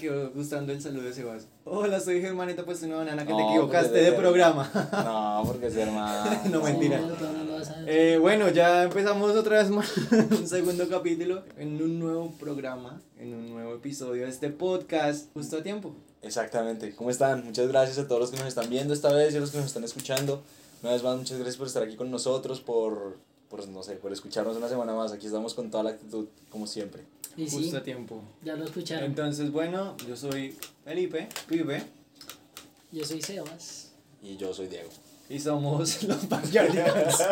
quedó 0.00 0.30
gustando 0.30 0.72
el 0.72 0.80
saludo 0.80 1.04
de 1.04 1.12
Sebas. 1.12 1.46
Hola, 1.64 2.00
soy 2.00 2.22
Germanita, 2.22 2.64
pues 2.64 2.82
no, 2.82 3.04
nana, 3.04 3.26
que 3.26 3.34
te 3.34 3.42
equivocaste 3.42 3.98
de 3.98 4.12
programa. 4.12 4.70
No, 4.92 5.42
porque 5.46 5.66
es 5.66 5.76
hermano. 5.76 6.40
No, 6.50 6.62
mentira. 6.62 7.00
Eh, 7.86 8.16
bueno, 8.18 8.48
ya 8.48 8.84
empezamos 8.84 9.36
otra 9.36 9.58
vez 9.58 9.70
más 9.70 9.92
un 10.30 10.48
segundo 10.48 10.88
capítulo 10.88 11.42
en 11.58 11.80
un 11.82 11.98
nuevo 11.98 12.32
programa, 12.40 13.00
en 13.18 13.34
un 13.34 13.50
nuevo 13.50 13.74
episodio 13.74 14.24
de 14.24 14.30
este 14.30 14.48
podcast, 14.48 15.30
justo 15.34 15.58
a 15.58 15.62
tiempo. 15.62 15.94
Exactamente. 16.22 16.94
¿Cómo 16.94 17.10
están? 17.10 17.44
Muchas 17.44 17.68
gracias 17.68 17.98
a 17.98 18.08
todos 18.08 18.22
los 18.22 18.30
que 18.30 18.38
nos 18.38 18.46
están 18.46 18.70
viendo 18.70 18.94
esta 18.94 19.12
vez 19.12 19.34
y 19.34 19.36
a 19.36 19.40
los 19.40 19.50
que 19.50 19.58
nos 19.58 19.66
están 19.66 19.84
escuchando. 19.84 20.42
Una 20.82 20.92
vez 20.92 21.02
más, 21.02 21.16
muchas 21.18 21.36
gracias 21.36 21.56
por 21.58 21.66
estar 21.66 21.82
aquí 21.82 21.96
con 21.96 22.10
nosotros, 22.10 22.60
por, 22.60 23.18
por 23.50 23.68
no 23.68 23.82
sé, 23.82 23.96
por 23.96 24.12
escucharnos 24.12 24.56
una 24.56 24.68
semana 24.68 24.94
más. 24.94 25.12
Aquí 25.12 25.26
estamos 25.26 25.52
con 25.52 25.70
toda 25.70 25.84
la 25.84 25.90
actitud, 25.90 26.26
como 26.48 26.66
siempre. 26.66 27.04
Y 27.36 27.48
sí, 27.48 27.56
Justo 27.58 27.76
a 27.78 27.82
tiempo. 27.82 28.22
ya 28.42 28.56
lo 28.56 28.64
escucharon. 28.64 29.04
Entonces, 29.04 29.50
bueno, 29.52 29.96
yo 30.06 30.16
soy 30.16 30.56
Felipe, 30.84 31.28
Pipe, 31.48 31.82
Yo 32.92 33.04
soy 33.04 33.22
Sebas. 33.22 33.92
Y 34.22 34.36
yo 34.36 34.52
soy 34.52 34.66
Diego. 34.68 34.90
y 35.28 35.38
somos 35.38 36.02
los 36.08 36.28
Backyardigans. 36.28 37.16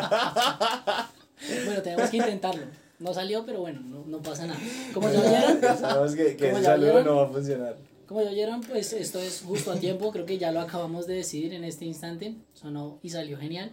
Bueno, 1.64 1.82
tenemos 1.82 2.10
que 2.10 2.16
intentarlo. 2.16 2.64
No 2.98 3.14
salió, 3.14 3.46
pero 3.46 3.60
bueno, 3.60 3.80
no, 3.80 4.04
no 4.06 4.20
pasa 4.20 4.44
nada. 4.46 4.58
Como 4.92 5.08
ya 5.08 5.20
oyeron, 5.60 5.78
Sabemos 5.78 6.14
que, 6.16 6.36
que 6.36 6.46
¿Cómo 6.46 6.56
ese 6.58 6.62
ya 6.64 6.70
saludo 6.70 6.86
vieron? 6.86 7.04
no 7.04 7.16
va 7.16 7.24
a 7.26 7.28
funcionar. 7.28 7.76
como 8.06 8.22
ya 8.22 8.30
oyeron, 8.30 8.60
pues 8.62 8.92
esto 8.92 9.20
es 9.20 9.42
justo 9.46 9.70
a 9.70 9.76
tiempo. 9.76 10.10
Creo 10.10 10.26
que 10.26 10.36
ya 10.38 10.50
lo 10.50 10.60
acabamos 10.60 11.06
de 11.06 11.14
decidir 11.14 11.54
en 11.54 11.62
este 11.62 11.84
instante. 11.84 12.34
Sonó 12.54 12.98
y 13.02 13.10
salió 13.10 13.38
genial. 13.38 13.70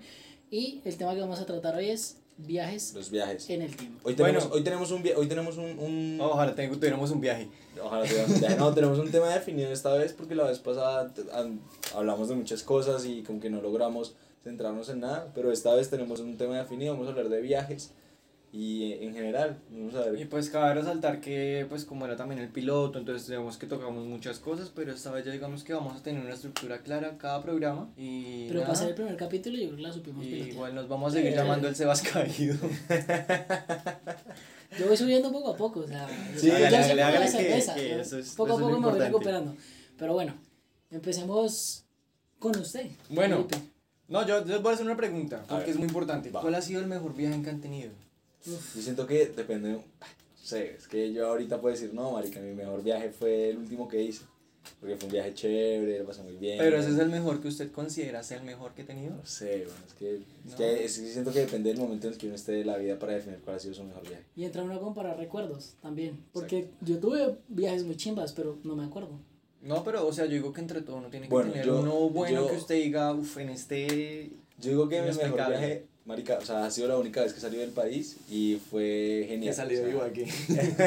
Y 0.52 0.82
el 0.86 0.96
tema 0.98 1.16
que 1.16 1.22
vamos 1.22 1.40
a 1.40 1.46
tratar 1.48 1.76
hoy 1.76 1.90
es 1.90 2.18
viajes 2.38 2.94
Los 2.94 3.10
viajes. 3.10 3.50
en 3.50 3.62
el 3.62 3.76
tiempo. 3.76 4.00
Hoy 4.04 4.16
tenemos, 4.16 4.44
Bueno. 4.44 4.56
hoy 4.56 4.64
tenemos 4.64 4.92
un, 4.92 5.04
hoy 5.16 5.28
tenemos 5.28 5.58
un, 5.58 5.80
un 5.80 6.18
Ojalá 6.22 6.54
tuviéramos 6.56 7.12
un 7.12 7.22
viaje. 7.22 7.48
Ojalá 7.82 8.04
tuviéramos 8.04 8.32
un 8.36 8.40
viaje. 8.40 8.56
No, 8.58 8.74
tenemos 8.74 9.00
un 9.00 9.12
tema 9.12 9.30
definido 9.30 9.72
esta 9.72 9.94
vez 9.94 10.14
porque 10.14 10.36
la 10.36 10.46
vez 10.46 10.60
pasada 10.60 11.12
hablamos 11.96 12.30
de 12.30 12.36
muchas 12.36 12.64
cosas 12.64 13.06
y 13.06 13.24
como 13.24 13.40
que 13.40 13.50
no 13.50 13.62
logramos 13.62 14.16
centrarnos 14.44 14.90
en 14.90 15.00
nada, 15.00 15.32
pero 15.34 15.52
esta 15.52 15.74
vez 15.74 15.90
tenemos 15.90 16.20
un 16.20 16.38
tema 16.38 16.58
definido, 16.58 16.94
vamos 16.94 17.08
a 17.08 17.12
hablar 17.12 17.30
de 17.30 17.42
viajes 17.42 17.92
y 18.58 18.94
en 19.04 19.14
general, 19.14 19.58
vamos 19.70 19.96
a 19.96 20.18
Y 20.18 20.24
pues 20.26 20.50
cabe 20.50 20.76
resaltar 20.76 21.20
que 21.20 21.66
pues 21.68 21.84
como 21.84 22.06
era 22.06 22.16
también 22.16 22.40
el 22.40 22.48
piloto, 22.50 23.00
entonces 23.00 23.28
digamos 23.28 23.58
que 23.58 23.68
tocamos 23.68 24.06
muchas 24.06 24.40
cosas, 24.40 24.72
pero 24.74 24.94
esta 24.94 25.12
vez 25.12 25.26
ya 25.26 25.32
digamos 25.34 25.64
que 25.66 25.74
vamos 25.74 25.98
a 26.00 26.02
tener 26.04 26.24
una 26.24 26.34
estructura 26.34 26.80
clara 26.82 27.18
cada 27.18 27.42
programa 27.42 27.90
y 27.98 28.48
Pero 28.48 28.62
nada, 28.62 28.88
el 28.88 28.96
primer 28.96 29.18
capítulo, 29.18 29.58
yo 29.58 29.66
creo 29.66 29.76
que 29.76 29.82
la 29.84 29.92
supimos 29.92 30.24
y 30.26 30.30
igual 30.36 30.74
nos 30.74 30.88
vamos 30.88 31.12
a 31.12 31.18
seguir 31.18 31.34
Eh. 31.34 31.36
llamando 31.36 31.68
el 31.68 31.76
Sebas 31.76 32.02
Caído. 32.02 32.56
Yo 34.80 34.88
voy 34.88 34.98
subiendo 34.98 35.32
poco 35.32 35.52
a 35.52 35.56
poco, 35.58 35.82
o 35.82 35.88
sea, 35.88 36.08
Sí, 36.36 36.50
hágale, 36.52 36.78
hágale, 36.78 36.96
la 36.96 37.22
que- 37.22 37.28
cerveza, 37.30 37.76
eso 37.78 38.18
es- 38.20 38.32
poco 38.36 38.50
eso 38.56 38.58
a 38.58 38.62
poco 38.70 38.80
me 38.82 38.90
voy 38.90 39.00
recuperando. 39.00 39.56
Pero 39.98 40.14
bueno, 40.14 40.34
empecemos 40.92 41.86
con 42.40 42.58
usted. 42.58 42.88
Bueno. 43.10 43.38
Felipe. 43.48 43.58
No, 44.08 44.26
yo, 44.28 44.46
yo 44.46 44.54
les 44.54 44.62
voy 44.62 44.72
a 44.72 44.74
hacer 44.76 44.86
una 44.86 44.98
pregunta, 44.98 45.44
porque 45.48 45.72
es 45.72 45.78
muy 45.78 45.88
importante. 45.88 46.30
Va. 46.30 46.42
¿Cuál 46.42 46.56
ha 46.56 46.62
sido 46.62 46.80
el 46.82 46.88
mejor 46.88 47.16
viaje 47.16 47.42
que 47.42 47.50
han 47.50 47.62
tenido? 47.62 47.92
Uf, 48.48 48.76
Yo 48.76 48.82
siento 48.82 49.08
que 49.08 49.26
depende, 49.28 49.70
no 49.70 49.84
sé, 50.42 50.76
es 50.76 50.88
que 50.88 51.12
yo 51.12 51.28
ahorita 51.28 51.60
puedo 51.60 51.74
decir, 51.74 51.94
no, 51.94 52.12
marica, 52.12 52.40
mi 52.40 52.54
mejor 52.54 52.84
viaje 52.84 53.10
fue 53.10 53.50
el 53.50 53.58
último 53.58 53.88
que 53.88 54.02
hice, 54.04 54.24
porque 54.80 54.96
fue 54.96 55.08
un 55.08 55.14
viaje 55.14 55.34
chévere, 55.34 56.00
lo 56.00 56.06
pasé 56.06 56.22
muy 56.22 56.36
bien. 56.36 56.58
Pero 56.60 56.78
ese 56.78 56.92
es 56.92 57.00
el 57.00 57.10
mejor 57.10 57.42
que 57.42 57.48
usted 57.48 57.72
considera 57.72 58.22
ser 58.22 58.40
el 58.40 58.44
mejor 58.46 58.74
que 58.74 58.84
ha 58.84 58.86
tenido. 58.86 59.16
No 59.16 59.26
sé, 59.26 59.64
bueno, 59.66 59.80
es 59.88 59.94
que, 59.94 60.16
es 60.16 60.52
No. 60.52 60.58
que 60.58 60.86
es 60.86 61.00
que 61.00 61.08
siento 61.12 61.32
que 61.34 61.40
depende 61.40 61.70
del 61.70 61.80
momento 61.80 62.08
en 62.08 62.14
el 62.14 62.20
que 62.20 62.28
uno 62.28 62.36
esté 62.36 62.52
de 62.52 62.66
la 62.66 62.78
vida 62.78 63.00
para 63.00 63.14
definir 63.14 63.40
cuál 63.40 63.56
ha 63.56 63.60
sido 63.60 63.74
su 63.74 63.84
mejor 63.84 64.08
viaje. 64.08 64.24
Y 64.36 64.44
entra 64.46 64.64
uno 64.64 64.76
a 64.76 64.80
comparar 64.80 65.18
recuerdos 65.18 65.74
también. 65.82 66.20
Porque 66.32 66.70
yo 66.82 67.00
tuve 67.00 67.38
viajes 67.48 67.84
muy 67.84 67.96
chimbas, 67.98 68.32
pero 68.34 68.60
no 68.64 68.76
me 68.76 68.86
acuerdo. 68.86 69.20
No, 69.64 69.84
pero 69.84 70.06
o 70.06 70.14
sea, 70.14 70.26
yo 70.26 70.34
digo 70.34 70.54
que 70.54 70.62
entre 70.62 70.82
todo 70.82 70.98
uno 70.98 71.10
tiene 71.10 71.26
que 71.26 71.32
Bueno, 71.32 71.50
tener 71.52 71.66
yo- 71.66 71.80
uno 71.80 72.10
bueno 72.10 72.42
yo- 72.44 72.48
que 72.52 72.58
usted 72.58 72.76
diga, 72.76 73.12
uff, 73.14 73.38
en 73.40 73.50
este... 73.50 74.30
Yo 74.60 74.70
digo 74.70 74.88
que 74.88 75.02
mi 75.02 75.08
mejor 75.08 75.34
viaje, 75.48 75.88
marica, 76.06 76.38
o 76.38 76.46
sea, 76.46 76.66
ha 76.66 76.72
sido 76.72 76.88
la 76.88 76.98
única 76.98 77.22
vez 77.22 77.34
que 77.34 77.40
salí 77.40 77.58
del 77.58 77.72
país 77.72 78.18
y 78.30 78.60
fue 78.70 79.26
genial. 79.28 79.54
salido 79.54 79.82
o 79.82 79.86
sea, 79.86 79.94
vivo 79.94 80.04
aquí. 80.04 80.24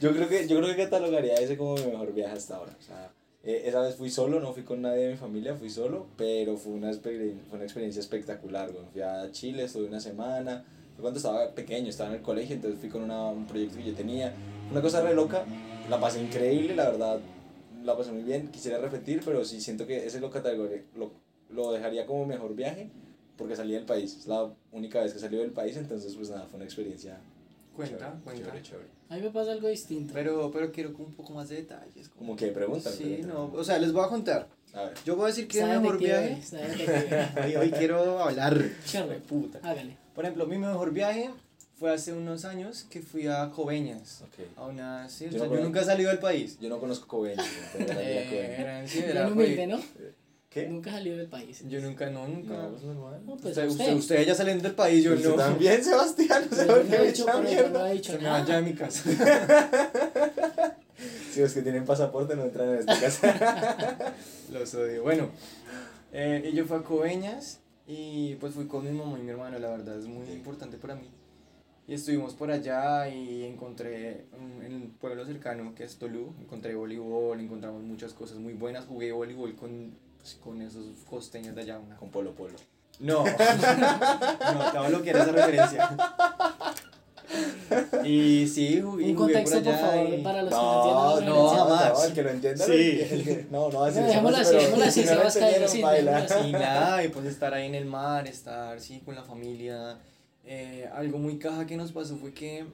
yo 0.00 0.12
creo 0.12 0.28
que 0.28 0.46
yo 0.48 0.56
creo 0.58 0.74
que 0.74 0.82
catalogaría 0.84 1.34
ese 1.36 1.56
como 1.56 1.74
mi 1.74 1.86
mejor 1.86 2.12
viaje 2.12 2.34
hasta 2.36 2.56
ahora. 2.56 2.76
O 2.78 2.82
sea, 2.82 3.10
eh, 3.44 3.62
esa 3.66 3.80
vez 3.80 3.96
fui 3.96 4.10
solo, 4.10 4.40
no 4.40 4.52
fui 4.52 4.62
con 4.62 4.82
nadie 4.82 5.04
de 5.06 5.10
mi 5.12 5.16
familia, 5.16 5.54
fui 5.54 5.70
solo, 5.70 6.06
pero 6.16 6.56
fue 6.56 6.72
una, 6.72 6.90
experien- 6.90 7.40
fue 7.48 7.56
una 7.56 7.64
experiencia 7.64 8.00
espectacular. 8.00 8.70
güey. 8.72 8.84
Fui 8.92 9.02
a 9.02 9.30
Chile, 9.32 9.64
estuve 9.64 9.86
una 9.86 10.00
semana. 10.00 10.64
Fue 10.94 11.02
cuando 11.02 11.18
estaba 11.18 11.54
pequeño, 11.54 11.88
estaba 11.90 12.10
en 12.10 12.16
el 12.16 12.22
colegio, 12.22 12.56
entonces 12.56 12.80
fui 12.80 12.88
con 12.88 13.02
una, 13.02 13.26
un 13.28 13.46
proyecto 13.46 13.76
que 13.78 13.84
yo 13.84 13.94
tenía. 13.94 14.34
Una 14.70 14.80
cosa 14.82 15.00
re 15.02 15.14
loca, 15.14 15.44
la 15.88 16.00
pasé 16.00 16.20
increíble, 16.20 16.74
la 16.74 16.90
verdad, 16.90 17.20
la 17.84 17.96
pasé 17.96 18.12
muy 18.12 18.22
bien. 18.22 18.48
Quisiera 18.48 18.78
repetir, 18.78 19.22
pero 19.24 19.44
sí 19.44 19.60
siento 19.60 19.86
que 19.86 20.06
ese 20.06 20.20
lo, 20.20 20.30
lo, 20.96 21.10
lo 21.50 21.72
dejaría 21.72 22.06
como 22.06 22.26
mejor 22.26 22.54
viaje 22.56 22.88
porque 23.36 23.56
salí 23.56 23.72
del 23.72 23.84
país. 23.84 24.16
Es 24.18 24.26
la 24.26 24.50
única 24.72 25.02
vez 25.02 25.12
que 25.12 25.18
salí 25.18 25.36
del 25.36 25.50
país, 25.52 25.76
entonces 25.76 26.14
pues 26.14 26.30
nada, 26.30 26.46
fue 26.46 26.56
una 26.56 26.64
experiencia 26.64 27.18
Cuenta, 27.74 27.98
chévere, 27.98 28.20
cuenta. 28.24 28.44
chévere, 28.44 28.62
chévere. 28.62 28.88
A 29.10 29.14
mí 29.16 29.22
me 29.22 29.30
pasa 29.30 29.52
algo 29.52 29.68
distinto. 29.68 30.12
Pero, 30.14 30.50
pero 30.50 30.72
quiero 30.72 30.90
un 30.98 31.12
poco 31.12 31.32
más 31.34 31.48
de 31.48 31.56
detalles. 31.56 32.08
Como 32.08 32.34
que 32.34 32.48
preguntan. 32.48 32.92
Sí, 32.92 33.04
preguntan. 33.04 33.28
no, 33.28 33.52
o 33.52 33.62
sea, 33.64 33.78
les 33.78 33.92
voy 33.92 34.04
a 34.04 34.08
contar. 34.08 34.48
A 34.72 34.82
ver. 34.84 34.94
Yo 35.04 35.14
voy 35.14 35.24
a 35.24 35.28
decir 35.28 35.46
que 35.46 35.58
el 35.60 35.64
Está 35.68 35.80
mejor 35.80 35.98
viaje... 35.98 36.38
Hoy, 37.44 37.56
hoy 37.56 37.70
quiero 37.70 38.18
hablar. 38.20 38.62
Charlie, 38.84 39.18
Puta. 39.20 39.58
hágale. 39.62 39.96
Por 40.14 40.24
ejemplo, 40.24 40.46
mi 40.46 40.58
mejor 40.58 40.92
viaje 40.92 41.30
fue 41.78 41.92
hace 41.92 42.12
unos 42.14 42.44
años 42.46 42.84
que 42.90 43.00
fui 43.02 43.26
a 43.26 43.50
Coveñas. 43.50 44.22
Ok. 44.22 44.58
A 44.58 44.66
una... 44.66 45.08
Sí, 45.08 45.26
o 45.26 45.30
Yo 45.30 45.38
sea, 45.38 45.48
no 45.48 45.54
yo 45.54 45.62
nunca 45.62 45.80
he 45.82 45.84
salido 45.84 46.10
del 46.10 46.18
país. 46.18 46.58
Yo 46.58 46.68
no 46.68 46.78
conozco 46.80 47.06
Coveñas, 47.06 47.46
Eh, 47.78 48.84
era, 49.06 49.28
humilde, 49.28 49.66
¿no? 49.66 49.78
¿Qué? 50.56 50.68
Nunca 50.68 50.90
salió 50.90 51.16
del 51.18 51.28
país. 51.28 51.62
Yo 51.68 51.80
nunca, 51.82 52.08
no, 52.08 52.26
nunca. 52.26 52.54
No, 52.54 52.70
pues 52.70 52.82
normal. 52.84 53.20
No, 53.26 53.36
pues 53.36 53.48
usted, 53.56 53.66
usted. 53.68 53.82
usted, 53.84 53.94
usted 53.96 54.26
ya 54.26 54.34
saliendo 54.34 54.62
del 54.64 54.74
país, 54.74 55.04
yo 55.04 55.12
Usted 55.12 55.28
no. 55.28 55.34
también, 55.36 55.84
Sebastián, 55.84 56.46
no 56.50 56.56
sé 56.56 56.64
Pero 56.64 56.78
por 56.78 56.86
yo 56.86 56.90
qué 56.90 56.96
no 56.96 56.96
he 56.96 57.00
me 57.00 57.06
dicho, 57.08 57.26
yo 57.26 57.32
no 57.34 57.42
mierda. 57.42 57.90
he 57.90 57.94
dicho 57.94 58.12
Se 58.12 58.18
me 58.18 58.24
nada. 58.24 58.40
vaya 58.40 58.56
de 58.56 58.62
mi 58.62 58.74
casa. 58.74 59.02
Si 61.30 61.40
los 61.42 61.52
que 61.52 61.60
tienen 61.60 61.84
pasaporte 61.84 62.34
no 62.34 62.44
entran 62.44 62.70
en 62.70 62.78
esta 62.78 62.98
casa. 62.98 64.14
Los 64.52 64.74
odio. 64.74 65.02
Bueno, 65.02 65.28
eh, 66.10 66.48
y 66.50 66.56
yo 66.56 66.64
fui 66.64 66.78
a 66.78 66.82
Coveñas 66.82 67.60
y 67.86 68.36
pues 68.36 68.54
fui 68.54 68.66
con 68.66 68.82
mi 68.84 68.98
mamá 68.98 69.18
y 69.18 69.22
mi 69.22 69.30
hermano, 69.32 69.58
la 69.58 69.68
verdad 69.68 69.98
es 69.98 70.06
muy 70.06 70.26
importante 70.30 70.78
para 70.78 70.94
mí. 70.94 71.10
Y 71.86 71.92
estuvimos 71.92 72.32
por 72.32 72.50
allá 72.50 73.10
y 73.10 73.44
encontré 73.44 74.24
mm, 74.32 74.62
en 74.64 74.74
un 74.74 74.90
pueblo 74.98 75.26
cercano 75.26 75.74
que 75.74 75.84
es 75.84 75.98
Tolú, 75.98 76.32
encontré 76.40 76.74
voleibol, 76.74 77.38
encontramos 77.38 77.82
muchas 77.82 78.14
cosas 78.14 78.38
muy 78.38 78.54
buenas, 78.54 78.86
jugué 78.86 79.12
voleibol 79.12 79.54
con, 79.54 79.90
pues, 79.90 80.05
con 80.34 80.60
esos 80.62 80.84
costeños 81.08 81.54
de 81.54 81.62
allá. 81.62 81.78
Una... 81.78 81.96
Con 81.96 82.10
Polo 82.10 82.34
Polo. 82.34 82.54
No, 82.98 83.24
no, 83.24 83.34
te 83.36 84.78
voy 84.78 84.86
a 84.86 84.88
bloquear 84.88 85.16
esa 85.16 85.32
referencia. 85.32 85.96
Y 88.04 88.46
sí, 88.46 88.80
jugué, 88.80 89.06
Un 89.06 89.14
contexto, 89.16 89.58
por 89.62 89.68
allá 89.74 89.78
favor, 89.86 90.08
y- 90.14 90.22
para 90.22 90.42
los 90.42 90.50
No, 90.52 90.58
que 90.58 90.90
no 90.90 90.94
no, 90.94 91.10
entiendan 91.18 91.34
no, 91.34 91.48
jamás. 91.48 92.04
el 92.04 92.12
que 92.14 92.22
lo 92.22 92.30
entienda. 92.30 92.64
Sí. 92.64 92.72
el 93.10 93.24
que- 93.24 93.46
No, 93.50 93.68
no, 93.70 93.84
así 93.84 93.98
No, 94.00 94.06
dejémoslo 94.06 94.36
así, 94.38 94.54
dejémoslo 94.54 94.84
así, 94.86 95.04
no 95.04 95.12
entendieron, 95.22 95.68
sí, 95.68 95.82
baila. 95.82 96.10
dejémoslo 96.22 96.38
así. 96.40 96.48
Y 96.48 96.52
nada, 96.52 97.04
y 97.04 97.08
pues 97.08 97.26
estar 97.26 97.52
ahí 97.54 97.66
en 97.66 97.74
el 97.74 97.84
mar, 97.86 98.26
estar, 98.28 98.80
sí, 98.80 99.00
con 99.04 99.14
la 99.16 99.24
familia. 99.24 99.98
Eh, 100.44 100.88
algo 100.94 101.18
muy 101.18 101.38
caja 101.38 101.66
que 101.66 101.76
nos 101.76 101.90
pasó 101.92 102.16
fue 102.16 102.32
que 102.32 102.66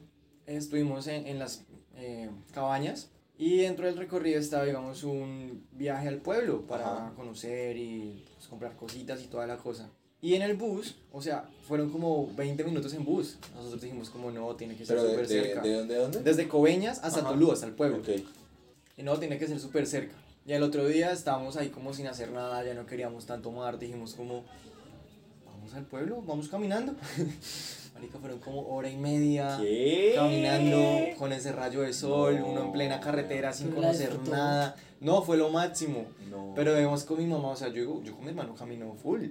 estuvimos 0.47 1.07
en, 1.07 1.27
en 1.27 1.39
las 1.39 1.63
eh, 1.97 2.29
cabañas 2.53 3.09
y 3.43 3.57
dentro 3.57 3.87
del 3.87 3.97
recorrido 3.97 4.39
estaba, 4.39 4.65
digamos, 4.65 5.03
un 5.03 5.67
viaje 5.73 6.07
al 6.07 6.19
pueblo 6.19 6.63
para 6.63 6.85
Ajá. 6.85 7.13
conocer 7.17 7.77
y 7.77 8.23
pues, 8.37 8.47
comprar 8.47 8.77
cositas 8.77 9.21
y 9.21 9.27
toda 9.27 9.49
la 9.49 9.57
cosa. 9.57 9.91
Y 10.21 10.35
en 10.35 10.43
el 10.43 10.55
bus, 10.55 10.95
o 11.11 11.21
sea, 11.21 11.51
fueron 11.67 11.91
como 11.91 12.33
20 12.37 12.63
minutos 12.63 12.95
en 12.95 13.05
bus. 13.05 13.39
Nosotros 13.57 13.83
dijimos 13.83 14.11
como 14.11 14.31
no, 14.31 14.55
tiene 14.55 14.77
que 14.77 14.87
ser 14.87 14.97
súper 15.01 15.27
cerca. 15.27 15.61
de 15.61 15.75
dónde, 15.75 15.95
de 15.95 16.01
dónde? 16.01 16.23
Desde 16.23 16.47
Coveñas 16.47 17.01
hasta 17.03 17.19
Ajá. 17.19 17.31
Tolú, 17.31 17.51
hasta 17.51 17.67
el 17.67 17.73
pueblo. 17.73 17.97
Ok. 17.99 18.11
Y 18.97 19.03
no, 19.03 19.19
tiene 19.19 19.39
que 19.39 19.49
ser 19.49 19.59
súper 19.59 19.89
cerca. 19.89 20.15
Y 20.47 20.53
el 20.53 20.63
otro 20.63 20.87
día 20.87 21.11
estábamos 21.11 21.57
ahí 21.57 21.71
como 21.71 21.93
sin 21.95 22.07
hacer 22.07 22.31
nada, 22.31 22.65
ya 22.65 22.75
no 22.75 22.87
queríamos 22.87 23.27
tanto 23.27 23.51
mar, 23.51 23.77
dijimos 23.77 24.15
como, 24.15 24.45
vamos 25.47 25.75
al 25.75 25.85
pueblo, 25.87 26.23
vamos 26.23 26.49
caminando. 26.49 26.95
Marica, 28.03 28.19
fueron 28.19 28.41
como 28.41 28.67
hora 28.75 28.91
y 28.91 28.97
media 28.97 29.59
¿Qué? 29.61 30.15
caminando 30.17 31.17
con 31.19 31.33
ese 31.33 31.53
rayo 31.53 31.83
de 31.83 31.93
sol, 31.93 32.41
No. 32.41 32.47
uno 32.47 32.65
en 32.65 32.73
plena 32.73 32.99
carretera 32.99 33.53
sin 33.53 33.71
conocer 33.71 34.19
nada. 34.29 34.75
No, 35.01 35.23
fue 35.23 35.37
lo 35.37 35.51
máximo. 35.51 36.07
No. 36.29 36.53
Pero 36.57 36.73
vemos 36.73 37.05
con 37.05 37.19
mi 37.19 37.27
mamá, 37.27 37.51
o 37.51 37.57
sea, 37.57 37.69
yo, 37.69 38.03
yo 38.03 38.15
con 38.17 38.25
mi 38.25 38.31
hermano 38.31 38.57
camino 38.57 38.93
full. 39.01 39.27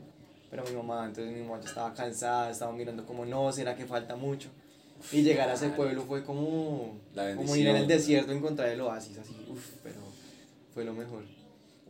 Pero 0.49 0.63
mi 0.63 0.71
mamá, 0.71 1.05
entonces 1.05 1.33
mi 1.35 1.41
mamá 1.43 1.59
ya 1.61 1.67
estaba 1.67 1.93
cansada, 1.93 2.49
estaba 2.49 2.71
mirando 2.71 3.05
como, 3.05 3.25
no, 3.25 3.51
¿será 3.51 3.75
que 3.75 3.85
falta 3.85 4.15
mucho? 4.15 4.47
Y 5.11 5.21
llegar 5.21 5.49
a 5.49 5.53
ese 5.55 5.69
pueblo 5.69 6.03
fue 6.03 6.23
como, 6.23 6.93
La 7.13 7.35
como 7.35 7.53
ir 7.57 7.67
en 7.67 7.75
el 7.75 7.87
desierto, 7.87 8.31
encontrar 8.31 8.69
el 8.69 8.79
oasis, 8.79 9.17
así, 9.17 9.35
uff, 9.49 9.71
pero 9.83 9.99
fue 10.73 10.85
lo 10.85 10.93
mejor. 10.93 11.23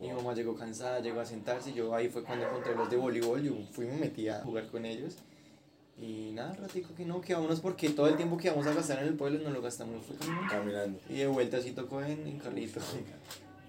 Mi 0.00 0.08
mamá 0.08 0.34
llegó 0.34 0.56
cansada, 0.56 0.98
llegó 0.98 1.20
a 1.20 1.26
sentarse 1.26 1.70
y 1.70 1.74
yo 1.74 1.94
ahí 1.94 2.08
fue 2.08 2.24
cuando 2.24 2.44
encontré 2.46 2.74
los 2.74 2.90
de 2.90 2.96
voleibol, 2.96 3.40
yo 3.40 3.52
fui 3.70 3.84
y 3.86 3.88
me 3.88 3.98
metí 3.98 4.28
a 4.28 4.40
jugar 4.40 4.66
con 4.66 4.84
ellos. 4.84 5.14
Y 6.02 6.32
nada, 6.32 6.52
ratico 6.54 6.94
que 6.96 7.04
no, 7.04 7.20
que 7.20 7.32
vámonos 7.32 7.60
porque 7.60 7.90
todo 7.90 8.08
el 8.08 8.16
tiempo 8.16 8.36
que 8.36 8.50
vamos 8.50 8.66
a 8.66 8.74
gastar 8.74 8.98
en 8.98 9.08
el 9.08 9.14
pueblo 9.14 9.38
nos 9.38 9.52
lo 9.52 9.62
gastamos 9.62 10.04
caminando. 10.50 10.98
Y 11.08 11.14
de 11.18 11.26
vuelta 11.28 11.58
así 11.58 11.70
tocó 11.70 12.02
en, 12.02 12.26
en 12.26 12.38
carrito. 12.38 12.80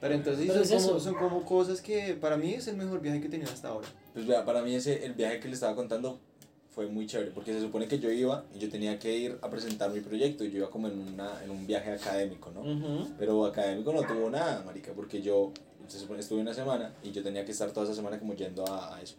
Pero 0.01 0.15
entonces 0.15 0.47
Pero 0.47 0.65
son, 0.65 0.77
es 0.77 0.83
como, 0.83 0.97
eso. 0.97 0.99
son 0.99 1.13
como 1.15 1.45
cosas 1.45 1.79
que 1.79 2.15
para 2.15 2.35
mí 2.35 2.53
es 2.55 2.67
el 2.67 2.75
mejor 2.75 2.99
viaje 3.01 3.21
que 3.21 3.27
he 3.27 3.29
tenido 3.29 3.51
hasta 3.51 3.69
ahora. 3.69 3.87
Pues 4.13 4.25
vea, 4.25 4.43
para 4.43 4.61
mí 4.63 4.73
ese, 4.73 5.05
el 5.05 5.13
viaje 5.13 5.39
que 5.39 5.47
le 5.47 5.53
estaba 5.53 5.75
contando 5.75 6.19
fue 6.71 6.87
muy 6.87 7.05
chévere, 7.05 7.29
porque 7.31 7.53
se 7.53 7.61
supone 7.61 7.87
que 7.87 7.99
yo 7.99 8.09
iba 8.11 8.43
y 8.53 8.57
yo 8.57 8.67
tenía 8.67 8.97
que 8.97 9.15
ir 9.15 9.37
a 9.43 9.49
presentar 9.49 9.91
mi 9.91 10.01
proyecto, 10.01 10.43
y 10.43 10.49
yo 10.49 10.57
iba 10.57 10.69
como 10.71 10.87
en, 10.87 10.97
una, 10.99 11.43
en 11.43 11.51
un 11.51 11.67
viaje 11.67 11.91
académico, 11.91 12.51
¿no? 12.51 12.63
Pero 13.19 13.45
académico 13.45 13.93
no 13.93 14.01
tuvo 14.01 14.29
nada, 14.31 14.63
marica, 14.65 14.91
porque 14.93 15.21
yo 15.21 15.51
se 15.87 15.99
supone, 15.99 16.21
estuve 16.21 16.41
una 16.41 16.53
semana 16.53 16.91
y 17.03 17.11
yo 17.11 17.21
tenía 17.21 17.45
que 17.45 17.51
estar 17.51 17.69
toda 17.71 17.85
esa 17.85 17.93
semana 17.95 18.17
como 18.17 18.33
yendo 18.33 18.65
a, 18.67 18.95
a 18.95 19.01
eso. 19.03 19.15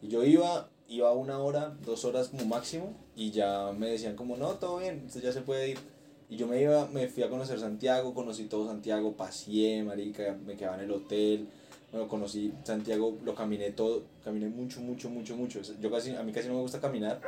Y 0.00 0.08
yo 0.08 0.24
iba, 0.24 0.68
iba 0.88 1.12
una 1.12 1.38
hora, 1.38 1.76
dos 1.84 2.04
horas 2.04 2.28
como 2.28 2.46
máximo, 2.46 2.94
y 3.14 3.30
ya 3.30 3.72
me 3.76 3.88
decían 3.88 4.16
como, 4.16 4.36
no, 4.36 4.52
todo 4.54 4.78
bien, 4.78 5.04
usted 5.06 5.22
ya 5.22 5.32
se 5.32 5.42
puede 5.42 5.70
ir. 5.70 5.78
Y 6.30 6.36
yo 6.36 6.46
me 6.46 6.60
iba, 6.60 6.86
me 6.88 7.08
fui 7.08 7.22
a 7.22 7.30
conocer 7.30 7.58
Santiago, 7.58 8.12
conocí 8.14 8.44
todo 8.44 8.66
Santiago, 8.66 9.12
paseé, 9.12 9.82
marica, 9.82 10.36
me 10.44 10.56
quedaba 10.56 10.76
en 10.76 10.84
el 10.84 10.90
hotel, 10.90 11.48
bueno, 11.92 12.08
conocí 12.08 12.52
Santiago, 12.64 13.16
lo 13.24 13.34
caminé 13.34 13.70
todo, 13.70 14.02
caminé 14.24 14.48
mucho, 14.48 14.80
mucho, 14.80 15.08
mucho, 15.08 15.36
mucho. 15.36 15.60
Yo 15.80 15.90
casi, 15.90 16.14
a 16.14 16.22
mí 16.22 16.32
casi 16.32 16.48
no 16.48 16.54
me 16.54 16.60
gusta 16.60 16.80
caminar, 16.80 17.20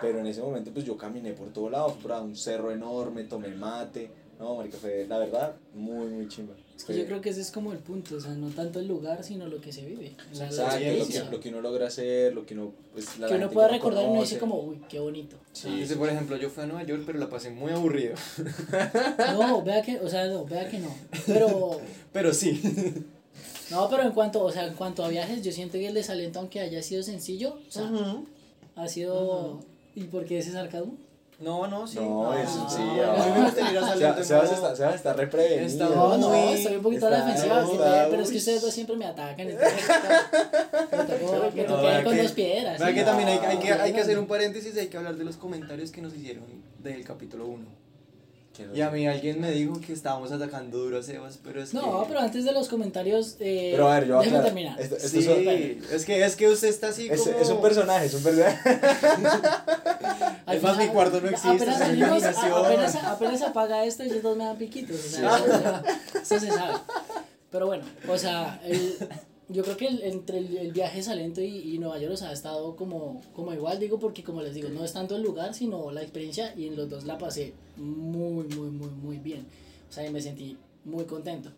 pero 0.00 0.20
en 0.20 0.26
ese 0.26 0.40
momento 0.40 0.70
pues 0.72 0.84
yo 0.84 0.96
caminé 0.96 1.32
por 1.32 1.52
todo 1.52 1.70
lado, 1.70 1.96
para 2.02 2.20
un 2.20 2.36
cerro 2.36 2.70
enorme, 2.70 3.24
tomé 3.24 3.48
mate, 3.48 4.10
no, 4.38 4.56
marica, 4.56 4.76
fue 4.76 5.06
la 5.08 5.18
verdad 5.18 5.56
muy, 5.74 6.06
muy 6.06 6.28
chimba. 6.28 6.54
Es 6.78 6.84
que 6.84 6.96
yo 6.96 7.06
creo 7.06 7.20
que 7.20 7.30
ese 7.30 7.40
es 7.40 7.50
como 7.50 7.72
el 7.72 7.78
punto, 7.78 8.14
o 8.14 8.20
sea, 8.20 8.30
no 8.34 8.50
tanto 8.50 8.78
el 8.78 8.86
lugar, 8.86 9.24
sino 9.24 9.48
lo 9.48 9.60
que 9.60 9.72
se 9.72 9.84
vive. 9.84 10.12
La 10.32 10.46
Exacto, 10.46 10.74
lo 10.74 10.78
que, 10.78 10.86
experiencia. 10.86 11.30
lo 11.30 11.40
que 11.40 11.48
uno 11.48 11.60
logra 11.60 11.88
hacer, 11.88 12.32
lo 12.32 12.46
que 12.46 12.54
uno, 12.54 12.72
pues, 12.92 13.18
la 13.18 13.26
que 13.26 13.34
uno 13.34 13.50
pueda 13.50 13.66
recordar 13.66 14.04
y 14.04 14.06
uno 14.06 14.20
dice 14.20 14.38
como, 14.38 14.60
uy, 14.60 14.80
qué 14.88 15.00
bonito. 15.00 15.36
Sí, 15.52 15.68
Dice, 15.70 15.96
por 15.96 16.08
ejemplo, 16.08 16.36
yo 16.36 16.48
fui 16.48 16.62
a 16.62 16.66
Nueva 16.66 16.84
York, 16.84 17.02
pero 17.04 17.18
la 17.18 17.28
pasé 17.28 17.50
muy 17.50 17.72
aburrido. 17.72 18.14
No, 19.32 19.62
vea 19.62 19.82
que, 19.82 19.98
o 19.98 20.08
sea, 20.08 20.28
no, 20.28 20.44
vea 20.44 20.70
que 20.70 20.78
no. 20.78 20.94
Pero, 21.26 21.80
Pero 22.12 22.32
sí. 22.32 22.62
no, 23.72 23.90
pero 23.90 24.04
en 24.04 24.12
cuanto, 24.12 24.44
o 24.44 24.52
sea, 24.52 24.66
en 24.66 24.74
cuanto 24.74 25.04
a 25.04 25.08
viajes, 25.08 25.42
yo 25.42 25.50
siento 25.50 25.72
que 25.72 25.88
el 25.88 25.94
desalento, 25.94 26.38
aunque 26.38 26.60
haya 26.60 26.80
sido 26.82 27.02
sencillo, 27.02 27.58
o 27.68 27.70
sea, 27.70 27.90
ha 28.76 28.88
sido... 28.88 29.60
¿Y 29.96 30.04
por 30.04 30.24
qué 30.24 30.38
ese 30.38 30.52
sarcasmo? 30.52 30.96
No, 31.40 31.68
no, 31.68 31.86
sí. 31.86 32.00
No, 32.00 32.34
eso 32.36 32.66
sí, 32.68 32.82
a 32.82 33.12
mí 33.12 33.32
me 33.38 33.44
gustaría 33.44 33.70
ir 33.70 33.78
a 33.78 33.94
Se 34.24 34.34
va- 34.34 34.40
a 34.40 34.44
no. 34.44 34.50
estar, 34.50 34.76
se 34.76 34.82
va 34.82 34.90
a 34.90 34.94
estar 34.94 35.16
re 35.16 35.28
prevenido. 35.28 35.66
Está 35.66 35.88
No, 35.88 36.18
no, 36.18 36.34
estoy 36.34 36.76
un 36.76 36.82
poquito 36.82 37.06
a 37.06 37.10
la 37.10 37.24
defensiva, 37.24 37.64
pero 38.10 38.22
es 38.22 38.30
que 38.30 38.38
ustedes 38.38 38.60
dos 38.62 38.74
siempre 38.74 38.96
me 38.96 39.06
atacan, 39.06 39.46
me 39.46 39.54
ir 41.98 42.04
con 42.04 42.16
dos 42.16 42.32
piedras. 42.32 42.80
hay, 42.80 42.98
hay 42.98 43.58
que, 43.58 43.72
hay 43.72 43.92
que 43.92 43.98
No, 43.98 44.02
hacer 44.02 44.18
un 44.18 44.26
paréntesis, 44.26 44.76
hay 44.76 44.88
que 44.88 44.96
hablar 44.96 45.14
de 45.16 45.24
los 45.24 45.36
comentarios 45.36 45.92
que 45.92 46.02
nos 46.02 46.12
hicieron 46.14 46.44
del 46.82 47.04
capítulo 47.04 47.46
1. 47.46 47.64
No 48.66 48.74
Y 48.74 48.80
a 48.80 48.90
mí 48.90 49.06
alguien 49.06 49.40
me 49.40 49.50
dijo 49.50 49.80
que 49.80 49.92
estábamos 49.92 50.32
atacando 50.32 50.78
duro 50.78 50.98
a 50.98 51.02
Sebas, 51.02 51.38
pero 51.42 51.62
es 51.62 51.72
No, 51.74 52.02
que... 52.02 52.08
pero 52.08 52.20
antes 52.20 52.44
de 52.44 52.52
los 52.52 52.68
comentarios, 52.68 53.36
eh, 53.40 53.70
Pero 53.72 53.88
a 53.90 53.98
ver, 53.98 54.08
yo 54.08 54.16
voy 54.16 54.28
a 54.28 54.42
terminar. 54.42 54.80
Esto, 54.80 54.96
esto 54.96 55.08
Sí, 55.08 55.18
es, 55.18 55.92
es 55.92 56.04
que, 56.04 56.24
es 56.24 56.36
que 56.36 56.48
usted 56.48 56.68
está 56.68 56.88
así 56.88 57.08
es, 57.10 57.22
como... 57.22 57.38
es 57.38 57.48
un 57.48 57.60
personaje, 57.60 58.06
es 58.06 58.14
un 58.14 58.22
personaje. 58.22 58.58
Es 60.48 60.62
más, 60.62 60.78
mi 60.78 60.88
cuarto 60.88 61.20
no 61.20 61.28
existe, 61.28 61.48
Apenas, 61.50 61.78
salimos, 61.78 62.22
apenas, 62.24 62.94
apenas 62.96 63.42
apaga 63.42 63.84
esto 63.84 64.02
y 64.02 64.06
ellos 64.06 64.22
dos 64.22 64.36
me 64.36 64.44
dan 64.44 64.56
piquitos. 64.56 64.96
O 64.96 65.08
sea, 65.08 65.36
eso, 65.36 65.82
eso 66.22 66.40
se 66.40 66.48
sabe. 66.50 66.74
Pero 67.50 67.66
bueno, 67.66 67.84
o 68.08 68.16
sea, 68.16 68.58
el, 68.64 68.96
yo 69.48 69.62
creo 69.62 69.76
que 69.76 69.86
el- 69.88 70.02
entre 70.02 70.38
el, 70.38 70.56
el 70.56 70.72
viaje 70.72 71.02
Salento 71.02 71.40
y, 71.40 71.74
y 71.74 71.78
Nueva 71.78 71.98
York 71.98 72.14
o 72.14 72.16
sea, 72.16 72.30
ha 72.30 72.32
estado 72.32 72.76
como, 72.76 73.20
como 73.34 73.52
igual, 73.54 73.78
digo, 73.78 73.98
porque 73.98 74.22
como 74.22 74.42
les 74.42 74.54
digo, 74.54 74.68
no 74.68 74.84
es 74.84 74.92
tanto 74.92 75.16
el 75.16 75.22
lugar, 75.22 75.54
sino 75.54 75.90
la 75.90 76.02
experiencia 76.02 76.54
y 76.56 76.66
en 76.66 76.76
los 76.76 76.88
dos 76.90 77.04
la 77.04 77.16
pasé 77.18 77.54
muy, 77.76 78.44
muy, 78.48 78.70
muy, 78.70 78.90
muy 78.90 79.18
bien. 79.18 79.46
O 79.88 79.92
sea, 79.92 80.06
y 80.06 80.12
me 80.12 80.20
sentí 80.20 80.56
muy 80.84 81.04
contento. 81.04 81.50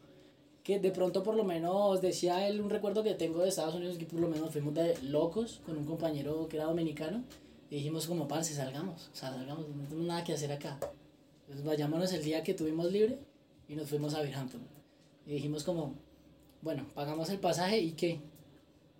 Que 0.62 0.78
de 0.78 0.90
pronto 0.90 1.22
por 1.22 1.34
lo 1.34 1.42
menos 1.42 2.00
decía 2.00 2.46
él 2.46 2.60
un 2.60 2.70
recuerdo 2.70 3.02
que 3.02 3.14
tengo 3.14 3.40
de 3.42 3.48
Estados 3.48 3.74
Unidos 3.74 3.96
que 3.98 4.06
por 4.06 4.20
lo 4.20 4.28
menos 4.28 4.50
fuimos 4.52 4.74
de 4.74 4.96
locos 5.02 5.60
con 5.66 5.76
un 5.76 5.84
compañero 5.84 6.46
que 6.48 6.58
era 6.58 6.66
dominicano 6.66 7.24
y 7.70 7.76
dijimos 7.76 8.06
como, 8.06 8.28
parce, 8.28 8.54
salgamos, 8.54 9.08
o 9.12 9.16
sea, 9.16 9.30
salgamos, 9.30 9.66
no 9.68 9.84
tenemos 9.84 10.06
nada 10.06 10.22
que 10.22 10.32
hacer 10.34 10.52
acá. 10.52 10.78
Entonces 11.42 11.64
vayámonos 11.64 12.12
el 12.12 12.22
día 12.22 12.42
que 12.42 12.54
tuvimos 12.54 12.92
libre 12.92 13.18
y 13.68 13.74
nos 13.74 13.88
fuimos 13.88 14.14
a 14.14 14.22
Binghamton. 14.22 14.60
Y 15.26 15.32
dijimos 15.32 15.64
como, 15.64 15.94
bueno, 16.62 16.86
pagamos 16.94 17.28
el 17.30 17.38
pasaje 17.38 17.78
y 17.80 17.92
qué. 17.92 18.20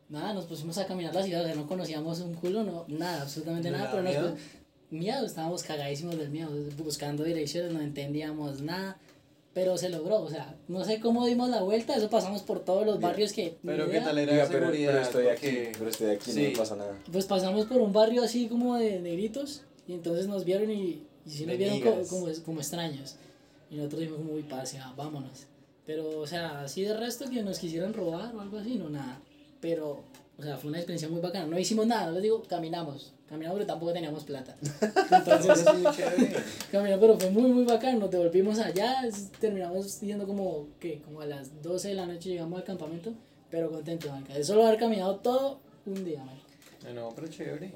Nada, 0.09 0.35
nos 0.35 0.47
pusimos 0.47 0.77
a 0.79 0.87
caminar 0.87 1.15
la 1.15 1.23
ciudad, 1.23 1.43
o 1.43 1.47
sea, 1.47 1.55
no 1.55 1.67
conocíamos 1.69 2.19
un 2.21 2.35
culo, 2.35 2.65
no, 2.65 2.85
nada, 2.89 3.23
absolutamente 3.23 3.71
¿No 3.71 3.79
nada, 3.79 3.91
pero 3.93 4.03
nos 4.03 4.12
miedo? 4.12 4.35
pu- 4.35 4.39
miedo, 4.91 5.25
estábamos 5.25 5.62
cagadísimos 5.62 6.19
del 6.19 6.31
miedo, 6.31 6.51
buscando 6.79 7.23
direcciones, 7.23 7.73
no 7.73 7.81
entendíamos 7.81 8.61
nada, 8.61 8.99
pero 9.55 9.77
se 9.79 9.89
logró, 9.89 10.17
o 10.23 10.29
sea, 10.29 10.57
no 10.67 10.85
sé 10.85 10.99
cómo 10.99 11.27
dimos 11.27 11.49
la 11.49 11.62
vuelta, 11.62 11.95
eso 11.95 12.11
pasamos 12.11 12.43
por 12.43 12.59
todos 12.65 12.85
los 12.85 12.99
barrios 13.01 13.33
que... 13.33 13.57
Pero 13.65 13.85
qué 13.87 13.93
idea. 13.93 14.05
tal 14.05 14.19
era 14.19 14.33
de 14.35 14.47
pero, 14.53 14.71
pero 14.73 15.01
estoy 15.01 15.27
aquí, 15.29 15.59
pero 15.79 15.91
estoy 15.91 16.11
aquí, 16.11 16.31
no 16.31 16.35
Sí. 16.35 16.41
me 16.41 16.56
pasa 16.56 16.75
nada. 16.75 16.99
Pues 17.13 17.27
pasamos 17.27 17.67
por 17.67 17.81
un 17.81 17.93
barrio 17.93 18.25
así 18.25 18.49
como 18.49 18.77
de 18.77 18.99
negritos 19.01 19.63
y 19.87 19.93
entonces 19.93 20.27
nos 20.27 20.45
vieron 20.45 20.71
y, 20.73 21.05
y 21.25 21.31
sí 21.31 21.47
nos 21.47 21.56
vieron 21.56 21.79
co- 21.81 21.91
niggas. 21.91 22.09
como, 22.09 22.27
como, 22.45 22.59
extraños. 22.61 23.15
Y 23.71 23.77
nosotros 23.77 24.01
dijimos 24.01 24.23
como, 24.23 24.33
uy, 24.35 24.45
ah, 24.51 24.93
vámonos. 24.97 25.47
Pero, 25.91 26.21
o 26.21 26.27
sea, 26.27 26.61
así 26.61 26.83
de 26.83 26.97
resto 26.97 27.29
que 27.29 27.43
nos 27.43 27.59
quisieran 27.59 27.93
robar 27.93 28.33
o 28.37 28.41
algo 28.41 28.59
así, 28.59 28.77
no, 28.77 28.89
nada. 28.89 29.21
Pero, 29.61 30.05
o 30.39 30.41
sea, 30.41 30.57
fue 30.57 30.69
una 30.69 30.79
experiencia 30.79 31.09
muy 31.09 31.21
bacana. 31.21 31.49
No 31.49 31.59
hicimos 31.59 31.85
nada, 31.85 32.07
no 32.07 32.13
les 32.13 32.23
digo, 32.23 32.45
caminamos. 32.45 33.13
Caminamos, 33.29 33.57
pero 33.57 33.67
tampoco 33.67 33.93
teníamos 33.93 34.23
plata. 34.23 34.57
Entonces, 34.61 35.65
caminamos, 36.71 37.01
pero 37.01 37.19
fue 37.19 37.31
muy, 37.31 37.51
muy 37.51 37.65
bacano. 37.65 37.99
Nos 37.99 38.11
devolvimos 38.13 38.61
allá, 38.61 39.03
terminamos 39.41 40.01
yendo 40.01 40.29
como, 40.29 40.69
¿qué? 40.79 41.03
Como 41.03 41.23
a 41.23 41.27
las 41.27 41.61
12 41.61 41.89
de 41.89 41.95
la 41.95 42.07
noche 42.07 42.29
llegamos 42.29 42.61
al 42.61 42.65
campamento, 42.65 43.13
pero 43.51 43.69
contentos, 43.69 44.13
marica. 44.13 44.35
De 44.35 44.45
solo 44.45 44.65
haber 44.65 44.79
caminado 44.79 45.17
todo 45.17 45.59
un 45.87 46.05
día, 46.05 46.23
marica. 46.23 46.93
No, 46.95 47.09
pero 47.17 47.27
chévere. 47.27 47.73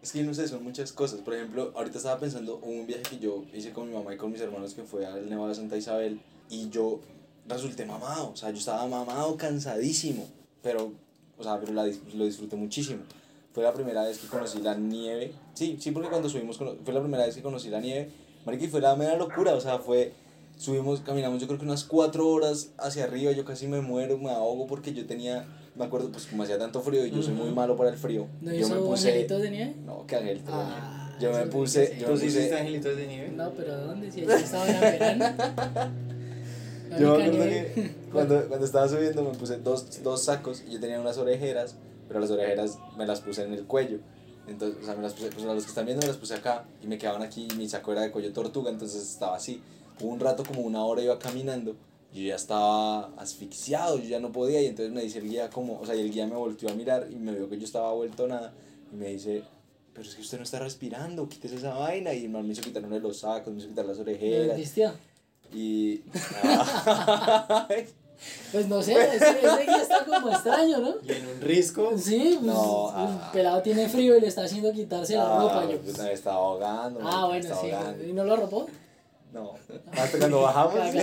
Es 0.00 0.12
que 0.12 0.22
no 0.22 0.32
sé, 0.32 0.48
son 0.48 0.64
muchas 0.64 0.92
cosas. 0.92 1.20
Por 1.20 1.34
ejemplo, 1.34 1.74
ahorita 1.76 1.98
estaba 1.98 2.18
pensando 2.18 2.58
en 2.64 2.80
un 2.80 2.86
viaje 2.86 3.02
que 3.02 3.18
yo 3.18 3.44
hice 3.52 3.70
con 3.72 3.86
mi 3.86 3.94
mamá 3.94 4.14
y 4.14 4.16
con 4.16 4.32
mis 4.32 4.40
hermanos 4.40 4.72
que 4.72 4.82
fue 4.82 5.04
al 5.04 5.28
Nevado 5.28 5.48
de 5.48 5.56
Santa 5.56 5.76
Isabel 5.76 6.22
y 6.48 6.70
yo 6.70 7.00
resulté 7.48 7.84
mamado. 7.84 8.30
O 8.32 8.36
sea, 8.36 8.50
yo 8.50 8.58
estaba 8.58 8.86
mamado, 8.86 9.36
cansadísimo. 9.36 10.26
Pero, 10.62 10.92
o 11.38 11.42
sea, 11.42 11.58
pero 11.60 11.72
la 11.72 11.84
lo 11.84 12.24
disfruté 12.24 12.56
muchísimo. 12.56 13.00
Fue 13.52 13.62
la 13.64 13.72
primera 13.72 14.04
vez 14.04 14.18
que 14.18 14.28
conocí 14.28 14.58
la 14.60 14.74
nieve. 14.76 15.32
Sí, 15.54 15.76
sí, 15.80 15.90
porque 15.90 16.08
cuando 16.08 16.28
subimos, 16.28 16.56
fue 16.56 16.94
la 16.94 17.00
primera 17.00 17.24
vez 17.26 17.34
que 17.34 17.42
conocí 17.42 17.68
la 17.68 17.80
nieve. 17.80 18.10
Marica, 18.46 18.64
y 18.64 18.68
fue 18.68 18.80
la 18.80 18.94
mera 18.96 19.16
locura. 19.16 19.54
O 19.54 19.60
sea, 19.60 19.78
fue. 19.78 20.12
Subimos, 20.56 21.00
caminamos 21.00 21.40
yo 21.40 21.46
creo 21.46 21.58
que 21.58 21.64
unas 21.64 21.84
cuatro 21.84 22.28
horas 22.28 22.70
hacia 22.78 23.04
arriba. 23.04 23.32
Yo 23.32 23.44
casi 23.44 23.66
me 23.66 23.80
muero, 23.80 24.18
me 24.18 24.30
ahogo 24.30 24.66
porque 24.66 24.92
yo 24.92 25.06
tenía. 25.06 25.46
Me 25.74 25.84
acuerdo, 25.84 26.10
pues 26.12 26.26
como 26.26 26.42
hacía 26.42 26.58
tanto 26.58 26.80
frío 26.82 27.06
y 27.06 27.10
yo 27.10 27.22
soy 27.22 27.32
muy 27.32 27.50
malo 27.50 27.76
para 27.76 27.90
el 27.90 27.96
frío. 27.96 28.26
¿No 28.40 28.52
yo 28.52 28.58
hizo 28.60 28.74
me 28.74 28.80
puse. 28.82 29.08
angelitos 29.08 29.40
de 29.42 29.50
nieve? 29.50 29.74
No, 29.86 30.06
que 30.06 30.16
angelitos 30.16 30.48
de 30.48 30.52
Ah, 30.62 31.06
nieve. 31.18 31.20
Yo 31.20 31.32
me 31.44 31.50
puse. 31.50 31.96
Yo 31.98 32.08
me 32.08 32.12
¿Tú 32.12 32.18
hiciste 32.18 32.42
puse. 32.42 32.58
angelitos 32.58 32.96
de 32.96 33.06
nieve? 33.06 33.28
No, 33.30 33.50
pero 33.52 33.76
¿dónde? 33.78 34.10
Si 34.12 34.20
yo 34.20 34.30
estaba 34.32 34.68
en 34.68 34.80
verano. 34.80 35.24
Yo 36.98 37.16
me 37.16 37.24
acuerdo 37.24 37.44
que 37.44 37.90
cuando, 38.12 38.48
cuando 38.48 38.66
estaba 38.66 38.88
subiendo 38.88 39.22
me 39.22 39.30
puse 39.30 39.58
dos, 39.58 40.02
dos 40.02 40.24
sacos 40.24 40.62
y 40.66 40.72
yo 40.72 40.80
tenía 40.80 41.00
unas 41.00 41.18
orejeras, 41.18 41.76
pero 42.08 42.20
las 42.20 42.30
orejeras 42.30 42.78
me 42.96 43.06
las 43.06 43.20
puse 43.20 43.44
en 43.44 43.54
el 43.54 43.64
cuello. 43.64 43.98
Entonces, 44.46 44.82
o 44.82 44.84
sea, 44.84 44.96
me 44.96 45.02
las 45.02 45.12
puse, 45.12 45.30
pues 45.30 45.44
a 45.46 45.54
los 45.54 45.64
que 45.64 45.68
están 45.68 45.86
viendo 45.86 46.00
me 46.02 46.08
las 46.08 46.16
puse 46.16 46.34
acá 46.34 46.64
y 46.82 46.86
me 46.86 46.98
quedaban 46.98 47.22
aquí 47.22 47.46
y 47.50 47.56
mi 47.56 47.68
saco 47.68 47.92
era 47.92 48.00
de 48.02 48.10
cuello 48.10 48.32
tortuga, 48.32 48.70
entonces 48.70 49.02
estaba 49.02 49.36
así. 49.36 49.62
Hubo 50.00 50.10
un 50.10 50.18
rato, 50.18 50.42
como 50.44 50.62
una 50.62 50.84
hora 50.84 51.02
iba 51.02 51.18
caminando, 51.18 51.76
yo 52.12 52.22
ya 52.22 52.34
estaba 52.34 53.14
asfixiado, 53.16 53.98
yo 53.98 54.08
ya 54.08 54.18
no 54.18 54.32
podía 54.32 54.60
y 54.60 54.66
entonces 54.66 54.92
me 54.92 55.02
dice 55.02 55.18
el 55.18 55.28
guía 55.28 55.50
como, 55.50 55.78
o 55.78 55.86
sea, 55.86 55.94
y 55.94 56.00
el 56.00 56.10
guía 56.10 56.26
me 56.26 56.34
volteó 56.34 56.70
a 56.70 56.74
mirar 56.74 57.08
y 57.10 57.16
me 57.16 57.32
vio 57.32 57.48
que 57.48 57.58
yo 57.58 57.64
estaba 57.64 57.92
vuelto 57.92 58.26
nada 58.26 58.52
y 58.92 58.96
me 58.96 59.08
dice, 59.08 59.44
pero 59.92 60.08
es 60.08 60.14
que 60.14 60.22
usted 60.22 60.38
no 60.38 60.44
está 60.44 60.58
respirando, 60.58 61.28
quítese 61.28 61.56
esa 61.56 61.74
vaina 61.74 62.12
y 62.12 62.24
el 62.24 62.30
man 62.30 62.46
me 62.46 62.52
hizo 62.52 62.62
quitar 62.62 62.84
uno 62.84 62.96
de 62.96 63.02
los 63.02 63.18
sacos, 63.18 63.52
me 63.52 63.60
hizo 63.60 63.68
quitar 63.68 63.84
las 63.84 63.98
¿Me 63.98 64.02
orejeras 64.02 64.56
vistió? 64.56 64.92
Y... 65.52 66.02
Pues 68.52 68.68
no 68.68 68.82
sé, 68.82 68.92
ese, 68.92 69.16
ese 69.16 69.62
guía 69.66 69.80
está 69.80 70.04
como 70.04 70.28
extraño, 70.28 70.78
¿no? 70.78 70.94
Y 71.02 71.12
en 71.12 71.26
un 71.26 71.40
risco. 71.40 71.92
Sí, 71.96 72.32
pues 72.38 72.42
No, 72.54 72.90
el 72.90 72.94
ah. 72.96 73.30
pelado 73.32 73.62
tiene 73.62 73.88
frío 73.88 74.16
y 74.16 74.20
le 74.20 74.26
está 74.26 74.44
haciendo 74.44 74.70
quitarse 74.72 75.16
la 75.16 75.24
Ah, 75.36 75.40
ropa. 75.40 75.64
Yo, 75.70 75.78
pues, 75.80 75.98
me 75.98 76.12
estaba 76.12 76.36
ahogando. 76.36 77.00
ah, 77.02 77.26
bueno, 77.28 77.48
sí. 77.60 77.70
ahogando. 77.70 78.04
¿Y 78.04 78.12
no 78.12 78.24
lo 78.24 78.34
arropó? 78.34 78.66
No, 79.32 79.54
hasta 79.92 80.18
cuando 80.18 80.42
bajamos. 80.42 80.94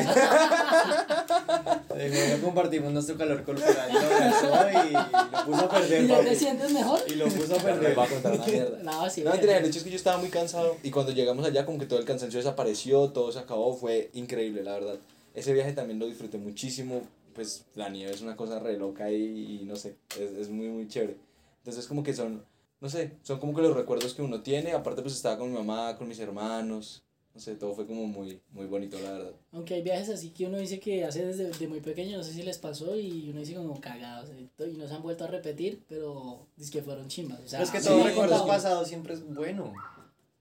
Eh, 1.96 2.40
compartimos 2.44 2.92
nuestro 2.92 3.18
calor 3.18 3.44
corporal. 3.44 3.90
Lo 3.94 4.00
abrazó 4.00 4.70
y 4.70 4.92
lo 4.92 5.46
puso 5.46 5.66
a 5.66 5.70
perder, 5.70 6.04
¿Y 6.04 6.08
ya 6.08 6.20
te 6.22 6.36
sientes 6.36 6.72
mejor? 6.72 7.00
Y 7.08 7.16
lo 7.16 7.26
puso 7.26 7.56
a 7.56 7.60
perder. 7.60 7.98
va 7.98 8.04
a 8.04 8.08
contar 8.08 8.34
una 8.34 8.46
mierda. 8.46 8.78
No, 8.84 9.10
sí. 9.10 9.22
No, 9.24 9.32
mentira, 9.32 9.58
el 9.58 9.66
hecho 9.66 9.78
es 9.78 9.84
que 9.84 9.90
yo 9.90 9.96
estaba 9.96 10.18
muy 10.18 10.30
cansado 10.30 10.76
y 10.84 10.92
cuando 10.92 11.12
llegamos 11.12 11.46
allá 11.46 11.66
como 11.66 11.80
que 11.80 11.86
todo 11.86 12.00
el 12.00 12.06
cansancio 12.06 12.40
desapareció, 12.40 13.10
todo 13.10 13.32
se 13.32 13.40
acabó, 13.40 13.76
fue 13.76 14.10
increíble, 14.14 14.64
la 14.64 14.74
verdad. 14.74 14.96
Ese 15.34 15.54
viaje 15.54 15.72
también 15.74 16.00
lo 16.00 16.08
disfruté 16.08 16.38
muchísimo, 16.38 17.04
pues 17.34 17.66
la 17.76 17.90
nieve 17.90 18.12
es 18.12 18.22
una 18.22 18.36
cosa 18.36 18.60
re 18.60 18.78
loca 18.78 19.12
y, 19.12 19.62
y 19.62 19.66
no 19.66 19.76
sé, 19.76 19.96
es, 20.20 20.32
es 20.32 20.50
muy 20.50 20.68
muy 20.68 20.88
chévere. 20.88 21.18
Entonces 21.60 21.88
como 21.88 22.04
que 22.04 22.14
son 22.14 22.44
no 22.80 22.90
sé, 22.90 23.18
son 23.24 23.40
como 23.40 23.56
que 23.56 23.62
los 23.62 23.76
recuerdos 23.76 24.14
que 24.14 24.22
uno 24.22 24.42
tiene. 24.42 24.74
Aparte, 24.74 25.02
pues 25.02 25.16
estaba 25.16 25.38
con 25.38 25.52
mi 25.52 25.58
mamá, 25.58 25.96
con 25.98 26.08
mis 26.08 26.20
hermanos. 26.20 27.04
No 27.38 27.42
sé, 27.42 27.54
todo 27.54 27.76
fue 27.76 27.86
como 27.86 28.08
muy, 28.08 28.42
muy 28.50 28.66
bonito, 28.66 28.98
la 29.00 29.12
verdad. 29.12 29.32
Aunque 29.52 29.76
hay 29.76 29.84
viajes 29.84 30.10
así 30.10 30.32
que 30.32 30.48
uno 30.48 30.58
dice 30.58 30.80
que 30.80 31.06
hace 31.06 31.24
desde 31.24 31.52
de 31.52 31.68
muy 31.68 31.82
pequeño, 31.82 32.18
no 32.18 32.24
sé 32.24 32.34
si 32.34 32.42
les 32.42 32.58
pasó, 32.58 32.98
y 32.98 33.30
uno 33.30 33.42
dice 33.42 33.54
como 33.54 33.80
cagados, 33.80 34.32
y 34.32 34.50
no 34.76 34.88
se 34.88 34.94
han 34.96 35.04
vuelto 35.04 35.24
a 35.24 35.28
repetir, 35.28 35.84
pero 35.88 36.48
dice 36.56 36.72
que 36.72 36.82
fueron 36.82 37.08
chimbas. 37.10 37.40
O 37.42 37.48
sea, 37.48 37.62
es 37.62 37.70
que 37.70 37.80
sí 37.80 37.90
todo 37.90 38.02
han 38.02 38.08
recuerdo 38.08 38.48
pasado 38.48 38.84
siempre 38.84 39.14
es 39.14 39.24
bueno. 39.24 39.72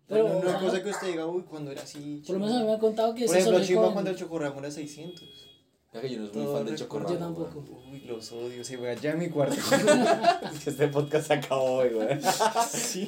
Pero, 0.08 0.26
no 0.26 0.36
o 0.36 0.42
es 0.42 0.48
sea, 0.48 0.58
cosa 0.58 0.82
que 0.82 0.88
usted 0.88 1.06
diga, 1.08 1.26
uy, 1.26 1.42
cuando 1.42 1.70
era 1.70 1.82
así. 1.82 2.22
Por 2.26 2.36
lo 2.36 2.40
menos 2.40 2.56
a 2.56 2.60
mí 2.60 2.64
me 2.64 2.72
han 2.72 2.80
contado 2.80 3.14
que 3.14 3.26
Por 3.26 3.36
ejemplo, 3.36 3.62
chimba 3.62 3.92
cuando 3.92 4.10
el 4.10 4.16
chocorramo 4.16 4.58
era 4.60 4.70
600. 4.70 5.22
Ya 5.92 6.00
que 6.00 6.08
yo 6.08 6.20
no 6.20 6.28
soy 6.28 6.42
muy 6.44 6.54
fan 6.54 6.64
del 6.64 6.76
chocorramo. 6.78 7.12
Yo 7.12 7.18
tampoco. 7.18 7.64
Uy, 7.90 8.00
los 8.06 8.32
odio, 8.32 8.64
se 8.64 8.78
ve 8.78 8.88
allá 8.88 9.12
en 9.12 9.18
mi 9.18 9.28
cuarto. 9.28 9.56
Este 10.66 10.88
podcast 10.88 11.26
se 11.26 11.34
acabó 11.34 11.74
hoy, 11.74 11.90
güey. 11.90 12.18
sí. 12.70 13.06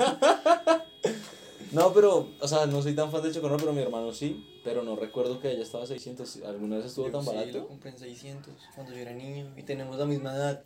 No, 1.73 1.93
pero, 1.93 2.29
o 2.41 2.49
sea, 2.49 2.67
no 2.67 2.81
soy 2.83 2.95
tan 2.95 3.11
fan 3.11 3.23
del 3.23 3.33
chocorramo, 3.35 3.59
pero 3.59 3.73
mi 3.73 3.83
hermano 3.83 4.13
sí. 4.13 4.45
Pero 4.65 4.83
no 4.83 4.97
recuerdo 4.97 5.41
que 5.41 5.51
ella 5.51 5.63
estaba 5.63 5.85
a 5.85 5.87
600. 5.87 6.41
¿Alguna 6.47 6.77
vez 6.77 6.87
estuvo 6.87 7.07
Yo 7.07 7.13
tan 7.13 7.23
sí, 7.23 7.29
barato? 7.35 7.59
lo 7.59 7.69
compré 7.69 7.91
en 7.91 7.99
600 7.99 8.53
cuando 8.75 8.93
yo 8.93 8.99
era 8.99 9.13
niño 9.13 9.53
y 9.57 9.63
tenemos 9.63 9.99
la 9.99 10.05
misma 10.05 10.35
edad. 10.35 10.63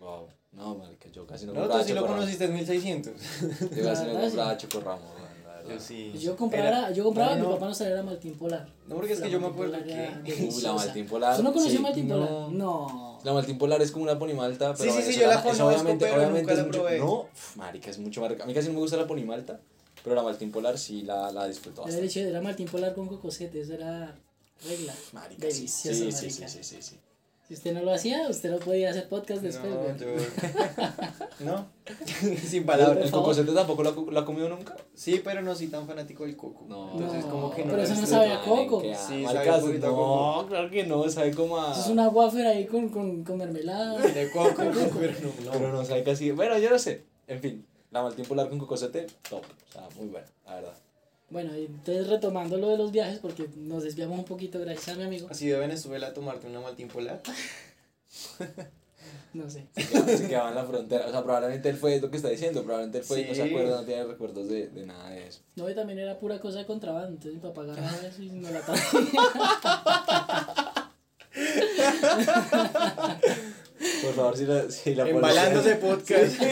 Wow. 0.00 0.26
No, 0.52 0.74
marica, 0.76 1.08
yo 1.10 1.26
casi 1.26 1.46
no 1.46 1.52
No, 1.52 1.60
compraba 1.60 1.82
tú 1.82 1.88
sí 1.88 1.94
lo 1.94 2.06
conociste 2.06 2.44
en 2.44 2.54
1600. 2.54 3.12
Yo 3.76 3.84
casi 3.84 4.02
no 4.04 4.08
verdad, 4.14 4.20
compraba 4.22 4.56
chocorramo. 4.56 5.02
Yo 5.68 5.80
sí. 5.80 6.12
Yo 6.18 6.36
compraba, 6.36 6.68
Era- 6.68 6.90
yo 6.92 7.04
compraba, 7.04 7.30
No, 7.36 7.36
mi 7.36 7.42
no. 7.48 7.54
papá 7.54 7.66
nos 7.68 7.78
traía 7.78 7.94
la 7.94 8.02
Maltín 8.02 8.34
Polar. 8.34 8.68
No, 8.86 8.96
porque 8.96 9.14
es 9.14 9.18
que 9.18 9.24
La 9.26 9.30
yo 9.32 9.40
me 9.40 9.46
acuerdo 9.46 9.78
que- 9.82 10.42
Uy, 10.44 10.62
la. 10.62 10.72
Maltín 10.74 11.06
Polar. 11.06 11.36
¿Tú 11.36 11.42
no 11.42 11.52
conocías 11.52 11.76
sí. 11.76 11.82
Maltín 11.82 12.08
No. 12.08 12.14
Polar? 12.26 12.52
No. 12.52 13.18
La 13.24 13.32
Maltín 13.32 13.56
Polar 13.58 13.80
es 13.82 13.90
como 13.90 14.04
una 14.04 14.18
ponimalta, 14.18 14.74
pero 14.74 14.92
Sí, 14.92 14.98
sí, 14.98 15.04
sí, 15.04 15.10
eso 15.12 15.20
yo 15.22 15.26
la 15.28 15.42
conozco, 15.42 15.66
obviamente, 15.68 16.04
pero 16.04 16.16
obviamente 16.16 16.40
nunca 16.42 16.52
es 16.52 16.58
la 16.58 16.64
mucho- 16.64 16.78
probé. 16.82 16.98
No, 16.98 17.12
uf, 17.32 17.56
marica, 17.56 17.90
es 17.90 17.98
mucho 17.98 18.20
más 18.20 18.30
rica. 18.30 18.44
A 18.44 18.46
mí 18.46 18.52
casi 18.54 18.68
no 18.68 18.74
me 18.74 18.80
gusta 18.80 18.96
la 18.98 19.06
ponimalta, 19.06 19.60
pero 20.04 20.14
la 20.14 20.22
Maltín 20.22 20.52
Polar 20.52 20.78
sí 20.78 21.02
la, 21.02 21.32
la 21.32 21.48
disfruto 21.48 21.80
Era 21.80 21.86
bastante. 21.86 21.96
delicioso, 22.02 22.28
era 22.28 22.40
Maltín 22.40 22.68
Polar 22.68 22.94
con 22.94 23.08
cocosete, 23.08 23.60
eso 23.62 23.72
era 23.74 24.14
regla. 24.64 24.94
Marica, 25.12 25.50
sí, 25.50 25.66
sí, 25.66 25.88
Delicioso, 25.88 26.20
sí, 26.20 26.30
sí, 26.30 26.40
marica. 26.42 26.48
sí, 26.48 26.58
sí, 26.62 26.82
sí. 26.82 26.96
Si 27.46 27.52
usted 27.52 27.74
no 27.74 27.82
lo 27.82 27.92
hacía, 27.92 28.26
usted 28.30 28.50
no 28.50 28.58
podía 28.58 28.88
hacer 28.88 29.06
podcast 29.06 29.42
después, 29.42 29.70
no, 29.70 29.80
güey. 29.80 29.98
yo... 29.98 30.06
no, 31.40 31.66
sin 32.42 32.60
¿El, 32.60 32.64
palabras. 32.64 33.04
el 33.04 33.10
cocosete 33.10 33.52
tampoco 33.52 33.82
lo, 33.82 33.90
ha- 33.90 34.12
lo 34.12 34.18
ha 34.20 34.24
comido 34.24 34.48
nunca? 34.48 34.74
Sí, 34.94 35.20
pero 35.22 35.42
no 35.42 35.54
soy 35.54 35.66
tan 35.66 35.86
fanático 35.86 36.24
del 36.24 36.38
coco. 36.38 36.64
No. 36.66 36.92
Entonces, 36.92 37.24
como 37.26 37.50
que 37.54 37.62
no 37.64 37.72
pero 37.72 37.76
lo 37.76 37.82
eso 37.82 37.94
no 37.96 38.00
disfruto. 38.00 38.22
sabe 38.22 38.32
a 38.32 38.40
coco. 38.40 38.76
Marica, 38.78 38.98
Sí, 39.06 39.14
marica, 39.22 39.44
sabe 39.44 39.56
un 39.62 39.66
poquito 39.68 39.86
a 39.86 39.90
no, 40.42 40.48
claro 40.48 40.70
que 40.70 40.84
no, 40.86 41.10
sabe 41.10 41.34
como 41.34 41.60
a... 41.60 41.72
Eso 41.72 41.80
es 41.82 41.86
una 41.88 42.08
wafer 42.08 42.46
ahí 42.46 42.66
con, 42.66 42.88
con, 42.88 43.22
con 43.24 43.36
mermelada. 43.36 43.98
De 44.00 44.30
coco, 44.30 44.54
pero 44.98 45.12
no. 45.20 45.50
Pero 45.52 45.70
no 45.72 45.84
sabe 45.84 46.02
casi... 46.02 46.30
Bueno, 46.30 46.58
yo 46.58 46.70
no 46.70 46.78
sé. 46.78 47.02
En 47.26 47.40
fin, 47.40 47.66
la 47.94 48.02
Maltín 48.02 48.24
Polar 48.26 48.48
con 48.50 48.58
cocosete, 48.58 49.06
top. 49.30 49.44
O 49.68 49.72
sea, 49.72 49.88
muy 49.96 50.08
buena, 50.08 50.26
la 50.46 50.54
verdad. 50.56 50.74
Bueno, 51.30 51.56
y 51.56 51.64
entonces 51.66 52.08
retomando 52.08 52.56
lo 52.58 52.68
de 52.68 52.76
los 52.76 52.90
viajes, 52.92 53.18
porque 53.20 53.48
nos 53.56 53.82
desviamos 53.84 54.18
un 54.18 54.24
poquito 54.26 54.58
gracias 54.60 54.96
a 54.96 54.98
mi 54.98 55.04
amigo. 55.04 55.28
Así 55.30 55.46
de 55.48 55.58
Venezuela 55.58 56.08
a 56.08 56.12
tomarte 56.12 56.46
una 56.46 56.60
maltín 56.60 56.88
polar. 56.88 57.22
No 59.34 59.50
sé. 59.50 59.66
Se 59.74 59.88
quedaba, 59.88 60.06
se 60.16 60.28
quedaba 60.28 60.48
en 60.50 60.54
la 60.54 60.64
frontera. 60.64 61.08
O 61.08 61.10
sea, 61.10 61.24
probablemente 61.24 61.68
él 61.68 61.76
fue, 61.76 61.96
es 61.96 62.02
lo 62.02 62.08
que 62.08 62.18
está 62.18 62.28
diciendo, 62.28 62.62
probablemente 62.62 62.98
él 62.98 63.04
fue 63.04 63.22
y 63.22 63.24
no 63.24 63.34
se 63.34 63.42
Sí. 63.42 63.48
acuerda, 63.48 63.80
no 63.80 63.84
tiene 63.84 64.04
recuerdos 64.04 64.48
de, 64.48 64.68
de 64.68 64.86
nada 64.86 65.10
de 65.10 65.26
eso. 65.26 65.40
No, 65.56 65.68
y 65.68 65.74
también 65.74 65.98
era 65.98 66.16
pura 66.20 66.40
cosa 66.40 66.58
de 66.60 66.66
contrabando, 66.66 67.08
entonces 67.08 67.34
mi 67.34 67.40
papá 67.40 67.62
agarraba 67.62 67.98
eso 68.06 68.22
y 68.22 68.28
no 68.30 68.48
la 68.52 68.60
traía. 68.60 68.84
Por 74.04 74.14
favor, 74.14 74.36
si 74.36 74.44
la, 74.46 74.70
si 74.70 74.94
la 74.94 75.08
Embalándose 75.08 75.74
podcast. 75.76 76.34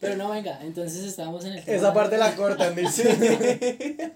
Pero 0.00 0.16
no, 0.16 0.30
venga, 0.30 0.58
entonces 0.64 1.04
estábamos 1.04 1.44
en 1.44 1.52
el 1.52 1.64
tema. 1.64 1.76
Esa 1.76 1.92
parte 1.92 2.16
la 2.16 2.34
cortan, 2.34 2.74
dice. 2.74 3.02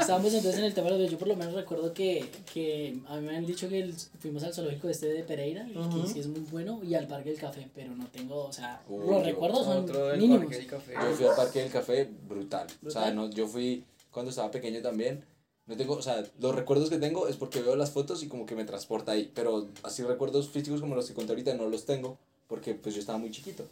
Estábamos 0.00 0.32
entonces 0.32 0.58
en 0.58 0.64
el 0.64 0.72
tema 0.72 0.90
de 0.90 0.98
los. 0.98 1.10
Yo 1.10 1.18
por 1.18 1.28
lo 1.28 1.36
menos 1.36 1.52
recuerdo 1.52 1.92
que, 1.92 2.24
que 2.52 2.96
a 3.06 3.16
mí 3.16 3.26
me 3.26 3.36
han 3.36 3.44
dicho 3.46 3.68
que 3.68 3.80
el- 3.80 3.94
fuimos 4.18 4.42
al 4.44 4.54
zoológico 4.54 4.88
este 4.88 5.08
de 5.12 5.22
Pereira, 5.22 5.66
y 5.68 5.76
Ujú. 5.76 6.04
que 6.04 6.08
sí 6.14 6.20
es 6.20 6.26
muy 6.26 6.40
bueno, 6.50 6.80
y 6.82 6.94
al 6.94 7.06
Parque 7.06 7.30
del 7.30 7.38
Café, 7.38 7.68
pero 7.74 7.94
no 7.94 8.06
tengo, 8.06 8.44
o 8.46 8.52
sea, 8.52 8.80
Uy, 8.88 9.00
los 9.06 9.18
yo- 9.18 9.24
recuerdos 9.24 9.66
son 9.66 9.84
mínimos. 10.18 10.50
Yo 10.50 11.12
fui 11.16 11.26
al 11.26 11.36
Parque 11.36 11.60
del 11.60 11.70
Café 11.70 12.08
brutal. 12.26 12.66
O 12.86 12.90
sea, 12.90 13.02
¿Brutal? 13.02 13.14
no, 13.16 13.30
yo 13.30 13.46
fui 13.46 13.84
cuando 14.10 14.30
estaba 14.30 14.50
pequeño 14.50 14.80
también. 14.80 15.22
No 15.70 15.76
tengo, 15.76 15.94
o 15.94 16.02
sea, 16.02 16.26
los 16.40 16.52
recuerdos 16.52 16.90
que 16.90 16.98
tengo 16.98 17.28
es 17.28 17.36
porque 17.36 17.62
veo 17.62 17.76
las 17.76 17.92
fotos 17.92 18.24
y 18.24 18.28
como 18.28 18.44
que 18.44 18.56
me 18.56 18.64
transporta 18.64 19.12
ahí. 19.12 19.30
Pero 19.32 19.68
así 19.84 20.02
recuerdos 20.02 20.48
físicos 20.48 20.80
como 20.80 20.96
los 20.96 21.06
que 21.06 21.14
conté 21.14 21.30
ahorita 21.30 21.54
no 21.54 21.68
los 21.68 21.86
tengo 21.86 22.18
porque 22.48 22.74
pues 22.74 22.96
yo 22.96 23.00
estaba 23.00 23.18
muy 23.18 23.30
chiquito. 23.30 23.64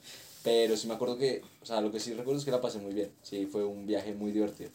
Pero 0.44 0.76
sí 0.76 0.86
me 0.86 0.94
acuerdo 0.94 1.18
que, 1.18 1.42
o 1.60 1.66
sea, 1.66 1.80
lo 1.80 1.90
que 1.90 1.98
sí 1.98 2.14
recuerdo 2.14 2.38
es 2.38 2.44
que 2.44 2.52
la 2.52 2.60
pasé 2.60 2.78
muy 2.78 2.94
bien. 2.94 3.10
Sí, 3.22 3.46
fue 3.46 3.64
un 3.64 3.84
viaje 3.84 4.14
muy 4.14 4.30
divertido. 4.30 4.70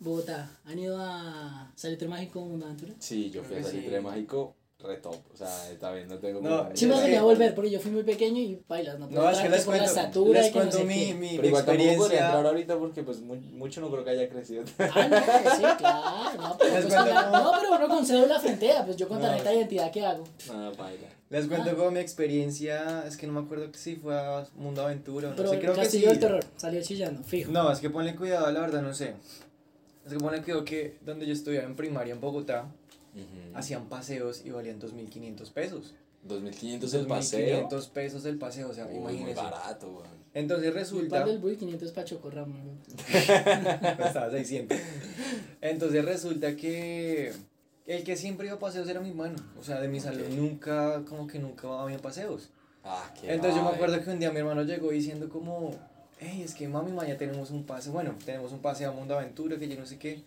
Bogotá, 0.00 0.58
¿han 0.64 0.76
ido 0.76 0.98
a 1.00 1.70
Salitre 1.76 2.08
Mágico 2.08 2.40
Aventura? 2.40 2.94
Sí, 2.98 3.30
yo 3.30 3.44
fui 3.44 3.54
a 3.54 3.58
Creo 3.60 3.70
Salitre 3.70 3.98
sí. 3.98 4.04
Mágico, 4.04 4.56
re 4.78 4.96
top. 4.98 5.16
O 5.32 5.36
sea, 5.36 5.48
también 5.80 6.06
no 6.06 6.18
tengo 6.18 6.40
No, 6.40 6.58
como- 6.64 6.76
Sí 6.76 6.84
me 6.86 6.90
Es 6.92 6.96
gustaría 6.96 7.18
que- 7.18 7.22
volver, 7.24 7.54
porque 7.54 7.70
yo 7.70 7.80
fui 7.80 7.90
muy 7.90 8.02
pequeño 8.02 8.38
y 8.40 8.60
bailas, 8.68 8.98
no 8.98 9.08
puedo 9.08 9.22
No, 9.22 9.30
es 9.30 9.38
que 9.38 9.48
les 9.48 9.64
por 9.64 9.74
la 9.74 9.80
cuento, 9.80 10.00
estatura 10.00 10.40
les 10.40 10.52
que 10.52 10.58
no 10.58 10.64
cuento 10.64 10.76
sé 10.78 10.84
mi, 10.84 11.14
mi, 11.14 11.28
Pero 11.30 11.42
mi 11.42 11.48
igual 11.48 11.64
tampoco 11.64 11.96
podría 11.96 12.24
entrar 12.26 12.46
ahorita 12.46 12.78
porque 12.78 13.02
pues 13.02 13.20
mu- 13.20 13.34
mucho 13.36 13.80
no 13.80 13.90
creo 13.90 14.04
que 14.04 14.10
haya 14.10 14.28
crecido. 14.28 14.64
Ah, 14.78 15.08
no, 15.08 15.16
sí, 15.56 15.62
claro, 15.78 16.42
no, 16.42 16.58
pero, 16.58 16.72
pues, 16.72 16.84
cuento 16.86 16.96
con 16.96 17.14
la- 17.14 17.24
cómo- 17.30 17.42
no, 17.42 17.52
pero 17.60 17.76
uno 17.76 17.88
con 17.88 18.06
cédula 18.06 18.38
frentea, 18.38 18.84
pues 18.84 18.96
yo 18.96 19.08
con 19.08 19.18
No. 19.18 19.26
tarjeta 19.26 19.50
de 19.50 19.56
identidad, 19.56 19.90
¿qué 19.90 20.04
hago? 20.04 20.24
Nada, 20.48 20.70
baila. 20.76 21.08
Les 21.30 21.46
cuento 21.48 21.70
Ah. 21.70 21.74
como 21.74 21.90
mi 21.90 22.00
experiencia, 22.00 23.04
es 23.08 23.16
que 23.16 23.26
no 23.26 23.32
me 23.32 23.40
acuerdo 23.40 23.72
que 23.72 23.78
sí 23.78 23.96
fue 23.96 24.14
a 24.14 24.46
Mundo 24.56 24.82
Aventura, 24.82 25.28
o 25.28 25.30
no 25.30 25.36
Pero 25.36 25.48
sé, 25.50 25.58
creo 25.58 25.74
que 25.74 25.84
sí. 25.86 26.00
Del 26.02 26.20
Terror, 26.20 26.44
salió 26.56 26.80
chillando, 26.82 27.22
fijo. 27.24 27.50
No, 27.50 27.72
es 27.72 27.80
que 27.80 27.88
ponle 27.90 28.14
cuidado, 28.14 28.50
la 28.52 28.60
verdad 28.60 28.82
no 28.82 28.94
sé. 28.94 29.14
Es 30.04 30.12
que 30.12 30.18
ponle 30.20 30.40
cuidado 30.42 30.64
que 30.64 30.98
donde 31.00 31.26
yo 31.26 31.32
estudiaba 31.32 31.66
en 31.66 31.74
primaria 31.74 32.12
en 32.12 32.20
Bogotá, 32.20 32.66
Hacían 33.54 33.88
paseos 33.88 34.42
y 34.44 34.50
valían 34.50 34.80
2.500 34.80 35.50
pesos. 35.52 35.94
2.500 36.28 36.94
el 36.94 37.06
paseo. 37.06 37.68
2.500 37.68 37.88
pesos 37.90 38.24
el 38.26 38.38
paseo, 38.38 38.68
o 38.70 38.74
sea, 38.74 38.86
Uy, 38.86 38.94
muy 38.98 39.12
imagínese. 39.12 39.36
barato, 39.42 39.88
weón. 39.88 40.26
Entonces 40.34 40.68
El 40.68 40.74
resulta... 40.74 41.18
par 41.20 41.26
del 41.28 41.38
Bull 41.38 41.56
500 41.56 41.92
para 41.92 42.04
Chocorramo. 42.06 42.54
¿no? 42.58 44.04
Estaba 44.04 44.30
600. 44.30 44.76
Entonces 45.60 46.04
resulta 46.04 46.56
que 46.56 47.32
el 47.86 48.04
que 48.04 48.16
siempre 48.16 48.46
iba 48.48 48.56
a 48.56 48.58
paseos 48.58 48.88
era 48.88 49.00
mi 49.00 49.10
hermano. 49.10 49.36
O 49.58 49.62
sea, 49.62 49.80
de 49.80 49.88
mi 49.88 50.00
salón 50.00 50.24
Ok. 50.26 50.32
nunca, 50.32 51.04
como 51.08 51.26
que 51.26 51.38
nunca 51.38 51.80
había 51.80 51.98
paseos. 51.98 52.50
Ah, 52.84 53.12
qué 53.20 53.32
Entonces 53.32 53.56
yo 53.56 53.62
me 53.64 53.70
acuerdo 53.74 54.02
que 54.02 54.10
un 54.10 54.18
día 54.18 54.30
mi 54.30 54.38
hermano 54.38 54.62
llegó 54.64 54.90
diciendo 54.90 55.28
como, 55.28 55.70
hey, 56.20 56.42
es 56.44 56.54
que 56.54 56.68
mami, 56.68 56.92
mañana 56.92 57.18
tenemos 57.18 57.50
un 57.50 57.64
paseo, 57.64 57.92
bueno, 57.92 58.14
tenemos 58.24 58.52
un 58.52 58.60
paseo 58.60 58.90
a 58.90 58.92
Mundo 58.92 59.16
Aventura, 59.18 59.56
que 59.58 59.68
yo 59.68 59.78
no 59.78 59.86
sé 59.86 59.98
qué. 59.98 60.22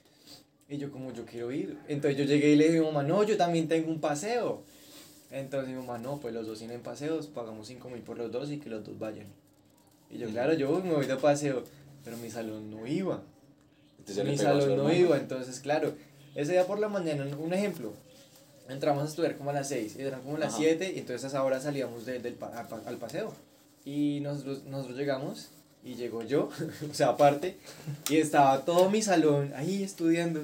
Y 0.70 0.78
yo 0.78 0.92
como, 0.92 1.12
yo 1.14 1.26
quiero 1.26 1.52
ir. 1.52 1.78
Entonces 1.88 2.18
yo 2.18 2.26
llegué 2.26 2.50
y 2.52 2.56
le 2.56 2.68
dije 2.68 2.80
a 2.80 2.84
mamá, 2.84 3.04
no, 3.04 3.24
yo 3.24 3.36
también 3.38 3.68
tengo 3.68 3.90
un 3.90 4.00
paseo. 4.00 4.62
Entonces 5.32 5.70
mi 5.70 5.76
mamá, 5.76 5.98
no, 5.98 6.20
pues 6.20 6.34
los 6.34 6.46
dos 6.48 6.60
tienen 6.60 6.82
paseos, 6.82 7.28
pagamos 7.28 7.68
5 7.68 7.90
mil 7.90 8.02
por 8.02 8.18
los 8.18 8.32
dos 8.32 8.52
y 8.52 8.58
que 8.58 8.70
los 8.70 8.84
dos 8.86 8.98
vayan. 9.00 9.28
Y 10.12 10.18
yo, 10.18 10.30
claro, 10.30 10.54
yo 10.54 10.72
me 10.84 10.92
voy 10.94 11.06
de 11.06 11.16
paseo, 11.18 11.64
pero 12.04 12.18
mi 12.18 12.30
salón 12.30 12.70
no 12.72 12.86
iba. 12.88 13.22
Entonces 14.00 14.26
mi 14.26 14.34
a 14.34 14.38
salón 14.38 14.78
no 14.78 14.92
iba, 14.94 15.18
entonces 15.18 15.60
claro, 15.60 15.94
ese 16.34 16.54
día 16.54 16.66
por 16.66 16.80
la 16.80 16.88
mañana, 16.90 17.26
un 17.38 17.54
ejemplo, 17.54 17.94
entramos 18.68 19.04
a 19.04 19.08
estudiar 19.08 19.38
como 19.38 19.52
a 19.52 19.54
las 19.54 19.68
6 19.70 19.98
y 20.00 20.02
eran 20.02 20.22
como 20.22 20.38
las 20.38 20.50
Ajá. 20.54 20.58
7 20.64 20.94
y 20.96 21.00
entonces 21.00 21.26
a 21.26 21.28
esa 21.28 21.44
hora 21.44 21.60
salíamos 21.60 22.06
de- 22.08 22.20
del 22.20 22.36
a 22.42 22.68
pa- 22.68 22.82
al 22.86 22.98
paseo. 22.98 23.34
Y 23.86 24.20
nosotros, 24.22 24.64
nosotros 24.66 24.98
llegamos 24.98 25.50
y 25.84 25.96
llegó 25.96 26.24
yo, 26.24 26.50
o 26.92 26.94
sea, 26.94 27.10
aparte, 27.10 27.58
y 28.10 28.18
estaba 28.18 28.66
todo 28.66 28.90
mi 28.90 29.02
salón 29.02 29.54
ahí 29.56 29.84
estudiando. 29.84 30.42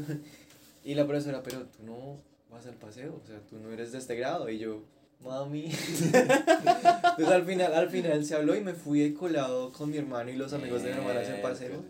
Y 0.83 0.93
la 0.93 1.05
profesora, 1.07 1.41
pero 1.43 1.61
tú 1.63 1.83
no 1.83 2.17
vas 2.51 2.65
al 2.67 2.75
paseo, 2.75 3.19
o 3.23 3.27
sea, 3.27 3.39
tú 3.49 3.57
no 3.57 3.71
eres 3.71 3.91
de 3.91 3.97
este 3.97 4.15
grado. 4.15 4.49
Y 4.49 4.59
yo, 4.59 4.83
mami. 5.23 5.65
Entonces 6.13 7.27
al 7.27 7.43
final, 7.45 7.73
al 7.73 7.89
final 7.89 8.23
se 8.25 8.35
habló 8.35 8.55
y 8.55 8.61
me 8.61 8.73
fui 8.73 9.13
colado 9.13 9.71
con 9.73 9.89
mi 9.89 9.97
hermano 9.97 10.29
y 10.29 10.35
los 10.35 10.53
amigos 10.53 10.83
de 10.83 10.91
mi 10.91 10.97
hermana 10.99 11.19
a 11.19 11.23
hacer 11.23 11.41
paseo. 11.41 11.83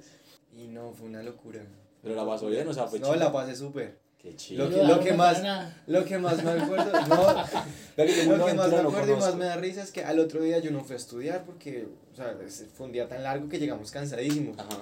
Y 0.58 0.68
no, 0.68 0.94
fue 0.94 1.08
una 1.08 1.22
locura. 1.24 1.62
Pero 2.02 2.16
la 2.16 2.26
pasó 2.26 2.48
bien, 2.48 2.68
o 2.68 2.74
sea, 2.74 2.88
fue 2.88 3.00
No, 3.00 3.08
chido. 3.08 3.20
la 3.20 3.32
pasé 3.32 3.56
súper. 3.56 3.98
Qué 4.34 4.56
Lo 4.56 4.70
que- 4.70 4.84
lo 4.84 5.00
que 5.00 5.14
más-. 5.14 5.44
Lo 5.86 6.04
que 6.04 6.18
más 6.18 6.44
me 6.44 6.52
acuerdo, 6.52 6.92
no, 7.08 7.34
lo 8.38 8.46
que 8.46 8.54
más 8.56 8.70
me 8.72 8.78
acuerdo 8.78 9.14
y 9.14 9.20
más 9.20 9.36
me 9.36 9.46
da 9.46 9.56
risa 9.58 9.84
es 9.84 9.92
que 9.92 10.04
al 10.04 10.20
otro 10.20 10.42
día 10.42 10.58
yo 10.60 10.72
no 10.72 10.84
fui 10.84 10.94
a 10.94 10.98
estudiar 10.98 11.44
porque, 11.46 11.88
o 12.12 12.16
sea, 12.16 12.36
fue 12.76 12.88
un 12.88 12.92
día 12.92 13.08
tan 13.08 13.22
largo 13.24 13.48
que 13.50 13.60
llegamos 13.60 13.92
cansadísimos. 13.92 14.58
Ajá. 14.58 14.78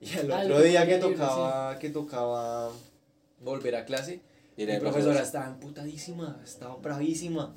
Y 0.00 0.16
al 0.16 0.30
otro 0.30 0.62
día 0.62 0.86
que 0.86 0.98
tocaba, 0.98 1.78
que 1.78 1.90
tocaba 1.90 2.70
volver 3.40 3.74
a 3.76 3.84
clase, 3.84 4.20
mi 4.56 4.64
profesora 4.78 5.20
estaba 5.22 5.46
emputadísima, 5.48 6.40
estaba 6.44 6.76
bravísima. 6.76 7.54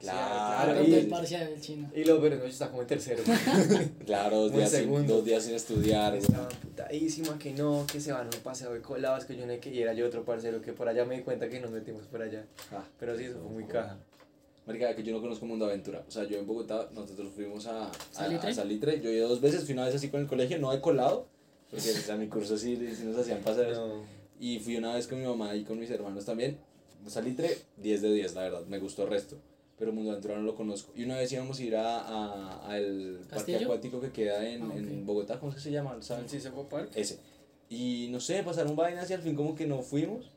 Claro, 0.00 0.74
Tanto 0.74 0.90
y- 0.98 1.02
parcial 1.04 1.46
del 1.48 1.60
chino. 1.60 1.90
Y 1.94 2.04
lo 2.04 2.20
pero 2.20 2.36
no, 2.36 2.42
yo 2.42 2.48
estaba 2.48 2.70
como 2.70 2.82
en 2.82 2.88
tercero. 2.88 3.22
Claro, 4.06 4.42
dos 4.42 4.52
días, 4.52 4.70
sin, 4.70 5.06
dos 5.06 5.24
días 5.24 5.42
sin 5.44 5.54
estudiar. 5.54 6.14
Estaba 6.14 6.48
emputadísima 6.50 7.38
que 7.38 7.52
no, 7.52 7.86
que 7.90 8.00
se 8.00 8.12
van 8.12 8.26
a 8.26 8.36
un 8.36 8.42
paseo 8.42 8.72
de 8.74 8.82
colados, 8.82 9.24
que 9.24 9.36
yo 9.36 9.46
no 9.46 9.58
que 9.58 9.70
y 9.70 9.80
era 9.80 9.94
yo 9.94 10.06
otro 10.06 10.24
parcero 10.24 10.60
que 10.60 10.72
por 10.72 10.88
allá 10.88 11.04
me 11.04 11.16
di 11.16 11.22
cuenta 11.22 11.48
que 11.48 11.60
nos 11.60 11.70
metimos 11.70 12.04
por 12.06 12.20
allá. 12.22 12.44
Ah, 12.72 12.84
Pero 13.00 13.16
sí, 13.16 13.24
eso 13.24 13.40
fue 13.40 13.50
muy 13.50 13.64
caja. 13.64 13.98
Marica, 14.66 14.94
que 14.96 15.02
yo 15.02 15.12
no 15.14 15.20
conozco 15.20 15.46
Mundo 15.46 15.64
Aventura. 15.64 16.04
O 16.06 16.10
sea, 16.10 16.24
yo 16.24 16.38
en 16.38 16.46
Bogotá, 16.46 16.88
nosotros 16.92 17.32
fuimos 17.34 17.66
a, 17.66 17.86
a, 17.88 17.92
¿Salitre? 18.10 18.50
a 18.50 18.54
Salitre. 18.54 19.00
Yo 19.00 19.10
he 19.10 19.14
ido 19.14 19.28
dos 19.28 19.40
veces, 19.40 19.64
fui 19.64 19.74
una 19.74 19.86
vez 19.86 19.94
así 19.94 20.08
con 20.08 20.20
el 20.20 20.26
colegio, 20.26 20.58
no 20.58 20.72
he 20.72 20.80
colado, 20.80 21.26
porque 21.70 21.88
o 21.90 21.94
sea, 21.94 22.16
mi 22.16 22.26
curso 22.28 22.58
sí, 22.58 22.76
sí 22.94 23.04
nos 23.04 23.16
hacían 23.16 23.40
pasar. 23.40 23.70
No. 23.72 24.02
Y 24.40 24.58
fui 24.58 24.76
una 24.76 24.94
vez 24.94 25.06
con 25.06 25.20
mi 25.20 25.26
mamá 25.26 25.54
y 25.54 25.62
con 25.64 25.78
mis 25.78 25.90
hermanos 25.90 26.24
también. 26.24 26.58
Salitre, 27.06 27.56
10 27.76 28.02
de 28.02 28.12
10, 28.12 28.34
la 28.34 28.42
verdad, 28.42 28.64
me 28.66 28.78
gustó 28.80 29.04
el 29.04 29.10
resto. 29.10 29.36
Pero 29.78 29.92
Mundo 29.92 30.10
Aventura 30.10 30.36
no 30.36 30.42
lo 30.42 30.54
conozco. 30.54 30.92
Y 30.96 31.04
una 31.04 31.16
vez 31.18 31.30
íbamos 31.32 31.58
a 31.58 31.62
ir 31.62 31.76
a, 31.76 32.00
a, 32.00 32.70
a 32.70 32.78
el 32.78 33.20
parque 33.28 33.56
acuático 33.56 34.00
que 34.00 34.10
queda 34.10 34.48
en, 34.48 34.62
Ah, 34.62 34.66
ok. 34.68 34.76
en 34.76 35.04
Bogotá, 35.06 35.38
¿cómo 35.38 35.50
es 35.50 35.56
que 35.56 35.60
se 35.62 35.70
llama? 35.70 35.96
¿Saben? 36.00 36.28
¿Sí 36.28 36.40
se 36.40 36.50
fue 36.50 36.64
Park? 36.64 36.90
Ese. 36.94 37.18
Y 37.68 38.08
no 38.10 38.18
sé, 38.20 38.42
pasaron 38.42 38.74
vainas 38.76 39.10
y 39.10 39.14
al 39.14 39.20
fin 39.22 39.34
como 39.36 39.54
que 39.54 39.66
no 39.66 39.82
fuimos. 39.82 40.30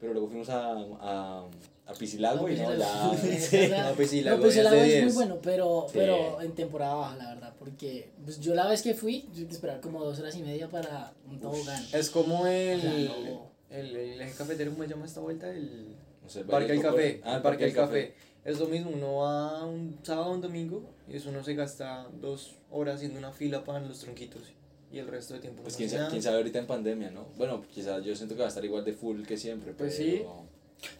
Pero 0.00 0.12
luego 0.12 0.28
fuimos 0.28 0.48
a, 0.50 0.72
a, 1.00 1.44
a 1.86 1.92
Piscilago 1.98 2.48
y 2.50 2.56
no, 2.56 2.74
ya. 2.76 3.12
Sí. 3.16 3.68
No, 3.70 4.04
sí, 4.04 4.20
la 4.20 4.32
No, 4.32 4.40
pues 4.40 4.56
el 4.56 4.66
es 4.66 4.72
es 4.72 4.78
muy 4.80 4.88
10. 4.88 5.14
bueno, 5.14 5.38
pero, 5.40 5.86
Sí. 5.88 5.92
pero 5.98 6.40
en 6.42 6.52
temporada 6.54 6.94
baja, 6.94 7.16
la 7.16 7.28
verdad, 7.34 7.54
porque 7.58 8.10
pues, 8.24 8.40
yo 8.40 8.54
la 8.54 8.66
vez 8.68 8.82
que 8.82 8.94
fui, 8.94 9.20
tuve 9.32 9.46
que 9.46 9.52
esperar 9.52 9.80
como 9.80 10.04
dos 10.04 10.18
horas 10.18 10.36
y 10.36 10.42
media 10.42 10.68
para 10.68 11.12
un 11.30 11.38
tobogán. 11.40 11.82
Es 11.92 12.10
como 12.10 12.46
el, 12.48 12.78
O 12.78 12.82
sea, 12.82 12.90
no. 13.30 13.46
el, 13.70 13.96
el 13.96 14.20
eje 14.20 14.34
cafetero, 14.36 14.72
¿cómo 14.72 14.82
se 14.82 14.90
llama 14.90 15.06
esta 15.06 15.20
vuelta? 15.20 15.48
El 15.48 15.94
No 16.22 16.28
sé, 16.28 16.44
Parque 16.44 16.72
del 16.72 16.82
Café. 16.82 17.20
Ah, 17.24 17.36
el 17.36 17.42
Parque 17.42 17.64
del 17.64 17.74
Café. 17.74 18.14
Es 18.44 18.58
lo 18.58 18.66
mismo, 18.66 18.90
uno 18.92 19.16
va 19.18 19.64
un 19.64 19.98
sábado 20.02 20.30
o 20.30 20.34
un 20.34 20.40
domingo 20.40 20.82
y 21.08 21.16
eso 21.16 21.28
uno 21.30 21.44
se 21.44 21.54
gasta 21.54 22.08
dos 22.20 22.56
horas 22.70 22.96
haciendo 22.96 23.18
una 23.18 23.30
fila 23.32 23.62
para 23.64 23.80
los 23.80 24.00
tronquitos 24.00 24.42
y 24.90 24.98
el 24.98 25.06
resto 25.06 25.34
de 25.34 25.40
tiempo 25.40 25.62
Pues 25.62 25.74
no 25.74 25.78
quién 25.78 25.90
sabe, 25.90 26.10
quién 26.10 26.22
sabe 26.22 26.36
ahorita 26.38 26.58
en 26.58 26.66
pandemia, 26.66 27.10
¿no? 27.12 27.26
Bueno, 27.36 27.62
quizás 27.72 28.04
yo 28.04 28.14
siento 28.16 28.34
que 28.34 28.40
va 28.40 28.46
a 28.46 28.48
estar 28.48 28.64
igual 28.64 28.84
de 28.84 28.94
full 28.94 29.22
que 29.22 29.36
siempre. 29.36 29.72
Pues 29.74 29.94
pero- 29.96 30.10
sí. 30.10 30.24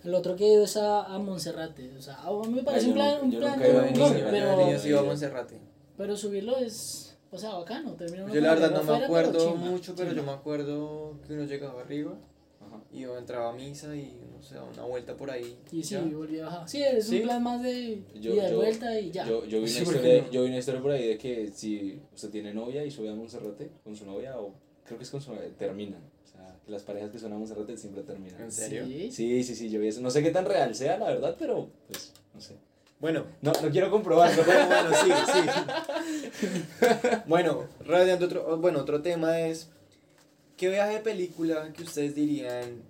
El 0.04 0.14
otro 0.14 0.36
que 0.36 0.44
he 0.44 0.52
ido 0.52 0.62
es 0.64 0.76
a, 0.76 1.02
a 1.04 1.18
Monserrate, 1.18 1.90
o 1.98 2.00
sea, 2.00 2.14
a 2.22 2.30
mí 2.46 2.54
me 2.54 2.62
parece 2.62 2.84
yo 2.86 2.92
un 2.92 2.94
plan, 2.94 3.10
nunca- 3.14 3.24
un 3.24 3.32
yo 3.32 3.38
plan 3.40 3.52
nunca 3.56 3.66
he 3.66 3.70
ido 3.70 3.80
a 3.80 3.82
de 3.82 3.88
Yo 3.88 3.92
de 3.92 3.92
un 3.92 3.92
niño, 3.92 4.06
gol, 4.06 4.18
yo 4.18 4.24
de 4.24 4.30
pero, 4.30 4.64
niño 4.66 4.78
sí 4.78 4.88
iba 4.90 5.00
a 5.00 5.02
Monserrate. 5.02 5.58
pero 5.96 6.16
subirlo 6.16 6.56
es, 6.58 7.18
o 7.32 7.36
sea, 7.38 7.54
bacano, 7.54 7.94
termina 7.94 8.32
Yo 8.32 8.40
la 8.40 8.54
verdad 8.54 8.70
no 8.70 8.84
me 8.84 9.04
acuerdo 9.04 9.56
mucho, 9.56 9.94
pero 9.96 10.12
yo 10.12 10.22
me 10.22 10.30
acuerdo 10.30 11.16
que 11.26 11.32
uno 11.32 11.42
llegaba 11.44 11.80
arriba 11.80 12.14
Ajá. 12.74 12.82
y 12.92 13.00
yo 13.00 13.16
entraba 13.18 13.50
a 13.50 13.52
misa 13.52 13.94
y 13.94 14.16
no 14.34 14.42
sé, 14.42 14.56
una 14.58 14.84
vuelta 14.84 15.16
por 15.16 15.30
ahí. 15.30 15.56
Y 15.70 15.82
sí, 15.82 15.94
ya. 15.94 16.00
volví 16.02 16.40
a 16.40 16.44
bajar. 16.46 16.68
Sí, 16.68 16.82
es 16.82 17.06
Sí. 17.06 17.16
un 17.18 17.22
plan 17.24 17.42
más 17.42 17.62
de 17.62 18.02
Yo- 18.20 18.34
ida 18.34 18.48
y 18.48 18.50
yo- 18.50 18.56
vuelta 18.56 18.98
y 19.00 19.10
ya. 19.10 19.26
Yo, 19.26 19.44
yo, 19.44 19.60
vi 19.60 19.66
Sí, 19.68 19.82
una 19.82 19.84
¿por 19.84 19.94
qué 19.94 19.98
historia, 20.00 20.22
no? 20.26 20.30
yo 20.32 20.42
vi 20.42 20.48
una 20.48 20.58
historia 20.58 20.80
por 20.82 20.90
ahí 20.90 21.06
de 21.08 21.18
que 21.18 21.50
si 21.54 22.00
usted 22.14 22.30
tiene 22.30 22.52
novia 22.54 22.84
y 22.84 22.90
sube 22.90 23.08
a 23.10 23.14
Monserrate 23.14 23.70
con 23.84 23.94
su 23.96 24.04
novia, 24.06 24.38
o 24.38 24.54
creo 24.84 24.98
que 24.98 25.04
es 25.04 25.10
con 25.10 25.20
su 25.20 25.34
novia, 25.34 25.48
terminan. 25.58 26.00
O 26.24 26.26
sea, 26.26 26.56
que 26.64 26.70
las 26.72 26.82
parejas 26.82 27.10
que 27.10 27.18
son 27.18 27.32
a 27.32 27.38
Monserrate 27.38 27.76
siempre 27.76 28.02
terminan. 28.02 28.40
¿En 28.40 28.50
serio? 28.52 28.84
Sí. 28.86 29.10
Sí, 29.12 29.44
sí, 29.44 29.54
sí, 29.54 29.70
yo 29.70 29.78
vi 29.80 29.88
eso. 29.88 30.00
No 30.00 30.10
sé 30.10 30.22
qué 30.22 30.30
tan 30.30 30.44
real 30.44 30.74
sea, 30.74 30.98
la 30.98 31.06
verdad, 31.08 31.36
pero 31.38 31.68
pues, 31.88 32.12
no 32.34 32.40
sé. 32.40 32.56
Bueno, 33.00 33.24
No, 33.40 33.52
no 33.60 33.68
quiero 33.70 33.90
comprobarlo. 33.90 34.44
bueno, 34.44 34.66
bueno, 34.66 34.90
sí, 35.04 35.10
sí. 35.32 36.46
bueno, 37.26 37.64
otro, 38.20 38.58
bueno, 38.58 38.78
otro 38.80 39.02
tema 39.02 39.40
es, 39.40 39.68
¿qué 40.56 40.68
viaje 40.68 40.94
de 40.94 41.00
película 41.00 41.72
que 41.72 41.82
ustedes 41.82 42.14
dirían, 42.14 42.82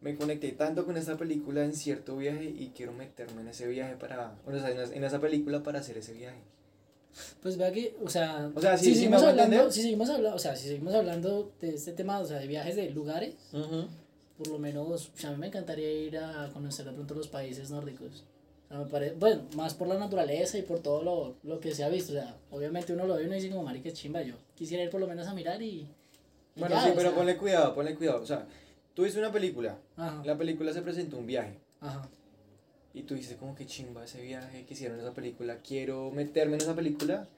me 0.00 0.16
conecté 0.16 0.52
tanto 0.52 0.84
con 0.86 0.96
esta 0.96 1.16
película 1.16 1.64
en 1.64 1.74
cierto 1.74 2.16
viaje 2.16 2.44
y 2.44 2.72
quiero 2.74 2.92
meterme 2.92 3.42
en 3.42 3.48
ese 3.48 3.66
viaje 3.68 3.96
para, 3.96 4.34
o 4.46 4.52
sea, 4.52 4.70
en 4.70 5.04
esa- 5.04 5.20
película 5.20 5.62
para 5.62 5.80
hacer 5.80 5.98
ese 5.98 6.12
viaje? 6.14 6.38
Pues 7.42 7.56
vea 7.56 7.72
que, 7.72 7.96
o 8.02 8.08
sea, 8.08 8.50
O 8.54 8.60
sea, 8.60 8.78
si, 8.78 8.90
me 8.90 8.94
seguimos 8.94 9.22
hablando, 9.22 9.70
si 9.72 9.82
seguimos 9.82 10.08
hablando, 10.10 10.36
o 10.36 10.38
sea, 10.38 10.54
si 10.56 10.68
seguimos 10.68 10.94
hablando 10.94 11.52
de 11.60 11.74
este 11.74 11.92
tema, 11.92 12.20
o 12.20 12.24
sea, 12.24 12.38
de 12.38 12.46
viajes 12.46 12.76
de 12.76 12.90
lugares, 12.90 13.34
por 14.38 14.48
lo 14.48 14.58
menos, 14.58 15.10
o 15.14 15.18
sea, 15.18 15.30
a 15.30 15.32
mí 15.32 15.38
me 15.38 15.48
encantaría 15.48 15.90
ir 15.90 16.16
a 16.18 16.48
conocer 16.52 16.86
de 16.86 16.92
pronto 16.92 17.14
los 17.14 17.28
países 17.28 17.70
nórdicos. 17.70 18.24
O 18.66 18.68
sea, 18.68 18.78
me 18.78 18.86
parece, 18.86 19.16
bueno, 19.16 19.42
más 19.56 19.74
por 19.74 19.88
la 19.88 19.98
naturaleza 19.98 20.56
y 20.56 20.62
por 20.62 20.78
todo 20.78 21.02
lo, 21.02 21.34
lo 21.42 21.58
que 21.60 21.74
se 21.74 21.82
ha 21.82 21.88
visto. 21.88 22.12
O 22.12 22.14
sea, 22.14 22.36
obviamente 22.52 22.92
uno 22.92 23.06
lo 23.06 23.16
ve 23.16 23.24
y 23.24 23.26
uno 23.26 23.34
dice 23.34 23.50
como, 23.50 23.64
marica, 23.64 23.92
chimba, 23.92 24.22
yo 24.22 24.34
quisiera 24.54 24.84
ir 24.84 24.90
por 24.90 25.00
lo 25.00 25.08
menos 25.08 25.26
a 25.26 25.34
mirar 25.34 25.60
y... 25.60 25.86
Bueno, 26.56 26.74
ya, 26.74 26.82
sí, 26.84 26.90
pero 26.94 27.08
sea, 27.10 27.16
ponle 27.18 27.36
cuidado, 27.36 27.74
ponle 27.74 27.94
cuidado, 27.94 28.22
o 28.22 28.26
sea, 28.26 28.46
tú 28.94 29.02
viste 29.04 29.18
una 29.18 29.32
película, 29.32 29.76
Ajá, 29.96 30.22
la 30.24 30.36
película 30.36 30.72
se 30.72 30.82
presentó 30.82 31.16
un 31.18 31.26
viaje. 31.26 31.58
ajá. 31.80 32.08
Y 32.92 33.02
tú 33.02 33.14
dices 33.14 33.36
como 33.36 33.54
que 33.54 33.66
chimba 33.66 34.04
ese 34.04 34.20
viaje 34.20 34.64
que 34.66 34.74
hicieron 34.74 34.98
esa 34.98 35.12
película, 35.12 35.58
quiero 35.66 36.10
meterme 36.10 36.56
en 36.56 36.62
esa 36.62 36.74
película 36.74 37.28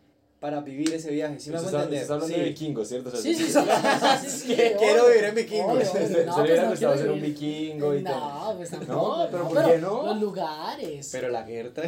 para 0.40 0.60
vivir 0.62 0.92
ese 0.94 1.10
viaje, 1.10 1.38
¿sí 1.38 1.50
me 1.50 1.58
hago 1.58 1.68
entender? 1.68 1.92
estás 2.00 2.10
hablando 2.10 2.34
Sí. 2.34 2.40
de 2.40 2.48
vikingos, 2.48 2.88
¿cierto? 2.88 3.08
O 3.10 3.12
sea, 3.12 3.20
Sí, 3.20 3.34
sí, 3.34 3.44
sí. 3.44 3.52
sí, 3.52 3.60
sí, 3.60 4.28
sí, 4.48 4.54
Que- 4.56 4.68
obvio, 4.68 4.78
quiero 4.78 5.06
vivir 5.08 5.24
en 5.24 5.34
vikingos. 5.34 5.82
usted 5.84 6.26
No, 6.26 6.36
hubiera 6.36 6.46
pues 6.46 6.62
no 6.64 6.70
gustado 6.70 6.96
ser 6.96 7.10
un 7.10 7.20
vikingo 7.20 7.94
y 7.94 8.02
tal. 8.02 8.18
No, 8.20 8.54
pues 8.56 8.70
tampoco. 8.70 8.92
No, 9.18 9.28
pero 9.30 9.48
¿por 9.48 9.64
qué 9.66 9.78
no? 9.78 10.02
Los 10.06 10.20
lugares. 10.20 11.08
Pero 11.12 11.28
la 11.28 11.44
Gerta... 11.44 11.82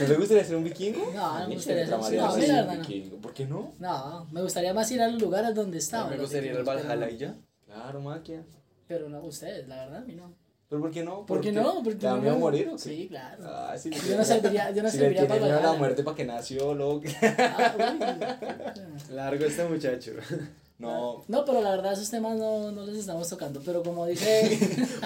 ¿No 0.00 0.08
le 0.08 0.14
gustaría 0.16 0.44
ser 0.44 0.56
un 0.56 0.64
vikingo? 0.64 1.10
No, 1.14 1.38
no 1.40 1.48
me 1.48 1.54
gustaría 1.54 1.86
ser- 1.86 1.98
no, 1.98 2.06
un 2.06 2.66
no. 2.66 2.72
vikingo. 2.82 3.16
¿Por 3.18 3.32
qué 3.34 3.46
no? 3.46 3.72
No, 3.78 4.26
me 4.30 4.42
gustaría 4.42 4.72
más 4.74 4.90
ir 4.90 5.00
a 5.02 5.08
los 5.08 5.20
lugares 5.20 5.54
donde 5.54 5.76
No, 5.76 5.78
estaban. 5.78 6.10
me 6.10 6.18
gustaría 6.18 6.52
ir 6.52 6.56
al 6.58 6.64
Valhalla 6.64 7.10
y 7.10 7.16
ya. 7.16 7.34
Claro, 7.64 8.00
maquia. 8.00 8.42
Pero 8.88 9.08
no, 9.08 9.20
ustedes, 9.20 9.66
la 9.68 9.76
verdad, 9.76 9.98
a 9.98 10.04
mí 10.04 10.14
no. 10.14 10.32
¿Pero 10.68 10.80
por 10.82 10.90
qué 10.90 11.04
no? 11.04 11.24
¿Por 11.26 11.40
qué 11.40 11.52
no? 11.52 11.74
Porque 11.84 11.98
¿Te 12.00 12.06
da 12.06 12.16
miedo 12.16 12.36
morir 12.38 12.68
o 12.68 12.72
qué? 12.72 12.78
Sí, 12.82 13.06
claro. 13.08 13.44
Ah, 13.46 13.74
sí, 13.78 13.90
Yo 14.08 14.16
no 14.16 14.24
serviría, 14.24 14.70
yo 14.72 14.82
no 14.82 14.90
si 14.90 14.98
serviría 14.98 15.28
para 15.28 15.40
miedo 15.40 15.58
a 15.58 15.62
la 15.62 15.72
muerte 15.74 16.02
para 16.02 16.16
que 16.16 16.24
nació, 16.24 16.74
loco. 16.74 17.02
Ah, 17.22 17.74
uy. 17.78 19.14
Largo 19.14 19.44
este 19.44 19.64
muchacho. 19.64 20.12
No, 20.78 21.24
No, 21.28 21.42
pero 21.46 21.62
la 21.62 21.70
verdad 21.70 21.94
esos 21.94 22.10
temas 22.10 22.36
no, 22.36 22.70
no 22.70 22.84
los 22.84 22.94
estamos 22.94 23.26
tocando. 23.30 23.62
Pero 23.64 23.82
como 23.82 24.04
dice, 24.04 24.58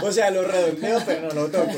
o 0.02 0.10
sea, 0.10 0.28
lo 0.32 0.42
redondeo, 0.42 0.98
pero 1.06 1.28
no 1.28 1.32
lo 1.42 1.46
toco. 1.48 1.70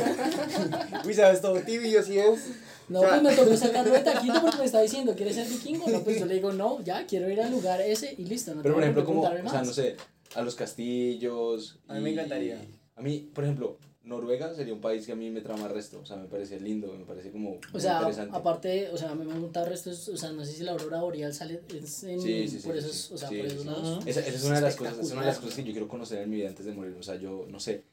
Uy, 1.04 1.12
¿sabes? 1.12 1.42
Todo 1.42 1.56
tibio, 1.60 2.02
sí 2.02 2.18
es. 2.18 2.40
No, 2.88 3.00
O 3.00 3.02
sea- 3.02 3.10
pues 3.20 3.22
me 3.22 3.34
tocó 3.42 3.56
sacarlo 3.56 3.92
de 3.94 4.00
taquito 4.00 4.40
porque 4.40 4.58
me 4.58 4.64
está 4.64 4.80
diciendo, 4.80 5.14
¿quieres 5.14 5.34
ser 5.36 5.48
vikingo? 5.48 5.88
No, 5.88 6.02
pues 6.02 6.18
yo 6.18 6.26
le 6.26 6.34
digo, 6.34 6.52
no, 6.52 6.82
ya, 6.82 7.06
quiero 7.06 7.30
ir 7.30 7.40
al 7.40 7.50
lugar 7.50 7.80
ese 7.80 8.14
y 8.18 8.24
listo. 8.24 8.54
No 8.54 8.62
pero 8.62 8.74
por 8.74 8.82
ejemplo, 8.82 9.04
como, 9.04 9.22
o 9.22 9.50
sea, 9.50 9.62
no 9.62 9.72
sé, 9.72 9.96
a 10.34 10.42
los 10.42 10.54
castillos. 10.54 11.78
A 11.88 11.94
mí 11.94 12.00
me 12.00 12.10
encantaría. 12.12 12.58
A 12.96 13.02
mí, 13.02 13.30
por 13.34 13.44
ejemplo, 13.44 13.78
Noruega 14.04 14.52
sería 14.54 14.74
un 14.74 14.80
país 14.80 15.06
que 15.06 15.12
a 15.12 15.16
mí 15.16 15.30
me 15.30 15.40
trama 15.40 15.68
resto. 15.68 16.00
O 16.00 16.06
sea, 16.06 16.16
me 16.16 16.26
parece 16.26 16.58
lindo, 16.60 16.92
me 16.98 17.04
parece 17.04 17.30
como 17.30 17.58
O 17.72 17.80
sea, 17.80 17.98
interesante. 17.98 18.36
aparte, 18.36 18.88
o 18.90 18.96
sea, 18.96 19.10
a 19.10 19.14
mí 19.14 19.24
me 19.24 19.38
gusta 19.38 19.64
restos, 19.64 20.08
o 20.08 20.16
sea, 20.16 20.30
no 20.32 20.44
sé 20.44 20.52
si 20.52 20.62
la 20.64 20.72
aurora 20.72 21.00
boreal 21.00 21.32
sale 21.32 21.60
es 21.72 22.02
en, 22.04 22.20
Sí, 22.20 22.48
sí, 22.48 22.60
sí, 22.60 22.66
por 22.66 22.76
esos, 22.76 22.92
sí. 22.96 23.14
o 23.14 23.18
sea, 23.18 23.28
Sí, 23.28 23.36
por 23.36 23.46
esos 23.46 23.60
sí. 23.62 23.66
lados. 23.66 24.06
Esa, 24.06 24.20
esa 24.20 24.30
es 24.30 24.44
una 24.44 24.56
de 24.56 24.60
las 24.62 24.76
cosas, 24.76 24.98
es 24.98 25.10
una 25.12 25.20
de 25.20 25.26
las 25.28 25.38
cosas 25.38 25.54
que 25.54 25.64
yo 25.64 25.72
quiero 25.72 25.88
conocer 25.88 26.18
en 26.22 26.30
mi 26.30 26.36
vida 26.36 26.48
antes 26.48 26.66
de 26.66 26.72
morir. 26.72 26.96
O 26.98 27.02
sea, 27.02 27.14
yo 27.16 27.46
no 27.48 27.60
sé. 27.60 27.84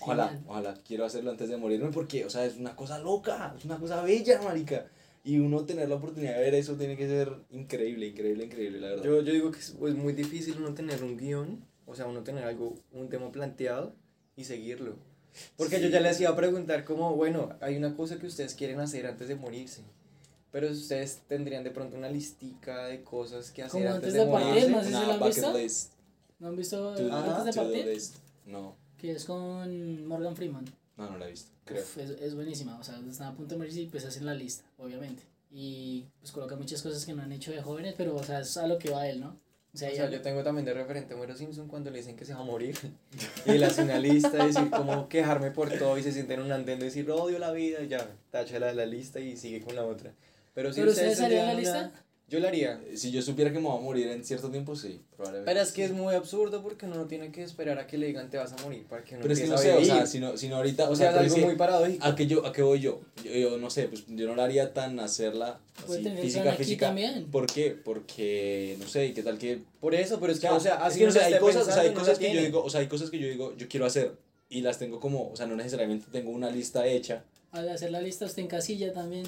Ojalá, 0.00 0.28
Genial. 0.28 0.44
ojalá, 0.48 0.74
quiero 0.86 1.04
hacerlo 1.04 1.30
antes 1.32 1.48
de 1.48 1.56
morirme 1.56 1.90
porque, 1.90 2.24
o 2.24 2.30
sea, 2.30 2.44
es 2.44 2.56
una 2.56 2.76
cosa 2.76 2.98
loca, 2.98 3.54
es 3.58 3.64
una 3.64 3.78
cosa 3.78 4.00
bella, 4.02 4.40
marica. 4.42 4.86
Y 5.24 5.40
uno 5.40 5.64
tener 5.64 5.88
la 5.88 5.96
oportunidad 5.96 6.34
de 6.36 6.40
ver 6.42 6.54
eso 6.54 6.74
tiene 6.76 6.96
que 6.96 7.08
ser 7.08 7.32
increíble, 7.50 8.06
increíble, 8.06 8.44
increíble, 8.44 8.80
la 8.80 8.88
verdad. 8.90 9.04
Yo, 9.04 9.20
yo 9.22 9.32
digo 9.32 9.50
que 9.50 9.58
es 9.58 9.74
pues, 9.76 9.94
muy 9.96 10.12
difícil 10.12 10.54
uno 10.58 10.72
tener 10.72 11.02
un 11.02 11.16
guion, 11.16 11.64
o 11.84 11.96
sea, 11.96 12.06
uno 12.06 12.22
tener 12.22 12.44
algo, 12.44 12.74
un 12.92 13.08
tema 13.08 13.32
planteado 13.32 13.92
y 14.36 14.44
seguirlo. 14.44 14.94
Porque 15.56 15.80
yo 15.80 15.86
Sí. 15.88 15.92
ya 15.92 16.00
les 16.00 16.20
iba 16.20 16.30
a 16.30 16.36
preguntar 16.36 16.84
como, 16.84 17.16
bueno, 17.16 17.56
hay 17.60 17.76
una 17.76 17.96
cosa 17.96 18.18
que 18.20 18.26
ustedes 18.26 18.54
quieren 18.54 18.78
hacer 18.78 19.04
antes 19.06 19.26
de 19.26 19.34
morirse. 19.34 19.82
Pero 20.52 20.70
ustedes 20.70 21.22
tendrían 21.26 21.64
de 21.64 21.70
pronto 21.72 21.96
una 21.96 22.08
listica 22.08 22.86
de 22.86 23.02
cosas 23.02 23.50
que 23.50 23.64
hacer 23.64 23.80
antes, 23.86 23.96
antes 23.96 24.12
de, 24.14 24.20
de 24.20 24.26
partir, 24.30 24.48
morirse. 24.48 24.70
¿no? 24.70 24.80
sé 24.82 24.88
si 24.88 24.94
Una 24.94 25.06
lo 25.06 25.12
han 25.12 25.22
visto. 25.28 25.58
list. 25.58 25.92
¿No 26.38 26.48
han 26.48 26.56
visto 26.56 26.94
To- 26.94 27.12
antes 27.12 27.44
de 27.44 27.52
partir? 27.62 27.98
No, 28.46 28.76
Que 28.98 29.12
es 29.12 29.24
con 29.24 30.06
Morgan 30.06 30.34
Freeman. 30.36 30.64
no, 30.96 31.10
no 31.10 31.18
la 31.18 31.26
he 31.26 31.30
visto, 31.30 31.50
creo. 31.64 31.82
Uf, 31.82 31.98
es, 31.98 32.10
es 32.10 32.34
buenísima, 32.34 32.78
o 32.78 32.82
sea, 32.82 32.98
están 33.08 33.28
a 33.28 33.34
punto 33.34 33.54
de 33.54 33.58
morirse 33.58 33.80
y 33.82 33.86
pues 33.86 34.04
hacen 34.04 34.24
la 34.26 34.34
lista, 34.34 34.64
obviamente. 34.78 35.22
Y 35.50 36.04
pues 36.20 36.32
coloca 36.32 36.56
muchas 36.56 36.82
cosas 36.82 37.04
que 37.04 37.12
no 37.14 37.22
han 37.22 37.32
hecho 37.32 37.52
de 37.52 37.62
jóvenes, 37.62 37.94
pero 37.96 38.14
o 38.16 38.22
sea, 38.22 38.40
es 38.40 38.56
a 38.56 38.66
lo 38.66 38.78
que 38.78 38.90
va 38.90 39.06
él, 39.08 39.20
¿no? 39.20 39.38
O 39.74 39.78
sea, 39.78 39.90
O 39.90 39.94
sea, 39.94 40.08
yo 40.10 40.22
tengo 40.22 40.42
también 40.42 40.64
de 40.64 40.72
referente 40.72 41.12
a 41.12 41.16
Homero 41.18 41.36
Simpson 41.36 41.68
cuando 41.68 41.90
le 41.90 41.98
dicen 41.98 42.16
que 42.16 42.24
se 42.24 42.32
va 42.32 42.40
a 42.40 42.44
morir. 42.44 42.74
Y 43.46 43.50
él 43.50 43.62
hace 43.64 43.82
una 43.82 43.98
lista, 43.98 44.30
decir 44.44 44.70
como 44.70 45.08
quejarme 45.08 45.50
por 45.50 45.70
todo 45.78 45.98
y 45.98 46.02
se 46.02 46.12
siente 46.12 46.32
en 46.34 46.40
un 46.40 46.50
andén 46.52 46.78
de 46.78 46.86
decir 46.86 47.10
odio 47.10 47.38
la 47.38 47.52
vida 47.52 47.82
y 47.82 47.88
ya, 47.88 48.08
tacha 48.30 48.58
la, 48.58 48.72
la 48.72 48.86
lista 48.86 49.20
y 49.20 49.36
sigue 49.36 49.60
con 49.60 49.76
la 49.76 49.84
otra. 49.84 50.12
Pero 50.54 50.72
si 50.72 50.80
¿Pero 50.80 50.92
ustedes 50.92 51.12
ustedes 51.20 51.26
harían 51.26 51.46
la 51.46 51.52
una- 51.52 51.60
lista? 51.60 52.05
Yo 52.28 52.40
la 52.40 52.48
haría. 52.48 52.80
Si 52.96 53.12
yo 53.12 53.22
supiera 53.22 53.52
que 53.52 53.60
me 53.60 53.68
voy 53.68 53.78
a 53.78 53.80
morir 53.80 54.08
en 54.08 54.24
cierto 54.24 54.50
tiempo, 54.50 54.74
sí, 54.74 55.00
probablemente. 55.16 55.48
Pero 55.48 55.62
es 55.62 55.70
que 55.70 55.86
sí. 55.86 55.92
es 55.92 55.96
muy 55.96 56.12
absurdo 56.12 56.60
porque 56.60 56.86
uno 56.86 56.96
no 56.96 57.04
tiene 57.06 57.30
que 57.30 57.44
esperar 57.44 57.78
a 57.78 57.86
que 57.86 57.98
le 57.98 58.08
digan 58.08 58.28
te 58.30 58.36
vas 58.36 58.52
a 58.52 58.56
morir 58.64 58.84
para 58.88 59.04
que 59.04 59.14
uno 59.14 59.22
Pero 59.22 59.34
es 59.34 59.40
que 59.40 59.46
no 59.46 59.56
sé, 59.56 59.72
o 59.74 59.84
sea, 59.84 60.06
si 60.06 60.18
no, 60.18 60.36
si 60.36 60.48
no 60.48 60.56
ahorita, 60.56 60.90
O 60.90 60.96
sea, 60.96 61.10
es 61.10 61.16
pero 61.16 61.34
algo 61.34 61.46
muy 61.46 61.54
paradójico. 61.54 62.04
¿A 62.04 62.16
qué, 62.16 62.26
yo, 62.26 62.44
¿A 62.44 62.52
qué 62.52 62.62
voy 62.62 62.80
yo? 62.80 63.00
yo? 63.22 63.30
yo 63.32 63.58
no 63.58 63.70
sé, 63.70 63.86
pues 63.86 64.06
yo 64.08 64.26
no 64.26 64.34
la 64.34 64.42
haría 64.42 64.74
tan 64.74 64.98
hacerla 64.98 65.60
así, 65.86 66.02
tener 66.02 66.20
física, 66.20 66.52
física. 66.54 66.86
también. 66.86 67.30
¿Por 67.30 67.46
qué? 67.46 67.70
Porque, 67.70 68.76
no 68.80 68.88
sé, 68.88 69.06
¿y 69.06 69.14
qué 69.14 69.22
tal 69.22 69.38
que 69.38 69.60
Por 69.78 69.94
eso, 69.94 70.18
pero 70.18 70.32
es 70.32 70.40
que, 70.40 70.48
O 70.48 70.58
sea, 70.58 70.58
o 70.58 70.60
sea, 70.60 70.74
es 70.74 70.82
así 70.82 70.98
que 70.98 71.06
no 71.06 71.12
sé, 71.12 71.20
la 71.20 71.26
hay 71.26 71.38
cosas, 71.38 71.68
o 71.68 71.70
sea, 71.70 71.82
hay 71.82 71.94
cosas 71.94 72.18
que 72.18 72.34
yo 72.34 72.40
digo, 72.40 72.64
o 72.64 72.70
sea, 72.70 72.80
hay 72.80 72.88
cosas 72.88 73.08
que 73.08 73.20
yo 73.20 73.28
digo, 73.28 73.56
yo 73.56 73.68
quiero 73.68 73.86
hacer 73.86 74.16
y 74.48 74.62
las 74.62 74.80
tengo 74.80 74.98
como, 74.98 75.30
o 75.30 75.36
sea, 75.36 75.46
no 75.46 75.54
necesariamente 75.54 76.06
tengo 76.10 76.30
una 76.30 76.50
lista 76.50 76.88
hecha. 76.88 77.22
Al 77.52 77.68
hacer 77.68 77.92
la 77.92 78.00
lista 78.00 78.26
usted 78.26 78.42
encasilla 78.42 78.92
también. 78.92 79.26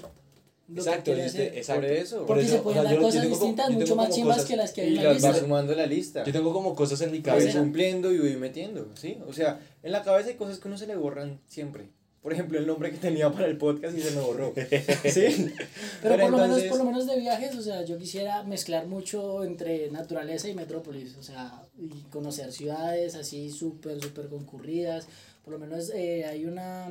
Lo 0.68 0.74
que 0.74 0.80
Exacto, 0.80 1.10
usted- 1.12 1.24
hacer. 1.24 1.56
exacto. 1.58 1.80
Por 1.82 1.90
eso. 1.90 2.26
Porque 2.26 2.46
se 2.46 2.58
o 2.58 2.62
pueden 2.62 2.82
sea, 2.82 2.90
dar 2.90 2.94
yo 3.00 3.06
cosas 3.06 3.22
como- 3.24 3.34
distintas, 3.36 3.68
yo 3.70 3.74
mucho 3.78 3.96
más 3.96 4.06
como 4.06 4.16
chimbas 4.16 4.44
que 4.44 4.56
las 4.56 4.72
que 4.72 4.80
hay 4.82 4.88
en 4.88 4.94
la 4.96 5.02
las 5.14 5.24
va 5.24 5.28
lista. 5.28 5.42
sumando 5.44 5.74
la 5.74 5.86
lista. 5.86 6.24
Yo 6.24 6.32
tengo 6.32 6.52
como 6.52 6.74
cosas 6.74 7.00
en 7.00 7.10
mi 7.10 7.18
Voy 7.18 7.22
Cabeza. 7.24 7.44
cabeza. 7.46 7.60
cumpliendo 7.60 8.12
y 8.12 8.18
voy 8.18 8.36
metiendo, 8.36 8.88
¿sí? 8.94 9.18
O 9.26 9.32
sea, 9.32 9.60
en 9.82 9.92
la 9.92 10.02
cabeza 10.02 10.28
hay 10.28 10.34
cosas 10.36 10.58
que 10.58 10.68
uno 10.68 10.76
se 10.78 10.86
le 10.86 10.96
borran 10.96 11.40
siempre. 11.46 11.88
por 12.20 12.32
ejemplo, 12.34 12.58
el 12.58 12.66
nombre 12.66 12.90
que 12.90 12.98
tenía 12.98 13.30
para 13.32 13.46
el 13.46 13.56
podcast 13.56 13.96
y 13.96 14.02
se 14.02 14.10
me 14.10 14.20
borró. 14.20 14.52
¿Sí? 15.04 15.50
Pero, 16.02 16.18
por, 16.18 16.30
lo 16.30 16.36
menos, 16.38 16.62
por 16.64 16.76
lo 16.78 16.84
menos 16.84 17.06
de 17.06 17.18
viajes, 17.18 17.56
o 17.56 17.62
sea, 17.62 17.84
yo 17.86 17.96
quisiera 17.96 18.42
mezclar 18.42 18.86
mucho 18.86 19.44
entre 19.44 19.90
naturaleza 19.90 20.46
y 20.48 20.54
metrópolis, 20.54 21.16
o 21.16 21.22
sea, 21.22 21.62
y 21.78 21.88
conocer 22.10 22.52
ciudades 22.52 23.14
así 23.14 23.50
súper, 23.50 23.98
súper 24.02 24.28
concurridas. 24.28 25.06
Por 25.42 25.54
lo 25.54 25.58
menos 25.60 25.90
eh, 25.94 26.26
hay 26.26 26.44
una... 26.44 26.88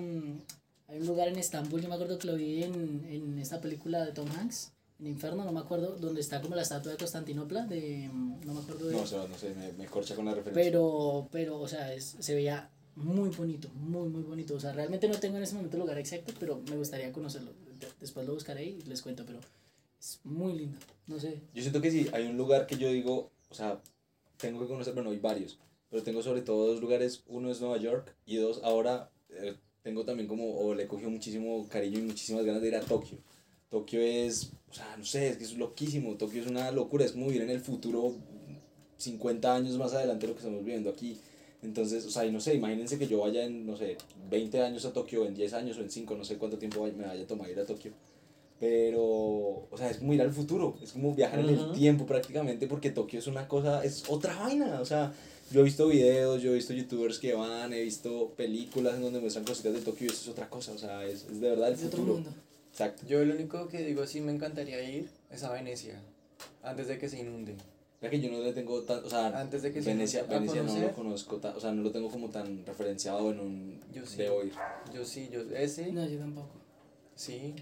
Hay 0.87 0.99
un 0.99 1.07
lugar 1.07 1.27
en 1.27 1.37
Estambul, 1.37 1.81
yo 1.81 1.89
me 1.89 1.95
acuerdo 1.95 2.17
que 2.17 2.27
lo 2.27 2.35
vi 2.35 2.63
en, 2.63 3.05
en 3.09 3.39
esta 3.39 3.59
película 3.59 4.05
de 4.05 4.13
Tom 4.13 4.27
Hanks, 4.31 4.71
en 4.99 5.07
Inferno, 5.07 5.43
no 5.43 5.51
me 5.51 5.59
acuerdo, 5.59 5.97
donde 5.97 6.21
está 6.21 6.41
como 6.41 6.55
la 6.55 6.61
estatua 6.61 6.91
de 6.93 6.97
Constantinopla, 6.97 7.65
de... 7.65 8.09
No 8.45 8.53
me 8.53 8.61
acuerdo 8.61 8.87
de... 8.87 8.95
No, 8.95 9.01
o 9.01 9.05
sea, 9.07 9.27
no 9.27 9.37
sé, 9.37 9.53
me, 9.53 9.73
me 9.73 9.85
corcha 9.85 10.15
con 10.15 10.25
la 10.25 10.33
referencia. 10.33 10.63
Pero, 10.63 11.27
pero, 11.31 11.59
o 11.59 11.67
sea, 11.67 11.93
es, 11.93 12.15
se 12.19 12.33
veía 12.33 12.69
muy 12.95 13.29
bonito, 13.29 13.69
muy, 13.75 14.07
muy 14.09 14.23
bonito. 14.23 14.55
O 14.55 14.59
sea, 14.59 14.71
realmente 14.71 15.07
no 15.07 15.19
tengo 15.19 15.37
en 15.37 15.43
ese 15.43 15.55
momento 15.55 15.75
el 15.77 15.81
lugar 15.81 15.99
exacto, 15.99 16.33
pero 16.39 16.61
me 16.69 16.77
gustaría 16.77 17.11
conocerlo. 17.11 17.51
De- 17.79 17.87
Después 17.99 18.25
lo 18.25 18.33
buscaré 18.33 18.65
y 18.65 18.81
les 18.83 19.01
cuento, 19.03 19.23
pero 19.25 19.39
es 19.99 20.19
muy 20.23 20.53
lindo. 20.53 20.79
No 21.05 21.19
sé. 21.19 21.41
Yo 21.53 21.61
siento 21.61 21.81
que 21.81 21.91
sí, 21.91 22.07
hay 22.13 22.25
un 22.25 22.37
lugar 22.37 22.65
que 22.65 22.77
yo 22.77 22.89
digo, 22.89 23.29
o 23.49 23.53
sea, 23.53 23.79
tengo 24.37 24.61
que 24.61 24.67
conocer, 24.67 24.93
bueno, 24.95 25.11
hay 25.11 25.19
varios, 25.19 25.59
pero 25.91 26.01
tengo 26.01 26.23
sobre 26.23 26.41
todo 26.41 26.65
dos 26.65 26.81
lugares, 26.81 27.23
uno 27.27 27.51
es 27.51 27.59
Nueva 27.61 27.77
York 27.77 28.15
y 28.25 28.37
dos, 28.37 28.61
ahora 28.63 29.11
eh, 29.29 29.55
tengo 29.87 30.03
también 30.03 30.27
como, 30.27 30.59
o 30.59 30.75
le 30.75 30.85
cogió 30.85 31.09
muchísimo 31.09 31.65
cariño 31.69 31.99
y 31.99 32.01
muchísimas 32.01 32.43
ganas 32.43 32.61
de 32.61 32.67
ir 32.67 32.75
a 32.75 32.81
Tokio. 32.81 33.17
Tokio 33.69 34.01
es, 34.01 34.51
o 34.69 34.73
sea, 34.73 34.97
no 34.97 35.05
sé, 35.05 35.29
es 35.29 35.37
que 35.37 35.45
es 35.45 35.53
loquísimo, 35.53 36.15
Tokio 36.15 36.41
es 36.41 36.47
una 36.47 36.71
locura, 36.71 37.05
es 37.05 37.13
como 37.13 37.27
vivir 37.27 37.43
en 37.43 37.51
el 37.51 37.61
futuro 37.61 38.13
50 38.97 39.55
años 39.55 39.77
más 39.77 39.93
adelante 39.93 40.25
de 40.25 40.27
lo 40.27 40.35
que 40.35 40.41
estamos 40.41 40.61
viviendo 40.65 40.89
aquí. 40.89 41.17
Entonces, 41.63 42.05
o 42.05 42.11
sea, 42.11 42.25
y 42.25 42.33
no 42.33 42.41
sé, 42.41 42.55
imagínense 42.55 42.99
que 42.99 43.07
yo 43.07 43.19
vaya 43.19 43.45
en, 43.45 43.65
no 43.65 43.77
sé, 43.77 43.95
20 44.29 44.61
años 44.61 44.83
a 44.83 44.91
Tokio, 44.91 45.25
en 45.25 45.33
10 45.33 45.53
años 45.53 45.77
o 45.77 45.81
en 45.81 45.89
5, 45.89 46.15
no 46.17 46.25
sé 46.25 46.37
cuánto 46.37 46.57
tiempo 46.57 46.83
me 46.83 47.05
vaya 47.05 47.23
a 47.23 47.27
tomar 47.27 47.49
ir 47.49 47.59
a 47.59 47.65
Tokio. 47.65 47.93
Pero, 48.59 49.01
o 49.01 49.77
sea, 49.77 49.89
es 49.89 49.99
como 49.99 50.13
ir 50.13 50.21
al 50.21 50.33
futuro, 50.33 50.75
es 50.83 50.91
como 50.91 51.15
viajar 51.15 51.39
en 51.39 51.49
el 51.49 51.71
tiempo 51.71 52.05
prácticamente, 52.05 52.67
porque 52.67 52.89
Tokio 52.89 53.19
es 53.19 53.27
una 53.27 53.47
cosa, 53.47 53.85
es 53.85 54.03
otra 54.09 54.35
vaina. 54.37 54.81
O 54.81 54.85
sea, 54.85 55.13
yo 55.51 55.61
he 55.61 55.63
visto 55.63 55.87
videos, 55.87 56.41
yo 56.41 56.51
he 56.51 56.55
visto 56.55 56.73
youtubers 56.73 57.19
que 57.19 57.33
van, 57.33 57.73
he 57.73 57.81
visto 57.81 58.33
películas 58.35 58.95
en 58.95 59.01
donde 59.01 59.19
muestran 59.19 59.45
cositas 59.45 59.73
de 59.73 59.81
Tokio 59.81 60.07
y 60.07 60.09
eso 60.11 60.21
es 60.23 60.27
otra 60.29 60.49
cosa, 60.49 60.71
o 60.73 60.77
sea, 60.77 61.05
es, 61.05 61.23
es 61.25 61.39
de 61.41 61.49
verdad 61.49 61.69
el 61.69 61.73
Es 61.75 61.83
otro 61.85 61.99
futuro. 61.99 62.13
mundo. 62.15 62.29
Exacto. 62.71 63.03
Yo 63.07 63.23
lo 63.25 63.33
único 63.33 63.67
que 63.67 63.83
digo 63.83 64.05
sí 64.05 64.21
me 64.21 64.31
encantaría 64.31 64.81
ir 64.87 65.09
es 65.31 65.43
a 65.43 65.51
Venecia, 65.51 65.99
antes 66.63 66.87
de 66.87 66.97
que 66.97 67.09
se 67.09 67.19
inunde. 67.19 67.55
Ya 67.99 68.11
que 68.11 68.19
yo 68.19 68.29
no 68.29 68.43
le 68.43 68.53
tengo 68.53 68.81
tan, 68.83 69.03
o 69.03 69.09
sea, 69.09 69.39
Antes 69.39 69.63
de 69.63 69.71
que 69.73 69.81
se 69.81 69.89
Venecia. 69.89 70.21
¿A 70.21 70.25
Venecia 70.25 70.61
no 70.61 70.79
lo 70.79 70.91
conozco, 70.93 71.37
tan, 71.37 71.55
o 71.55 71.59
sea, 71.59 71.71
no 71.71 71.81
lo 71.81 71.89
tengo 71.91 72.09
como 72.11 72.29
tan 72.29 72.63
referenciado 72.65 73.31
en 73.31 73.39
un 73.39 73.79
Yo 73.91 74.05
sí. 74.05 74.17
de 74.17 74.29
oír. 74.29 74.53
Yo 74.93 75.03
sí, 75.03 75.29
yo, 75.31 75.41
ese, 75.55 75.91
No, 75.91 76.07
yo 76.07 76.19
tampoco. 76.19 76.49
sí. 77.15 77.55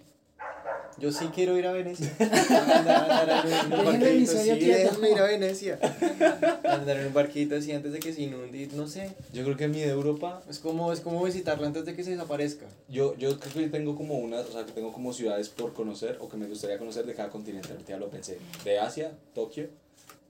Yo 0.98 1.12
sí 1.12 1.30
quiero 1.34 1.58
ir 1.58 1.66
a 1.68 1.72
Venecia. 1.74 2.10
Andar, 2.20 3.12
andar 3.12 3.46
en 3.46 3.66
un 3.66 3.70
Déjenme 3.70 3.98
mi 3.98 4.26
barquito, 4.26 4.32
sueño 4.32 4.54
sí, 4.54 4.60
quieto. 4.60 4.80
déjenme 4.84 5.12
ir 5.12 5.20
a 5.20 5.24
Venecia. 5.24 5.80
Andar 6.64 6.98
en 6.98 7.08
un 7.08 7.14
barquito 7.14 7.56
así 7.56 7.72
antes 7.74 7.92
de 7.92 8.00
que 8.00 8.14
se 8.14 8.22
inunde, 8.22 8.70
no 8.74 8.88
sé. 8.88 9.12
Yo 9.34 9.44
creo 9.44 9.58
que 9.58 9.68
mi 9.68 9.80
de 9.82 9.90
Europa 9.90 10.42
Es 10.50 10.60
como, 10.60 10.94
es 10.94 11.02
como 11.02 11.24
visitarla 11.24 11.68
antes 11.68 11.86
de 11.86 11.96
que 11.96 12.04
se 12.04 12.12
desaparezca. 12.12 12.66
Yo, 12.88 13.16
yo 13.18 13.38
creo 13.40 13.54
que 13.54 13.70
tengo 13.70 13.96
como 13.96 14.16
una, 14.20 14.40
o 14.40 14.52
sea, 14.52 14.66
que 14.66 14.72
tengo 14.72 14.94
como 14.94 15.12
ciudades 15.14 15.50
por 15.50 15.74
conocer 15.74 16.18
o 16.22 16.30
que 16.30 16.38
me 16.38 16.48
gustaría 16.48 16.78
conocer 16.78 17.06
de 17.06 17.14
cada 17.14 17.30
continente, 17.30 17.70
ahorita 17.72 17.90
ya 17.92 17.98
lo 17.98 18.10
pensé. 18.10 18.38
De 18.64 18.80
Asia, 18.80 19.12
Tokio, 19.34 19.68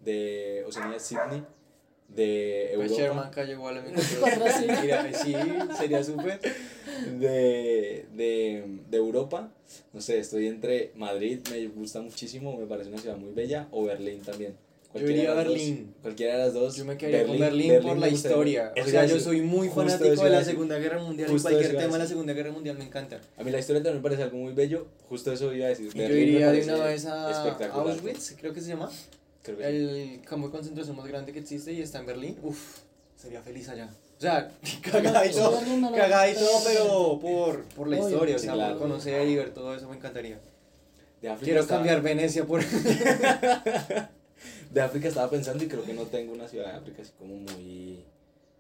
de 0.03 0.63
Oceanía, 0.67 0.99
Sydney, 0.99 1.43
de 2.07 2.71
Pues 2.75 2.91
Europa, 2.91 3.01
Sherman 3.03 3.29
cayó 3.31 3.53
igual 3.53 3.77
a 3.77 3.81
mi 3.81 3.95
Sí, 5.23 5.35
sería 5.77 6.03
súper. 6.03 6.39
De, 7.19 8.05
de, 8.15 8.63
de 8.89 8.97
Europa, 8.97 9.51
no 9.93 10.01
sé, 10.01 10.19
estoy 10.19 10.47
entre 10.47 10.91
Madrid, 10.95 11.39
me 11.51 11.67
gusta 11.67 12.01
muchísimo, 12.01 12.57
me 12.57 12.65
parece 12.65 12.89
una 12.89 12.99
ciudad 12.99 13.17
muy 13.17 13.33
bella, 13.33 13.67
o 13.71 13.83
Berlín 13.83 14.21
también. 14.21 14.55
Yo 14.99 15.09
iría 15.09 15.33
a 15.33 15.35
las 15.35 15.45
dos, 15.45 15.53
Berlín. 15.55 15.93
cualquiera 16.01 16.33
de 16.37 16.39
las 16.45 16.53
dos. 16.53 16.75
Yo 16.77 16.85
me 16.85 16.97
quedaría 16.97 17.27
con 17.27 17.37
Berlín 17.37 17.81
por 17.81 17.97
la 17.97 18.07
historia. 18.07 18.73
O 18.81 18.87
sea, 18.87 19.05
yo 19.05 19.19
soy 19.19 19.41
muy 19.41 19.67
fanático 19.67 20.23
de 20.23 20.29
la. 20.29 20.43
Segunda 20.43 20.77
Guerra 20.79 21.01
Mundial 21.01 21.29
y 21.29 21.33
Justo 21.33 21.49
cualquier 21.49 21.65
eso 21.65 21.73
iba 21.73 21.81
a 21.81 21.85
tema 21.85 21.97
de 21.97 22.03
la. 22.03 22.07
Segunda 22.07 22.33
Guerra 22.33 22.51
Mundial 22.51 22.77
me 22.77 22.85
encanta. 22.85 23.19
A 23.35 23.43
mí 23.43 23.51
la 23.51 23.59
historia 23.59 23.83
también 23.83 24.01
me 24.01 24.03
parece 24.03 24.23
algo 24.23 24.37
muy 24.37 24.53
bello, 24.53 24.87
justo 25.09 25.33
eso 25.33 25.53
iba 25.53 25.65
a 25.65 25.69
decir. 25.69 25.87
Y 25.87 25.97
yo 25.97 26.03
Berlín 26.03 26.27
iría 26.29 26.51
de 26.51 26.63
una 26.63 26.85
vez 26.85 27.05
a. 27.05 27.73
Auschwitz, 27.73 28.35
creo 28.39 28.53
que 28.53 28.61
se 28.61 28.69
llama. 28.69 28.89
Creo 29.43 29.57
que 29.57 29.63
sí. 29.63 29.69
El 29.69 30.21
campo 30.21 30.47
de 30.47 30.51
concentración 30.53 30.95
más 30.95 31.07
grande 31.07 31.33
que 31.33 31.39
existe 31.39 31.73
y 31.73 31.81
está 31.81 31.99
en 31.99 32.05
Berlín. 32.05 32.37
Uf, 32.41 32.79
sería 33.17 33.41
feliz 33.41 33.67
allá. 33.67 33.89
O 34.17 34.21
sea, 34.21 34.49
cagada 34.91 35.25
y 35.25 35.31
todo, 35.31 35.61
no 35.61 35.91
cagada 35.91 36.29
y 36.29 36.33
no 36.33 36.39
pero 36.65 37.19
por, 37.19 37.63
por 37.65 37.87
la 37.87 37.99
historia, 37.99 38.35
o 38.35 38.39
sea, 38.39 38.53
por 38.71 38.77
conocer 38.79 39.27
y 39.27 39.35
ver 39.35 39.53
todo 39.53 39.75
eso 39.75 39.89
me 39.89 39.95
encantaría. 39.97 40.39
De 41.21 41.29
África 41.29 41.45
Quiero 41.45 41.61
estaba- 41.61 41.79
cambiar 41.79 42.01
Venecia 42.01 42.45
por... 42.45 42.61
De 44.71 44.81
África 44.81 45.07
estaba 45.07 45.29
pensando 45.29 45.63
y 45.63 45.67
creo 45.67 45.83
que 45.83 45.93
no 45.93 46.03
tengo 46.03 46.33
una 46.33 46.47
ciudad 46.47 46.65
de 46.71 46.77
África 46.77 47.01
así 47.01 47.11
como 47.17 47.35
muy 47.35 48.03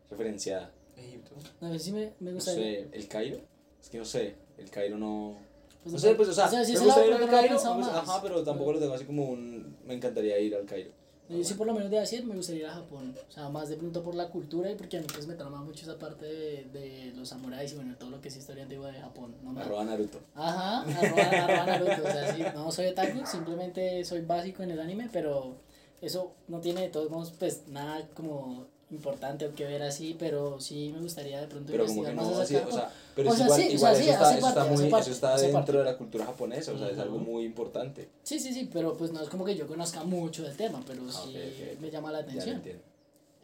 referenciada. 0.09 0.71
Egipto. 0.97 1.31
A 1.61 1.69
ver 1.69 1.79
si 1.79 1.91
me, 1.91 2.13
me 2.19 2.29
No 2.31 2.35
gustaría. 2.35 2.63
sé, 2.81 2.87
¿el 2.93 3.07
Cairo? 3.07 3.39
Es 3.81 3.89
que 3.89 3.97
no 3.97 4.05
sé, 4.05 4.35
el 4.57 4.69
Cairo 4.69 4.97
no... 4.97 5.35
Pues, 5.83 5.93
No 5.93 5.99
sé, 5.99 6.15
pues 6.15 6.29
o 6.29 6.33
sea, 6.33 6.47
sí, 6.47 6.55
me 6.55 6.61
ese 6.61 6.73
lado 6.73 6.85
gustaría 6.85 7.15
ir 7.17 7.21
al 7.23 7.29
Cairo, 7.29 7.55
pues, 7.75 7.87
ajá, 7.87 8.21
pero 8.21 8.43
tampoco 8.43 8.73
lo 8.73 8.79
tengo 8.79 8.93
así 8.93 9.03
como 9.05 9.25
un... 9.25 9.75
Me 9.85 9.93
encantaría 9.93 10.39
ir 10.39 10.55
al 10.55 10.65
Cairo. 10.65 10.91
Yo 11.27 11.43
sí 11.43 11.55
por 11.55 11.65
lo 11.65 11.73
menos 11.73 11.89
de 11.89 11.97
Asia 11.99 12.21
me 12.23 12.35
gustaría 12.35 12.61
ir 12.63 12.67
a 12.67 12.73
Japón, 12.73 13.15
o 13.27 13.31
sea, 13.31 13.49
más 13.49 13.67
de 13.69 13.77
pronto 13.77 14.03
por 14.03 14.13
la 14.13 14.27
cultura 14.29 14.69
y 14.69 14.75
porque 14.75 14.97
a 14.97 15.01
mí 15.01 15.07
pues 15.11 15.25
me 15.25 15.33
trama 15.33 15.63
mucho 15.63 15.83
esa 15.83 15.97
parte 15.97 16.25
de, 16.25 16.65
de 16.71 17.13
los 17.15 17.29
samuráis 17.29 17.71
y 17.73 17.75
bueno, 17.75 17.95
todo 17.97 18.11
lo 18.11 18.21
que 18.21 18.27
es 18.27 18.37
historia 18.37 18.63
antigua 18.63 18.91
de 18.91 18.99
Japón. 18.99 19.35
¿no? 19.43 19.51
me- 19.51 19.61
Arroba 19.61 19.85
Naruto. 19.85 20.19
Ajá, 20.35 20.81
arroba, 20.81 21.21
arroba 21.23 21.65
Naruto, 21.65 22.07
o 22.07 22.11
sea, 22.11 22.35
sí, 22.35 22.43
no 22.53 22.71
soy 22.71 22.87
otaku, 22.87 23.25
simplemente 23.25 24.05
soy 24.05 24.21
básico 24.21 24.61
en 24.61 24.69
el 24.71 24.79
anime, 24.79 25.09
pero 25.11 25.55
eso 26.01 26.33
no 26.47 26.59
tiene 26.59 26.81
de 26.81 26.89
todos 26.89 27.09
modos 27.09 27.33
pues 27.39 27.67
nada 27.69 28.07
como 28.13 28.67
importante 28.91 29.47
o 29.47 29.55
que 29.55 29.65
ver 29.65 29.81
así, 29.81 30.15
pero 30.19 30.59
sí 30.61 30.91
me 30.93 31.01
gustaría 31.01 31.41
de 31.41 31.47
pronto 31.47 31.71
Pero 31.71 31.87
como 31.87 32.03
que 32.03 32.11
investigar 32.11 32.31
no, 32.31 32.37
más 32.37 32.45
así, 32.51 32.55
o 32.55 32.71
sea, 32.71 32.91
pero 33.15 33.29
o 33.29 33.33
es 33.33 33.37
sea, 33.37 33.45
igual, 33.47 33.61
sí, 33.61 33.67
o 33.67 33.71
igual 33.71 33.95
sea, 33.95 34.03
eso 34.03 34.03
sí, 34.03 34.09
está, 34.11 34.29
eso 34.37 34.47
está 34.47 34.55
parte, 34.65 34.75
muy, 34.81 34.89
parte, 34.89 35.03
eso 35.05 35.11
está 35.15 35.37
dentro 35.37 35.53
parte. 35.59 35.71
de 35.77 35.83
la 35.83 35.97
cultura 35.97 36.25
japonesa, 36.25 36.71
o 36.73 36.77
sea, 36.77 36.89
es 36.89 36.99
algo 36.99 37.17
muy 37.17 37.45
importante. 37.45 38.09
Sí, 38.23 38.39
sí, 38.39 38.53
sí, 38.53 38.69
pero 38.71 38.95
pues 38.97 39.11
no 39.11 39.21
es 39.21 39.29
como 39.29 39.45
que 39.45 39.55
yo 39.55 39.67
conozca 39.67 40.03
mucho 40.03 40.43
del 40.43 40.55
tema, 40.57 40.81
pero 40.85 41.01
Ah, 41.07 41.11
sí 41.25 41.35
me 41.79 41.89
llama 41.89 42.11
la 42.11 42.19
atención. 42.19 42.61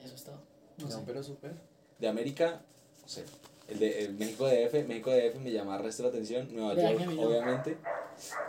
Eso 0.03 0.15
es 0.15 0.23
todo. 0.23 0.35
No, 0.77 0.85
No, 0.87 0.91
sé. 0.91 1.03
pero 1.05 1.23
súper. 1.23 1.53
De 1.99 2.07
América, 2.07 2.61
no 3.01 3.07
sé. 3.07 3.23
El 3.67 3.79
de 3.79 4.03
el 4.05 4.13
México 4.15 4.45
DF, 4.47 4.85
México 4.87 5.11
DF 5.11 5.35
me 5.39 5.51
llama 5.51 5.77
el 5.77 5.83
resto 5.83 6.03
de 6.03 6.09
la 6.09 6.13
atención. 6.15 6.49
Nueva 6.53 6.73
York, 6.73 6.97
que 7.63 7.77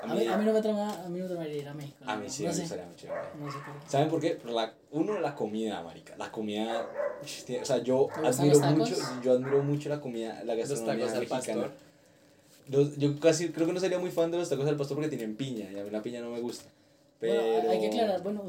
a 0.02 0.06
mí. 0.06 0.12
A 0.12 0.14
mí, 0.14 0.26
a 0.28 0.36
mí 0.38 0.44
no 0.44 0.52
me 0.52 0.62
trama, 0.62 0.90
a 1.04 1.08
mí 1.08 1.18
no 1.18 1.24
me 1.24 1.28
tramaría 1.30 1.56
ir 1.56 1.68
a 1.68 1.74
México. 1.74 1.96
a 2.06 2.16
mí 2.16 2.28
sí 2.28 2.44
no 2.44 2.52
me 2.52 2.58
gustaría 2.60 2.86
mucho. 2.86 3.06
ir 3.06 3.12
a 3.12 3.16
México. 3.16 3.36
No 3.40 3.50
sé 3.52 3.58
por 3.58 3.80
qué. 3.80 3.88
¿Saben 3.90 4.08
por 4.08 4.20
qué? 4.20 4.30
Por 4.32 4.50
la, 4.52 4.72
uno, 4.90 5.20
la 5.20 5.34
comida, 5.34 5.82
marica. 5.82 6.16
La 6.16 6.30
comida, 6.32 6.86
o 7.22 7.64
sea, 7.64 7.78
yo 7.78 8.08
¿Te 8.14 8.20
gustan 8.20 8.24
admiro 8.26 8.52
los 8.54 8.60
tacos? 8.60 8.78
mucho, 8.90 9.20
yo 9.22 9.32
admiro 9.32 9.62
mucho 9.62 9.88
la 9.88 10.00
comida, 10.00 10.42
la 10.44 10.54
Los 10.54 10.68
gastronomía 10.68 11.06
tacos 11.06 11.14
al 11.14 11.20
mexicana. 11.28 11.62
pastor. 11.62 11.70
Los- 12.68 12.96
yo 12.96 13.18
casi 13.18 13.48
creo 13.50 13.66
que 13.66 13.72
no 13.72 13.80
sería 13.80 13.98
muy 13.98 14.10
fan 14.10 14.30
de 14.30 14.38
los 14.38 14.48
tacos 14.48 14.66
al 14.68 14.76
pastor 14.76 14.96
porque 14.96 15.08
tienen 15.10 15.36
piña 15.36 15.70
y 15.70 15.78
a 15.78 15.82
mí 15.84 15.90
la 15.90 16.02
piña 16.02 16.20
no 16.20 16.30
me 16.30 16.40
gusta. 16.40 16.68
Pero... 17.18 17.40
Bueno, 17.42 17.70
hay 17.70 17.80
que 17.80 17.86
aclarar, 17.88 18.22
bueno, 18.22 18.42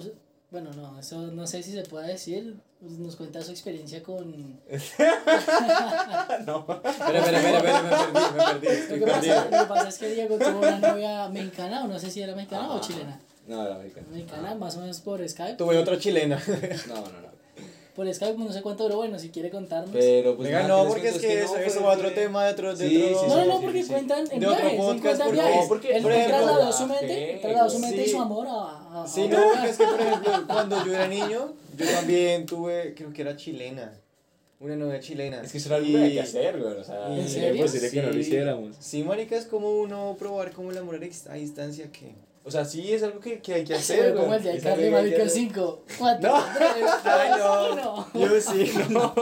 bueno, 0.53 0.71
no, 0.73 0.99
eso 0.99 1.17
no 1.31 1.47
sé 1.47 1.63
si 1.63 1.71
se 1.71 1.81
puede 1.81 2.09
decir. 2.09 2.55
pues, 2.79 2.93
Nos 2.99 3.15
cuenta 3.15 3.41
su 3.41 3.49
experiencia 3.49 4.03
con. 4.03 4.31
no. 6.45 6.59
Espera, 6.85 7.19
espera, 7.19 7.39
espera, 7.39 7.57
espera, 7.57 7.81
me 7.81 7.89
perdí, 7.89 8.67
me 8.67 8.69
perdí, 8.69 8.99
Lo 8.99 8.99
que, 8.99 9.11
pasa, 9.11 9.19
perdido. 9.19 9.43
lo 9.45 9.49
que 9.49 9.65
pasa 9.65 9.89
es 9.89 9.97
que 9.97 10.09
Diego 10.13 10.37
tuvo 10.37 10.59
una 10.59 10.77
novia 10.77 11.27
mexicana, 11.29 11.83
o 11.83 11.87
no 11.87 11.97
sé 11.97 12.11
si 12.11 12.21
era 12.21 12.35
mexicana 12.35 12.71
o 12.71 12.79
chilena. 12.79 13.19
No, 13.47 13.65
era 13.65 13.75
americana. 13.75 14.07
Mexicana, 14.11 14.53
más 14.53 14.77
o 14.77 14.81
menos 14.81 14.99
por 15.01 15.27
Skype. 15.27 15.55
Tuve 15.55 15.75
otra 15.75 15.97
chilena. 15.97 16.39
No, 16.87 16.95
no, 16.95 17.01
no. 17.01 17.33
Por 17.95 18.11
Skype, 18.11 18.37
no 18.39 18.51
sé 18.51 18.63
cuánto 18.63 18.83
duró, 18.85 18.95
bueno, 18.95 19.19
si 19.19 19.29
quiere 19.29 19.51
contarnos. 19.51 19.91
Pero 19.91 20.35
pues 20.35 20.47
Venga, 20.49 20.63
nada, 20.67 20.83
no, 20.83 20.89
porque 20.89 21.09
es 21.09 21.19
que 21.19 21.27
no, 21.35 21.41
eso, 21.43 21.53
pero 21.53 21.65
eso 21.67 21.79
es 21.79 21.85
va 21.85 21.91
a 21.91 21.95
otro 21.95 22.11
tema 22.11 22.45
de 22.45 22.51
otro. 22.53 22.75
De 22.75 22.89
Sí, 22.89 23.03
otro... 23.03 23.19
sí, 23.19 23.25
no, 23.27 23.35
no, 23.37 23.45
no, 23.45 23.61
porque 23.61 23.83
sí. 23.83 23.89
cuentan 23.91 24.19
en 24.31 24.39
De 24.39 24.47
otro 24.47 24.61
viajes, 24.61 24.79
podcast, 24.79 25.03
cuentan 25.03 25.31
viajes. 25.31 25.53
favor, 25.53 25.67
porque- 25.67 25.95
él 25.95 26.01
por 26.01 26.11
ejemplo, 26.11 26.37
trasladó 26.37 26.71
su 26.73 26.87
mente, 26.87 27.39
trasladó 27.41 27.69
su 27.69 27.75
sí. 27.75 27.81
mente 27.81 28.03
y 28.03 28.09
su 28.09 28.19
amor 28.21 28.47
a... 28.47 28.51
a- 28.51 29.03
a- 29.03 29.07
Sí, 29.07 29.27
no, 29.27 29.37
porque 29.53 29.69
es 29.69 29.77
que, 29.77 29.85
por 29.85 30.01
ejemplo, 30.01 30.31
cuando 30.47 30.85
yo 30.87 30.93
era 30.95 31.07
niño, 31.07 31.53
yo 31.77 31.85
también 31.85 32.45
tuve, 32.47 32.93
creo 32.95 33.13
que 33.13 33.21
era 33.21 33.35
chilena. 33.35 33.93
Una 34.59 34.75
novia 34.75 34.99
chilena. 34.99 35.41
Es 35.43 35.51
que 35.51 35.57
eso 35.59 35.67
era 35.69 35.75
algo 35.75 35.91
que 35.91 36.03
hay 36.03 36.13
que 36.13 36.21
hacer, 36.21 36.59
güey. 36.59 36.73
O 36.73 36.83
sea, 36.83 37.07
¿En 37.13 37.19
es 37.19 37.35
imposible 37.35 37.91
que 37.91 38.01
no 38.01 38.09
lo 38.11 38.17
hiciéramos. 38.17 38.75
Sí, 38.79 39.03
marica, 39.03 39.35
es 39.35 39.45
como 39.45 39.69
uno 39.81 40.15
probar 40.17 40.51
como 40.51 40.71
el 40.71 40.77
amor 40.77 40.95
a 40.95 41.33
distancia 41.35 41.91
que... 41.91 42.15
O 42.45 42.51
sea, 42.51 42.65
sí 42.65 42.91
es 42.91 43.03
algo 43.03 43.19
que, 43.19 43.41
que 43.41 43.53
hay 43.53 43.63
que 43.63 43.73
hacer, 43.75 44.11
güey. 44.13 44.23
como 44.23 44.35
el 44.35 44.43
de 44.43 44.59
que 44.59 44.91
Marica 44.91 45.17
hacer. 45.17 45.29
5. 45.29 45.83
4, 45.97 46.29
No. 46.29 46.43
3, 46.57 46.71
Ay, 47.05 47.39
2, 47.39 47.75
no. 47.77 48.07
1. 48.13 48.25
Yo 48.25 48.41
sí, 48.41 48.71
no. 48.89 49.13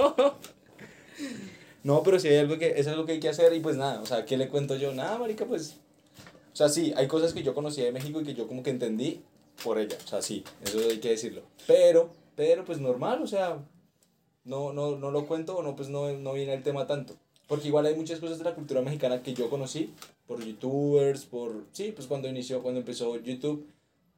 No, 1.83 2.03
pero 2.03 2.19
sí 2.19 2.27
hay 2.27 2.37
algo 2.37 2.57
que 2.57 2.73
es 2.79 2.87
algo 2.87 3.05
que 3.05 3.13
hay 3.13 3.19
que 3.19 3.29
hacer 3.29 3.53
y 3.53 3.59
pues 3.59 3.75
nada, 3.75 4.01
o 4.01 4.05
sea, 4.05 4.25
¿qué 4.25 4.37
le 4.37 4.49
cuento 4.49 4.75
yo? 4.75 4.93
Nada, 4.93 5.17
marica, 5.17 5.45
pues 5.45 5.77
o 6.53 6.55
sea, 6.55 6.69
sí, 6.69 6.93
hay 6.95 7.07
cosas 7.07 7.33
que 7.33 7.43
yo 7.43 7.53
conocía 7.55 7.85
de 7.85 7.91
México 7.91 8.21
y 8.21 8.23
que 8.23 8.33
yo 8.33 8.47
como 8.47 8.61
que 8.61 8.69
entendí 8.69 9.21
por 9.63 9.79
ella, 9.79 9.97
o 10.03 10.07
sea, 10.07 10.21
sí, 10.21 10.43
eso 10.63 10.77
hay 10.79 10.99
que 10.99 11.09
decirlo. 11.09 11.41
Pero 11.65 12.11
pero 12.35 12.65
pues 12.65 12.79
normal, 12.79 13.21
o 13.23 13.27
sea, 13.27 13.59
no 14.43 14.73
no 14.73 14.95
no 14.97 15.11
lo 15.11 15.25
cuento 15.27 15.57
o 15.57 15.63
no 15.63 15.75
pues 15.75 15.89
no 15.89 16.11
no 16.11 16.33
viene 16.33 16.53
el 16.53 16.63
tema 16.63 16.85
tanto. 16.87 17.15
Porque 17.47 17.67
igual 17.67 17.85
hay 17.85 17.95
muchas 17.95 18.19
cosas 18.19 18.37
de 18.37 18.45
la 18.45 18.55
cultura 18.55 18.81
mexicana 18.81 19.21
que 19.23 19.33
yo 19.33 19.49
conocí 19.49 19.93
por 20.27 20.43
youtubers, 20.43 21.25
por... 21.25 21.65
Sí, 21.71 21.91
pues 21.95 22.07
cuando 22.07 22.27
inició, 22.27 22.61
cuando 22.61 22.79
empezó 22.79 23.17
YouTube. 23.19 23.67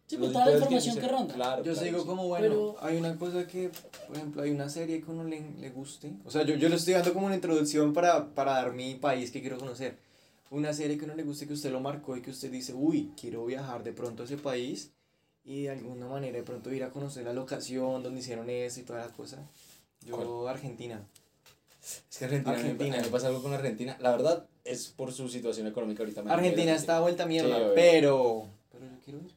Sí, 0.06 0.18
pues 0.18 0.32
toda 0.34 0.46
la 0.48 0.52
información 0.54 0.96
que 0.96 1.02
iniciaron- 1.02 1.18
ronda. 1.20 1.34
Claro, 1.34 1.64
Yo 1.64 1.74
claro, 1.74 1.88
sigo 1.88 2.00
sí. 2.02 2.06
como, 2.06 2.28
bueno, 2.28 2.48
Pero- 2.48 2.76
hay 2.82 2.98
una 2.98 3.18
cosa 3.18 3.48
que, 3.48 3.72
por 4.08 4.18
ejemplo, 4.18 4.42
hay 4.44 4.52
una 4.52 4.70
serie 4.70 5.00
que 5.02 5.10
a 5.10 5.14
uno 5.14 5.24
le, 5.24 5.42
le 5.60 5.70
guste. 5.70 6.12
O 6.26 6.30
sea, 6.32 6.44
yo, 6.44 6.56
yo 6.56 6.70
lo 6.70 6.76
estoy 6.76 6.94
dando 6.94 7.14
como 7.14 7.26
una 7.26 7.36
introducción 7.36 7.94
para, 7.94 8.28
para 8.36 8.52
dar 8.54 8.74
mi 8.74 8.96
país 8.96 9.32
que 9.32 9.42
quiero 9.42 9.58
conocer. 9.58 9.98
Una 10.52 10.72
serie 10.74 10.98
que 10.98 11.04
a 11.04 11.06
uno 11.06 11.16
le 11.16 11.24
guste, 11.24 11.48
que 11.48 11.54
usted 11.54 11.72
lo 11.72 11.80
marcó 11.80 12.16
y 12.16 12.22
que 12.22 12.30
usted 12.32 12.52
dice, 12.52 12.74
uy, 12.76 13.12
quiero 13.20 13.44
viajar 13.46 13.84
de 13.84 13.92
pronto 13.94 14.22
a 14.22 14.26
ese 14.26 14.38
país 14.38 14.92
y 15.46 15.64
de 15.64 15.72
alguna 15.72 16.08
manera 16.08 16.38
de 16.38 16.44
pronto 16.44 16.72
ir 16.72 16.84
a 16.84 16.92
conocer 16.92 17.24
la 17.24 17.34
locación 17.34 18.04
donde 18.04 18.20
hicieron 18.20 18.50
eso 18.50 18.80
y 18.82 18.84
toda 18.84 19.00
la 19.08 19.12
cosa. 19.12 19.40
Yo, 20.06 20.48
Argentina. 20.48 21.02
Es 22.10 22.18
que 22.18 22.26
Argentina, 22.26 22.56
Argentina. 22.56 22.98
me 23.02 23.08
pasa 23.10 23.28
algo 23.28 23.42
con 23.44 23.54
Argentina. 23.54 23.98
La 24.00 24.12
verdad 24.12 24.46
es 24.64 24.88
por 24.88 25.12
su 25.12 25.28
situación 25.28 25.68
económica 25.68 26.02
ahorita. 26.04 26.22
Argentina 26.28 26.74
está 26.74 27.00
vuelta 27.02 27.26
mierda, 27.26 27.58
Sí, 27.58 27.64
pero... 27.76 28.48
Pero 28.72 28.86
yo 28.86 28.98
quiero 29.04 29.20
ir. 29.20 29.32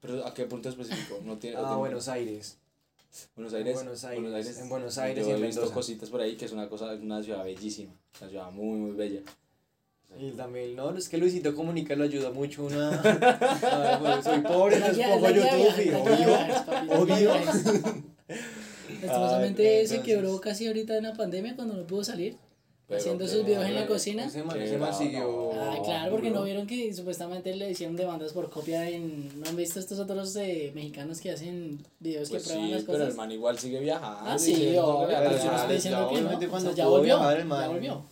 Pero 0.00 0.26
¿a 0.26 0.32
qué 0.34 0.44
punto 0.46 0.68
específico? 0.70 1.20
No 1.24 1.36
tiene, 1.38 1.56
A 1.56 1.60
tiene- 1.60 1.76
Buenos 1.76 2.08
Aires. 2.08 2.58
Buenos 3.36 3.54
Aires. 3.54 3.74
Buenos 3.74 4.04
Aires, 4.04 4.58
en 4.58 4.68
Buenos 4.68 4.98
Aires 4.98 5.24
Yo 5.24 5.30
y 5.30 5.34
en 5.36 5.42
he 5.42 5.46
visto 5.46 5.60
Mendoza. 5.60 5.74
cositas 5.74 6.10
por 6.10 6.20
ahí 6.20 6.36
que 6.36 6.46
es 6.46 6.52
una 6.52 6.68
cosa, 6.68 6.86
una 6.94 7.22
ciudad 7.22 7.44
bellísima. 7.44 7.92
Una 8.20 8.30
ciudad 8.30 8.50
muy, 8.50 8.78
muy 8.78 8.90
bella. 8.92 9.20
Y 10.18 10.30
también, 10.32 10.76
no, 10.76 10.96
es 10.96 11.08
que 11.08 11.18
Luisito 11.18 11.54
Comunica 11.54 11.94
lo 11.96 12.04
ayuda 12.04 12.30
mucho 12.30 12.64
una... 12.64 12.90
a- 13.00 13.98
bueno, 13.98 14.22
soy 14.22 14.40
pobre, 14.40 14.80
pongo 14.80 15.20
la 15.20 15.30
guía 15.32 15.58
YouTube 15.58 15.94
obvio. 16.98 17.28
obvio. 17.28 18.04
Lastimosamente 19.02 19.62
Ay, 19.62 19.86
se 19.86 19.94
entonces- 19.96 20.00
quebró 20.14 20.40
casi 20.40 20.66
ahorita 20.66 20.96
en 20.96 21.04
la 21.04 21.12
pandemia 21.14 21.54
cuando 21.56 21.74
no 21.74 21.86
pudo 21.86 22.04
salir. 22.04 22.36
Pero- 22.86 23.00
haciendo 23.00 23.24
pero- 23.24 23.36
sus 23.38 23.46
videos 23.46 23.64
en 23.64 23.74
la 23.76 23.86
cocina. 23.86 24.26
Ese 24.26 24.42
man, 24.42 24.60
ese 24.60 24.78
siguió... 24.98 25.52
Ah, 25.54 25.78
claro, 25.82 26.10
porque 26.10 26.30
no 26.30 26.42
vieron 26.42 26.66
que 26.66 26.92
supuestamente 26.92 27.56
le 27.56 27.70
hicieron 27.70 27.96
demandas 27.96 28.34
por 28.34 28.50
copia 28.50 28.86
en... 28.90 29.40
¿No 29.40 29.48
han 29.48 29.56
visto 29.56 29.80
estos 29.80 29.98
otros 29.98 30.36
eh, 30.36 30.70
mexicanos 30.74 31.18
que 31.18 31.30
hacen 31.30 31.78
videos 31.98 32.28
Pues 32.28 32.42
que 32.42 32.48
prueban 32.50 32.66
sí, 32.68 32.74
las 32.74 32.82
pero 32.84 32.96
el 32.98 33.02
cosas? 33.04 33.16
man 33.16 33.32
igual 33.32 33.58
sigue 33.58 33.80
viajando. 33.80 34.20
Ah, 34.30 34.38
sí, 34.38 34.54
viajando. 34.54 35.06
pero 35.08 35.22
yo 35.30 35.30
no 35.30 35.42
ya- 35.44 35.56
estoy 35.56 35.74
diciendo 35.76 35.98
que 36.08 36.14
no. 36.14 36.18
obviamente 36.20 36.46
O 36.46 36.50
cuando 36.50 36.68
sea, 36.68 36.76
ya 36.76 36.86
volvió, 36.86 37.16
viajar, 37.18 37.38
ya 37.48 37.68
volvió. 37.68 38.02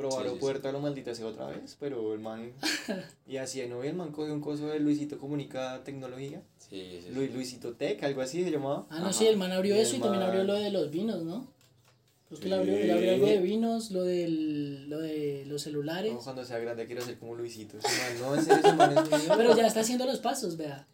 Probó 0.00 0.12
Sí, 0.12 0.16
sí, 0.16 0.22
sí. 0.22 0.28
aeropuerto 0.28 0.68
a 0.68 0.72
lo 0.72 0.80
maldita 0.80 1.14
sea 1.14 1.26
otra 1.26 1.46
vez, 1.48 1.76
pero 1.78 2.14
el 2.14 2.20
man... 2.20 2.52
y 3.26 3.36
así, 3.36 3.64
¿no? 3.66 3.84
Y 3.84 3.88
el 3.88 3.94
man 3.94 4.12
cogió 4.12 4.32
un 4.32 4.40
coso 4.40 4.66
de 4.68 4.80
Luisito 4.80 5.18
Comunica 5.18 5.82
Tecnología. 5.84 6.42
Sí, 6.58 6.80
sí, 6.90 7.00
sí. 7.06 7.14
Lu- 7.14 7.26
Luisito 7.34 7.74
Tech, 7.74 8.02
algo 8.04 8.22
así 8.22 8.42
se 8.44 8.50
llamaba. 8.50 8.86
Ah, 8.90 8.98
no, 9.00 9.04
Ajá. 9.06 9.12
sí, 9.12 9.26
el 9.26 9.36
man 9.36 9.52
abrió 9.52 9.76
Y 9.76 9.78
eso 9.80 9.96
y 9.96 10.00
también 10.00 10.22
abrió 10.22 10.44
lo 10.44 10.54
de 10.54 10.70
los 10.70 10.90
vinos, 10.90 11.22
¿no? 11.22 11.46
Pues 12.28 12.40
que 12.40 12.48
le 12.48 12.54
Sí. 12.56 12.60
abrió, 12.60 12.76
le 12.86 12.92
abrió 12.92 13.12
algo 13.14 13.26
de 13.26 13.38
vinos, 13.40 13.90
lo, 13.90 14.02
del, 14.04 14.88
lo 14.88 14.98
de 15.00 15.44
los 15.46 15.62
celulares. 15.62 16.12
No, 16.12 16.20
cuando 16.20 16.44
sea 16.44 16.58
grande 16.60 16.86
quiero 16.86 17.02
ser 17.02 17.18
como 17.18 17.34
Luisito. 17.34 17.76
Ese 17.78 17.88
man, 17.88 18.20
no, 18.22 18.34
en 18.36 18.44
serio, 18.44 18.60
ese 18.64 18.72
man 18.76 18.92
es. 18.96 19.24
Pero 19.36 19.56
ya 19.56 19.66
está 19.66 19.80
haciendo 19.80 20.06
los 20.06 20.20
pasos, 20.20 20.56
vea. 20.56 20.86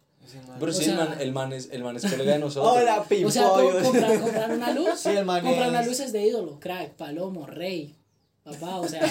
Man- 0.47 0.57
Pero 0.59 0.71
O 0.71 0.75
sí, 0.75 0.83
sea- 0.85 0.93
el, 0.93 0.97
man, 1.09 1.21
el, 1.21 1.31
man 1.31 1.53
es, 1.53 1.69
el 1.71 1.83
man 1.83 1.95
es 1.95 2.05
colega 2.05 2.33
de 2.33 2.39
nosotros. 2.47 2.73
Hola, 2.75 3.01
O 3.01 3.31
sea, 3.31 3.43
pimpollos. 3.53 3.83
comprar, 3.83 4.19
comprar 4.19 4.51
una 4.51 4.73
luz. 4.73 4.89
Sí, 4.97 5.09
el 5.09 5.25
man 5.25 5.43
comprar 5.45 5.69
una 5.69 5.81
es- 5.81 5.87
luz 5.87 5.99
es 6.01 6.11
de 6.11 6.27
ídolo, 6.27 6.59
crack, 6.59 6.93
palomo, 6.95 7.45
rey, 7.45 7.95
papá, 8.51 8.79
o 8.79 8.87
sea. 8.87 9.01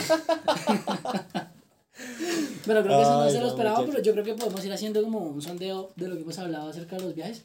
pero 2.66 2.83
creo 2.83 2.96
que 2.96 3.03
eso 3.03 3.25
no 3.25 3.31
se 3.31 3.40
lo 3.40 3.49
esperaba, 3.49 3.85
pero 3.87 4.03
yo 4.03 4.12
creo 4.12 4.25
que 4.25 4.35
podemos 4.35 4.64
ir 4.64 4.72
haciendo 4.72 5.03
como 5.03 5.20
un 5.20 5.40
sondeo 5.42 5.90
de 5.96 6.09
lo 6.09 6.16
que 6.16 6.22
hemos 6.22 6.38
hablado 6.38 6.68
acerca 6.70 6.96
de 6.96 7.03
los 7.03 7.14
viajes, 7.14 7.44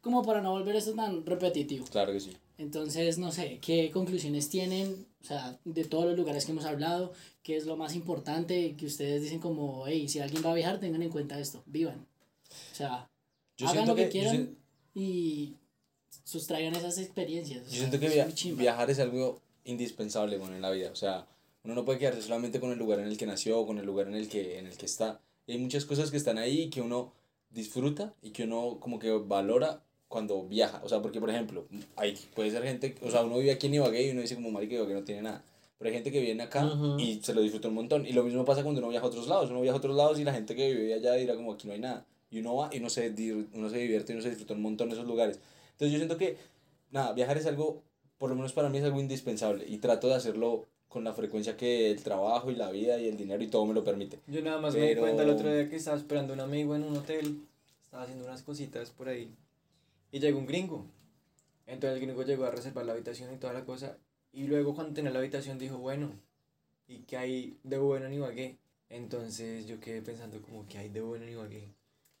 como 0.00 0.22
para 0.22 0.40
no 0.40 0.52
volver 0.52 0.76
esto 0.76 0.94
tan 0.94 1.24
repetitivo. 1.26 1.84
Claro 1.86 2.12
que 2.12 2.20
sí. 2.20 2.36
Entonces, 2.58 3.18
no 3.18 3.30
sé, 3.32 3.58
¿qué 3.60 3.90
conclusiones 3.90 4.48
tienen? 4.48 5.06
O 5.22 5.24
sea, 5.26 5.58
de 5.64 5.84
todos 5.84 6.06
los 6.06 6.16
lugares 6.16 6.44
que 6.44 6.52
hemos 6.52 6.64
hablado, 6.64 7.12
¿qué 7.42 7.56
es 7.56 7.66
lo 7.66 7.76
más 7.76 7.94
importante 7.94 8.74
que 8.76 8.86
ustedes 8.86 9.22
dicen 9.22 9.40
como, 9.40 9.84
hey, 9.86 10.08
si 10.08 10.20
alguien 10.20 10.44
va 10.44 10.50
a 10.52 10.54
viajar, 10.54 10.78
tengan 10.80 11.02
en 11.02 11.10
cuenta 11.10 11.38
esto, 11.40 11.62
vivan. 11.66 12.06
O 12.72 12.74
sea, 12.74 13.08
Yo 13.56 13.66
hagan 13.66 13.84
siento 13.84 13.92
lo 13.92 13.96
que, 13.96 14.04
que- 14.04 14.10
quieran 14.10 14.36
sien- 14.36 14.56
y 14.94 15.54
sustraigan 16.24 16.74
esas 16.74 16.98
experiencias. 16.98 17.60
o 17.62 17.64
Yo 17.64 17.70
sea, 17.70 17.78
siento 17.78 18.00
que 18.00 18.06
es 18.06 18.14
via- 18.14 18.54
viajar 18.54 18.90
es 18.90 18.98
algo 18.98 19.40
indispensable 19.68 20.38
bueno, 20.38 20.56
en 20.56 20.62
la 20.62 20.70
vida. 20.70 20.90
O 20.90 20.96
sea, 20.96 21.26
uno 21.64 21.74
no 21.74 21.84
puede 21.84 21.98
quedarse 21.98 22.22
solamente 22.22 22.60
con 22.60 22.72
el 22.72 22.78
lugar 22.78 23.00
en 23.00 23.06
el 23.06 23.16
que 23.16 23.26
nació, 23.26 23.66
con 23.66 23.78
el 23.78 23.86
lugar 23.86 24.08
en 24.08 24.14
el 24.14 24.28
que, 24.28 24.58
en 24.58 24.66
el 24.66 24.76
que 24.76 24.86
está. 24.86 25.20
Y 25.46 25.52
hay 25.52 25.58
muchas 25.58 25.84
cosas 25.84 26.10
que 26.10 26.16
están 26.16 26.38
ahí 26.38 26.70
que 26.70 26.80
uno 26.80 27.12
disfruta 27.50 28.14
y 28.22 28.30
que 28.30 28.44
uno 28.44 28.78
como 28.80 28.98
que 28.98 29.10
valora 29.10 29.82
cuando 30.08 30.44
viaja. 30.44 30.80
O 30.84 30.88
sea, 30.88 31.00
porque 31.02 31.20
por 31.20 31.30
ejemplo, 31.30 31.66
hay, 31.96 32.18
puede 32.34 32.50
ser 32.50 32.62
gente, 32.62 32.94
o 33.02 33.10
sea, 33.10 33.22
uno 33.22 33.38
vive 33.38 33.52
aquí 33.52 33.66
en 33.66 33.74
Ibagué 33.74 34.06
y 34.06 34.10
uno 34.10 34.22
dice 34.22 34.34
como 34.34 34.50
marica 34.50 34.74
Ibagué 34.74 34.94
no 34.94 35.04
tiene 35.04 35.22
nada. 35.22 35.44
Pero 35.78 35.90
hay 35.90 35.94
gente 35.94 36.10
que 36.10 36.20
viene 36.20 36.42
acá 36.42 36.66
Ujú. 36.66 36.98
y 36.98 37.20
se 37.22 37.32
lo 37.32 37.40
disfruta 37.40 37.68
un 37.68 37.74
montón. 37.74 38.04
Y 38.04 38.12
lo 38.12 38.24
mismo 38.24 38.44
pasa 38.44 38.62
cuando 38.62 38.80
uno 38.80 38.88
viaja 38.88 39.06
a 39.06 39.08
otros 39.08 39.28
lados. 39.28 39.50
Uno 39.50 39.60
viaja 39.60 39.76
a 39.76 39.78
otros 39.78 39.94
lados 39.94 40.18
y 40.18 40.24
la 40.24 40.32
gente 40.32 40.56
que 40.56 40.74
vive 40.74 40.92
allá 40.94 41.12
dirá 41.14 41.36
como 41.36 41.52
aquí 41.52 41.68
no 41.68 41.72
hay 41.72 41.78
nada. 41.78 42.04
Y 42.30 42.40
uno 42.40 42.56
va 42.56 42.70
y 42.72 42.78
uno 42.78 42.90
se, 42.90 43.08
uno 43.54 43.70
se 43.70 43.78
divierte 43.78 44.12
y 44.12 44.16
uno 44.16 44.22
se 44.22 44.30
disfruta 44.30 44.54
un 44.54 44.62
montón 44.62 44.88
de 44.88 44.96
esos 44.96 45.06
lugares. 45.06 45.38
Entonces 45.72 45.92
yo 45.92 45.98
siento 45.98 46.18
que, 46.18 46.36
nada, 46.90 47.12
viajar 47.12 47.38
es 47.38 47.46
algo, 47.46 47.82
por 48.18 48.30
lo 48.30 48.36
menos 48.36 48.52
para 48.52 48.68
mí 48.68 48.78
es 48.78 48.84
algo 48.84 49.00
indispensable. 49.00 49.64
Y 49.66 49.78
trato 49.78 50.08
de 50.08 50.14
hacerlo 50.14 50.66
con 50.88 51.04
la 51.04 51.12
frecuencia 51.12 51.56
que 51.56 51.90
el 51.90 52.02
trabajo 52.02 52.50
y 52.50 52.56
la 52.56 52.70
vida 52.70 52.98
y 52.98 53.08
el 53.08 53.16
dinero 53.16 53.42
y 53.42 53.48
todo 53.48 53.66
me 53.66 53.74
lo 53.74 53.84
permite. 53.84 54.18
Yo 54.26 54.42
nada 54.42 54.60
más 54.60 54.74
me 54.74 54.88
di 54.88 54.96
cuenta 54.96 55.22
el 55.22 55.30
otro 55.30 55.52
día 55.52 55.68
que 55.68 55.76
estaba 55.76 55.96
esperando 55.96 56.32
a 56.32 56.34
un 56.34 56.40
amigo 56.40 56.74
en 56.74 56.82
un 56.82 56.96
hotel, 56.96 57.40
estaba 57.84 58.04
haciendo 58.04 58.24
unas 58.24 58.42
cositas 58.42 58.90
por 58.90 59.08
ahí, 59.08 59.30
y 60.10 60.18
llegó 60.18 60.38
un 60.38 60.46
gringo. 60.46 60.84
Entonces 61.66 61.98
el 61.98 62.06
gringo 62.06 62.22
llegó 62.22 62.44
a 62.44 62.50
reservar 62.50 62.86
la 62.86 62.92
habitación 62.92 63.32
y 63.32 63.36
toda 63.36 63.52
la 63.52 63.64
cosa, 63.64 63.98
y 64.32 64.44
luego 64.44 64.74
cuando 64.74 64.94
tenía 64.94 65.10
la 65.10 65.18
habitación 65.18 65.58
dijo, 65.58 65.76
bueno, 65.76 66.10
¿y 66.86 67.00
qué 67.00 67.18
hay 67.18 67.58
de 67.62 67.78
bueno 67.78 68.06
en 68.06 68.14
Ibagué? 68.14 68.56
Entonces 68.88 69.66
yo 69.66 69.78
quedé 69.80 70.00
pensando 70.00 70.40
como, 70.40 70.66
¿qué 70.66 70.78
hay 70.78 70.88
de 70.88 71.02
bueno 71.02 71.24
en 71.24 71.32
Ibagué? 71.32 71.68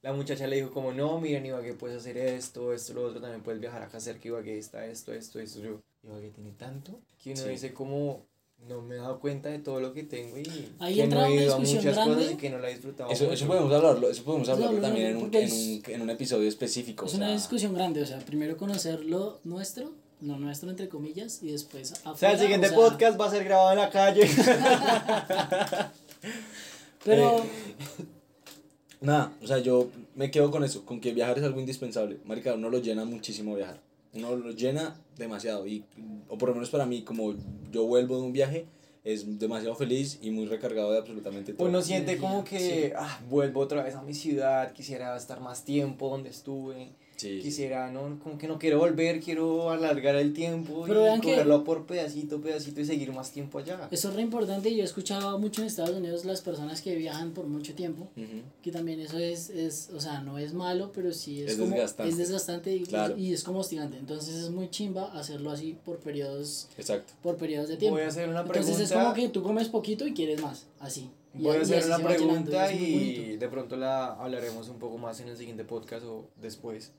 La 0.02 0.12
muchacha 0.12 0.46
le 0.46 0.56
dijo 0.56 0.72
como, 0.72 0.92
no, 0.92 1.18
mira, 1.20 1.38
en 1.38 1.46
Ibagué 1.46 1.72
puedes 1.72 1.96
hacer 1.96 2.18
esto, 2.18 2.74
esto, 2.74 2.92
lo 2.92 3.04
otro, 3.06 3.20
también 3.20 3.42
puedes 3.42 3.60
viajar 3.60 3.82
acá 3.82 3.98
cerca, 3.98 4.28
Ibagué 4.28 4.58
está 4.58 4.84
esto, 4.84 5.14
esto, 5.14 5.40
esto, 5.40 5.60
yo, 5.60 5.80
Ibagué 6.02 6.30
tiene 6.30 6.52
tanto, 6.52 7.00
que 7.22 7.32
uno 7.32 7.42
Sí. 7.42 7.48
dice 7.50 7.72
como, 7.74 8.24
no 8.68 8.82
me 8.82 8.94
he 8.96 8.98
dado 8.98 9.20
cuenta 9.20 9.48
de 9.50 9.58
todo 9.60 9.80
lo 9.80 9.92
que 9.92 10.02
tengo 10.04 10.36
y 10.38 10.44
Ahí 10.78 10.96
que 10.96 11.06
no 11.06 11.24
he 11.26 11.34
ido 11.34 11.54
a 11.54 11.58
muchas 11.58 11.96
cosas 11.98 12.32
y 12.32 12.36
que 12.36 12.50
no 12.50 12.58
la 12.58 12.68
he 12.68 12.72
disfrutado 12.74 13.10
Eso, 13.10 13.24
eso 13.24 13.44
mucho. 13.44 13.46
podemos 13.46 13.72
hablarlo, 13.72 14.10
eso 14.10 14.24
podemos 14.24 14.48
hablarlo 14.48 14.80
también 14.80 15.06
en 15.08 15.16
un, 15.16 15.22
porque 15.22 15.42
en, 15.44 15.52
un, 15.52 15.82
en 15.86 16.02
un 16.02 16.10
episodio 16.10 16.48
específico. 16.48 17.06
Es 17.06 17.14
o 17.14 17.16
una 17.18 17.32
discusión 17.32 17.74
grande, 17.74 18.02
o 18.02 18.06
sea, 18.06 18.18
primero 18.20 18.56
conocer 18.56 19.04
lo 19.04 19.40
nuestro, 19.44 19.92
lo 20.20 20.36
nuestro 20.38 20.70
entre 20.70 20.88
comillas, 20.88 21.42
y 21.42 21.52
después 21.52 21.92
afuera. 21.92 22.12
O 22.12 22.16
sea, 22.16 22.32
el 22.32 22.38
siguiente 22.38 22.66
o 22.66 22.70
sea, 22.70 22.78
podcast 22.78 23.20
va 23.20 23.26
a 23.26 23.30
ser 23.30 23.44
grabado 23.44 23.70
en 23.72 23.78
la 23.78 23.90
calle. 23.90 24.28
Pero, 27.04 27.44
Nada, 29.00 29.32
o 29.40 29.46
sea, 29.46 29.58
yo 29.58 29.88
me 30.16 30.30
quedo 30.30 30.50
con 30.50 30.64
eso, 30.64 30.84
con 30.84 31.00
que 31.00 31.12
viajar 31.12 31.38
es 31.38 31.44
algo 31.44 31.60
indispensable. 31.60 32.18
Marica, 32.24 32.54
uno 32.54 32.68
lo 32.68 32.78
llena 32.80 33.04
muchísimo 33.04 33.54
viajar. 33.54 33.80
Uno 34.14 34.36
lo 34.36 34.50
llena 34.50 34.96
demasiado. 35.16 35.66
Y, 35.66 35.84
o 36.28 36.38
por 36.38 36.48
lo 36.50 36.54
menos 36.54 36.70
para 36.70 36.86
mí, 36.86 37.02
como 37.02 37.34
yo 37.70 37.84
vuelvo 37.84 38.16
de 38.16 38.22
un 38.22 38.32
viaje, 38.32 38.66
es 39.04 39.38
demasiado 39.38 39.74
feliz 39.74 40.18
y 40.20 40.30
muy 40.30 40.46
recargado 40.46 40.92
de 40.92 40.98
absolutamente 40.98 41.52
todo. 41.52 41.68
Uno 41.68 41.82
siente 41.82 42.18
como 42.18 42.44
que, 42.44 42.92
ah, 42.96 43.20
vuelvo 43.28 43.60
otra 43.60 43.82
vez 43.82 43.94
a 43.94 44.02
mi 44.02 44.14
ciudad, 44.14 44.72
quisiera 44.72 45.16
estar 45.16 45.40
más 45.40 45.64
tiempo 45.64 46.10
donde 46.10 46.30
estuve, 46.30 46.92
Sí, 47.18 47.36
sí. 47.38 47.42
quisiera, 47.42 47.90
no, 47.90 48.18
como 48.22 48.38
que 48.38 48.46
no 48.46 48.58
quiero 48.60 48.78
volver, 48.78 49.20
quiero 49.20 49.70
alargar 49.70 50.14
el 50.14 50.32
tiempo 50.32 50.84
Pero 50.86 51.16
y 51.16 51.18
cogerlo 51.20 51.64
por 51.64 51.84
pedacito, 51.84 52.40
pedacito 52.40 52.80
y 52.80 52.84
seguir 52.86 53.12
más 53.12 53.32
tiempo 53.32 53.58
allá. 53.58 53.88
eso 53.90 54.08
es 54.10 54.14
re 54.14 54.22
importante, 54.22 54.72
yo 54.74 54.82
he 54.82 54.84
escuchado 54.86 55.36
mucho 55.40 55.60
en 55.62 55.66
Estados 55.66 55.96
Unidos 55.96 56.24
las 56.24 56.40
personas 56.42 56.80
que 56.80 56.94
viajan 56.94 57.32
por 57.32 57.46
mucho 57.48 57.74
tiempo, 57.74 58.08
que 58.62 58.70
también 58.70 59.00
eso 59.00 59.18
es, 59.18 59.50
es 59.50 59.90
o 59.94 60.00
sea, 60.00 60.20
no 60.20 60.38
es 60.38 60.54
malo, 60.54 60.92
pero 60.94 61.12
sí 61.12 61.42
es, 61.42 61.52
Es 61.52 61.58
como, 61.58 61.72
desgastante. 61.72 62.10
es 62.12 62.16
desgastante 62.18 62.76
y, 62.76 62.82
Claro. 62.84 63.16
y 63.18 63.32
es 63.32 63.42
como 63.42 63.58
hostigante. 63.60 63.98
Entonces 63.98 64.36
es 64.36 64.50
muy 64.50 64.70
chimba 64.70 65.12
hacerlo 65.18 65.50
así 65.50 65.76
por 65.84 65.98
periodos, 65.98 66.68
Exacto. 66.78 67.12
por 67.22 67.36
periodos 67.36 67.68
de 67.68 67.76
tiempo. 67.78 67.96
Voy 67.96 68.04
a 68.04 68.08
hacer 68.08 68.28
una 68.28 68.44
pregunta. 68.44 68.60
Entonces 68.70 68.90
es 68.90 68.96
como 68.96 69.12
que 69.14 69.28
tú 69.28 69.42
comes 69.42 69.68
poquito 69.68 70.06
y 70.06 70.14
quieres 70.14 70.40
más, 70.40 70.66
así. 70.78 71.10
Y- 71.38 71.42
Voy 71.42 71.56
a 71.56 71.60
hacer 71.62 71.84
una 71.86 71.98
pregunta 71.98 72.72
y 72.72 73.36
de 73.36 73.48
pronto 73.48 73.76
la 73.76 74.14
hablaremos 74.14 74.68
un 74.68 74.78
poco 74.78 74.98
más 74.98 75.20
en 75.20 75.28
el 75.28 75.36
siguiente 75.36 75.64
podcast 75.64 76.04
o 76.04 76.26
después. 76.36 76.92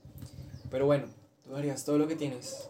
Pero 0.71 0.85
bueno, 0.85 1.05
tú 1.43 1.55
harías 1.55 1.83
todo 1.83 1.97
lo 1.97 2.07
que 2.07 2.15
tienes 2.15 2.69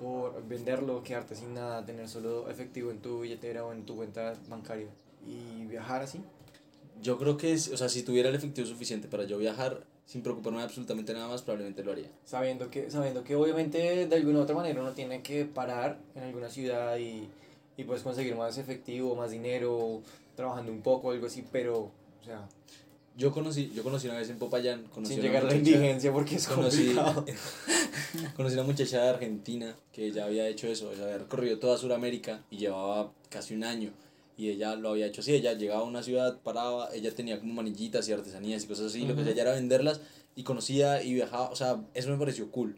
por 0.00 0.46
venderlo, 0.46 1.02
quedarte 1.02 1.34
sin 1.34 1.54
nada, 1.54 1.84
tener 1.84 2.08
solo 2.08 2.48
efectivo 2.50 2.90
en 2.90 2.98
tu 3.00 3.20
billetera 3.20 3.64
o 3.64 3.72
en 3.72 3.84
tu 3.84 3.96
cuenta 3.96 4.34
bancaria 4.48 4.88
y 5.26 5.64
viajar 5.66 6.02
así. 6.02 6.20
Yo 7.02 7.18
creo 7.18 7.36
que, 7.36 7.52
es, 7.52 7.68
o 7.68 7.76
sea, 7.76 7.88
si 7.88 8.02
tuviera 8.02 8.28
el 8.28 8.34
efectivo 8.34 8.66
suficiente 8.66 9.08
para 9.08 9.24
yo 9.24 9.38
viajar 9.38 9.84
sin 10.06 10.22
preocuparme 10.22 10.58
de 10.58 10.64
absolutamente 10.64 11.14
nada 11.14 11.28
más, 11.28 11.42
probablemente 11.42 11.82
lo 11.82 11.92
haría. 11.92 12.10
Sabiendo 12.24 12.70
que, 12.70 12.90
sabiendo 12.90 13.24
que 13.24 13.34
obviamente 13.34 14.06
de 14.06 14.14
alguna 14.16 14.40
u 14.40 14.42
otra 14.42 14.54
manera 14.54 14.80
uno 14.80 14.92
tiene 14.92 15.22
que 15.22 15.44
parar 15.44 15.98
en 16.14 16.24
alguna 16.24 16.50
ciudad 16.50 16.96
y, 16.98 17.28
y 17.76 17.84
pues 17.84 18.02
conseguir 18.02 18.36
más 18.36 18.58
efectivo, 18.58 19.14
más 19.16 19.30
dinero, 19.30 20.02
trabajando 20.34 20.72
un 20.72 20.82
poco, 20.82 21.10
algo 21.10 21.26
así, 21.26 21.44
pero, 21.50 21.90
o 22.20 22.24
sea, 22.24 22.48
Yo 23.16 23.30
conocí, 23.32 23.70
yo 23.74 23.82
conocí 23.84 24.08
una 24.08 24.18
vez 24.18 24.28
en 24.30 24.38
Popayán. 24.38 24.84
Conocí 24.92 25.14
Sin 25.14 25.22
llegar 25.22 25.44
a 25.44 25.48
la 25.48 25.54
indigencia 25.54 26.12
porque 26.12 26.34
es 26.36 26.48
conocí, 26.48 26.94
complicado. 26.94 27.24
conocí 28.36 28.54
una 28.54 28.64
muchacha 28.64 29.02
de 29.02 29.08
Argentina 29.08 29.76
que 29.92 30.10
ya 30.10 30.24
había 30.24 30.48
hecho 30.48 30.66
eso, 30.66 30.90
o 30.90 30.94
sea, 30.94 31.04
había 31.04 31.18
recorrido 31.18 31.58
toda 31.58 31.78
Sudamérica 31.78 32.42
y 32.50 32.56
llevaba 32.56 33.12
casi 33.30 33.54
un 33.54 33.64
año. 33.64 33.92
Y 34.36 34.48
ella 34.48 34.74
lo 34.74 34.90
había 34.90 35.06
hecho 35.06 35.20
así, 35.20 35.32
ella 35.32 35.52
llegaba 35.52 35.82
a 35.82 35.84
una 35.84 36.02
ciudad, 36.02 36.40
paraba, 36.42 36.88
ella 36.92 37.14
tenía 37.14 37.38
como 37.38 37.54
manillitas 37.54 38.08
y 38.08 38.12
artesanías 38.12 38.64
y 38.64 38.66
cosas 38.66 38.86
así, 38.86 39.06
lo 39.06 39.14
que 39.14 39.22
hacía 39.22 39.40
era 39.40 39.52
venderlas 39.52 40.00
y 40.34 40.42
conocía 40.42 41.04
y 41.04 41.14
viajaba, 41.14 41.50
o 41.50 41.54
sea, 41.56 41.80
eso 41.94 42.10
me 42.10 42.18
pareció 42.18 42.50
cool. 42.50 42.76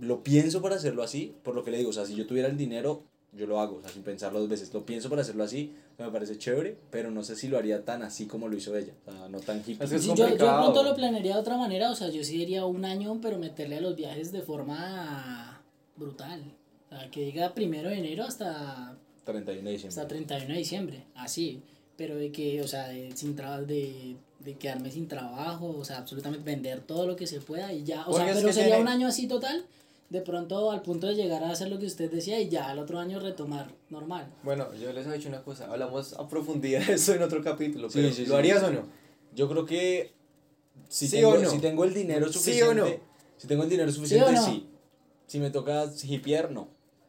Lo 0.00 0.24
pienso 0.24 0.60
para 0.62 0.74
hacerlo 0.74 1.04
así, 1.04 1.32
por 1.44 1.54
lo 1.54 1.62
que 1.62 1.70
le 1.70 1.78
digo, 1.78 1.90
o 1.90 1.92
sea, 1.92 2.06
si 2.06 2.16
yo 2.16 2.26
tuviera 2.26 2.48
el 2.48 2.56
dinero, 2.56 3.04
yo 3.32 3.46
lo 3.46 3.60
hago, 3.60 3.76
o 3.76 3.80
sea, 3.80 3.90
sin 3.90 4.02
pensarlo 4.02 4.40
dos 4.40 4.48
veces. 4.48 4.74
Lo 4.74 4.84
pienso 4.84 5.08
para 5.08 5.22
hacerlo 5.22 5.44
así, 5.44 5.72
me 6.04 6.10
parece 6.12 6.38
chévere, 6.38 6.76
pero 6.90 7.10
no 7.10 7.22
sé 7.22 7.36
si 7.36 7.48
lo 7.48 7.58
haría 7.58 7.84
tan 7.84 8.02
así 8.02 8.26
como 8.26 8.48
lo 8.48 8.56
hizo 8.56 8.76
ella, 8.76 8.92
o 9.06 9.12
sea, 9.12 9.28
no 9.28 9.40
tan 9.40 9.58
hippie. 9.60 9.78
Es 9.84 9.90
que 9.90 9.96
es 9.96 10.02
Sí, 10.02 10.12
yo, 10.16 10.28
yo 10.28 10.36
pronto 10.36 10.82
lo 10.82 10.94
planearía 10.94 11.34
de 11.34 11.40
otra 11.40 11.56
manera, 11.56 11.90
o 11.90 11.94
sea, 11.94 12.08
yo 12.08 12.22
sí 12.24 12.38
diría 12.38 12.64
un 12.66 12.84
año, 12.84 13.18
pero 13.22 13.38
meterle 13.38 13.76
a 13.76 13.80
los 13.80 13.96
viajes 13.96 14.32
de 14.32 14.42
forma 14.42 15.62
brutal. 15.96 16.42
O 16.90 16.96
sea, 16.96 17.10
que 17.10 17.24
diga 17.24 17.54
primero 17.54 17.88
de 17.88 17.98
enero 17.98 18.24
hasta, 18.24 18.96
31 19.24 19.64
de 19.64 19.70
diciembre. 19.72 19.88
hasta 20.00 20.08
31 20.08 20.52
de 20.52 20.58
diciembre, 20.58 21.04
así. 21.14 21.62
Pero 21.96 22.16
de 22.16 22.32
que, 22.32 22.62
o 22.62 22.66
sea, 22.68 22.88
de, 22.88 23.12
sin 23.14 23.36
traba- 23.36 23.60
de, 23.62 24.16
de 24.40 24.54
quedarme 24.54 24.90
sin 24.90 25.06
trabajo, 25.06 25.68
o 25.78 25.84
sea, 25.84 25.98
absolutamente 25.98 26.42
vender 26.44 26.80
todo 26.80 27.06
lo 27.06 27.14
que 27.14 27.26
se 27.26 27.40
pueda 27.40 27.72
y 27.72 27.84
ya. 27.84 28.06
O 28.08 28.12
sea, 28.14 28.24
Porque 28.24 28.30
es 28.30 28.36
pero 28.38 28.52
sería 28.52 28.68
tiene- 28.76 28.82
un 28.82 28.88
año 28.88 29.06
así 29.06 29.28
total, 29.28 29.64
de 30.10 30.20
pronto 30.20 30.70
al 30.72 30.82
punto 30.82 31.06
de 31.06 31.14
llegar 31.14 31.42
a 31.44 31.50
hacer 31.50 31.68
lo 31.68 31.78
que 31.78 31.86
usted 31.86 32.10
decía 32.10 32.38
y 32.40 32.48
ya 32.48 32.68
al 32.68 32.78
otro 32.80 32.98
año 32.98 33.20
retomar 33.20 33.72
normal. 33.90 34.28
Bueno, 34.42 34.74
yo 34.74 34.92
les 34.92 35.06
he 35.06 35.12
dicho 35.12 35.28
una 35.28 35.42
cosa, 35.42 35.70
hablamos 35.70 36.12
a 36.14 36.28
profundidad 36.28 36.84
de 36.86 36.94
eso 36.94 37.14
en 37.14 37.22
otro 37.22 37.42
capítulo, 37.42 37.88
Sí, 37.88 38.00
pero 38.02 38.12
sí, 38.14 38.22
¿lo 38.26 38.32
sí. 38.32 38.34
harías 38.34 38.62
o 38.64 38.70
no? 38.72 38.82
Yo 39.34 39.48
creo 39.48 39.64
que 39.64 40.12
si, 40.88 41.06
¿Sí 41.06 41.16
tengo, 41.16 41.30
o 41.30 41.38
no? 41.38 41.48
si 41.48 41.58
tengo 41.60 41.84
el 41.84 41.94
dinero 41.94 42.26
¿Sí 42.26 42.32
suficiente, 42.34 42.68
o 42.68 42.74
no? 42.74 42.86
si 43.36 43.46
tengo 43.46 43.62
el 43.62 43.70
dinero 43.70 43.90
suficiente, 43.92 44.32
no? 44.32 44.44
sí. 44.44 44.66
Si 45.28 45.38
me 45.38 45.50
toca 45.50 45.86
hipear, 46.02 46.50
no. 46.50 46.68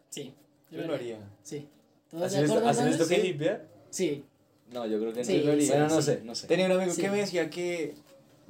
Sí. 0.09 0.31
Yo 0.69 0.81
lo 0.83 0.93
haría. 0.93 1.17
Sí. 1.41 1.67
¿Todos 2.11 2.23
¿Así 2.25 2.35
de 2.35 2.41
les, 2.43 2.51
acuerdo 2.51 2.69
así 2.69 2.83
les 2.83 2.91
entonces? 2.93 3.17
toca 3.17 3.27
hipear? 3.27 3.67
Sí. 3.89 4.23
No, 4.71 4.85
yo 4.85 4.99
creo 4.99 5.11
que 5.11 5.19
no. 5.21 5.25
Sí, 5.25 5.39
Yo 5.39 5.45
lo 5.47 5.51
haría, 5.53 5.67
bueno, 5.71 5.87
no 5.89 5.95
sí. 6.01 6.05
sé, 6.05 6.21
no 6.23 6.35
sé. 6.35 6.47
Tenía 6.47 6.67
un 6.67 6.73
amigo 6.73 6.93
Sí. 6.93 7.01
que 7.01 7.09
me 7.09 7.17
decía 7.17 7.49
que, 7.49 7.95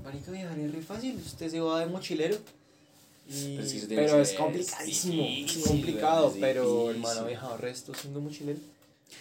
marica, 0.03 0.29
viajar 0.31 0.59
es 0.59 0.71
re 0.75 0.81
fácil, 0.81 1.15
usted 1.15 1.49
se 1.49 1.61
va 1.61 1.79
de 1.79 1.85
mochilero. 1.85 2.35
Y, 3.33 3.55
Pero 3.55 3.63
eso 3.67 3.87
pero, 3.87 4.21
es 4.21 4.33
complicadísimo, 4.33 5.23
difícil, 5.23 5.63
complicado, 5.63 6.27
es 6.27 6.37
pero 6.39 6.91
hermano 6.91 7.21
ha 7.21 7.27
viajado 7.27 7.57
resto 7.57 7.93
siendo 7.93 8.19
mochilero. 8.19 8.59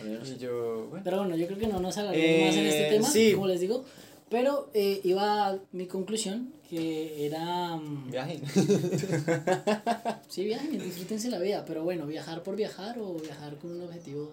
Y 0.03 0.38
yo, 0.38 0.87
bueno. 0.88 1.05
Pero 1.05 1.18
bueno, 1.18 1.37
yo 1.37 1.46
creo 1.46 1.59
que 1.59 1.66
no 1.66 1.81
nos 1.81 1.96
alargamos 1.99 2.46
más 2.46 2.57
en 2.57 2.66
este 2.66 2.87
Eh, 2.88 2.90
tema, 2.90 3.09
sí. 3.11 3.33
como 3.33 3.46
les 3.46 3.61
digo. 3.61 3.85
Pero 4.29 4.70
eh, 4.75 5.01
iba 5.05 5.49
a 5.49 5.59
mi 5.73 5.87
conclusión, 5.87 6.53
que 6.68 7.27
era... 7.27 7.77
mm, 7.77 8.11
Viajen. 8.11 8.42
Sí, 10.29 10.44
viajen, 10.44 10.79
disfrútense 10.83 11.29
la 11.29 11.38
vida, 11.40 11.64
pero 11.66 11.83
bueno, 11.83 12.07
viajar 12.07 12.42
por 12.44 12.55
viajar 12.57 12.99
o 13.01 13.14
viajar 13.14 13.57
con 13.57 13.73
un 13.73 13.83
objetivo 13.83 14.31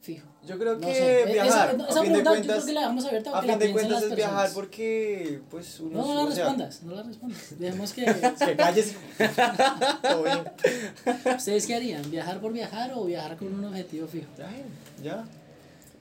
fijo. 0.00 0.26
Yo 0.46 0.58
creo 0.58 0.74
No 0.76 0.86
que 0.86 0.94
sé. 0.94 1.22
Eh, 1.22 1.32
viajar, 1.32 1.74
Esa, 1.74 1.84
a 1.84 1.88
esa 1.90 2.02
fin 2.02 2.12
de 2.12 2.14
pregunta 2.14 2.14
yo 2.14 2.22
creo 2.22 2.32
cuentas, 2.32 2.64
que 2.64 2.72
la 2.72 2.80
dejamos 2.80 3.04
abierta 3.04 3.30
a 3.30 3.40
fin 3.40 3.50
la 3.50 3.56
de 3.58 3.72
cuentas 3.72 4.02
es 4.02 4.16
viajar 4.16 4.34
personas. 4.34 4.54
porque, 4.54 5.40
pues, 5.50 5.80
uno... 5.80 5.98
No, 5.98 6.14
no 6.14 6.28
la 6.28 6.34
sea, 6.34 6.44
respondas, 6.44 6.82
no 6.82 6.94
la 6.94 7.02
respondas. 7.02 7.58
Dejemos 7.58 7.92
que... 7.92 8.04
Que 8.46 8.56
calles. 8.56 8.94
¿Ustedes 11.36 11.66
qué 11.66 11.74
harían? 11.74 12.10
¿Viajar 12.10 12.40
por 12.40 12.52
viajar 12.52 12.92
o 12.94 13.04
viajar 13.04 13.36
con 13.36 13.52
un 13.52 13.64
objetivo 13.64 14.06
fijo? 14.06 14.26
Viajen, 14.36 14.64
ya. 15.02 15.24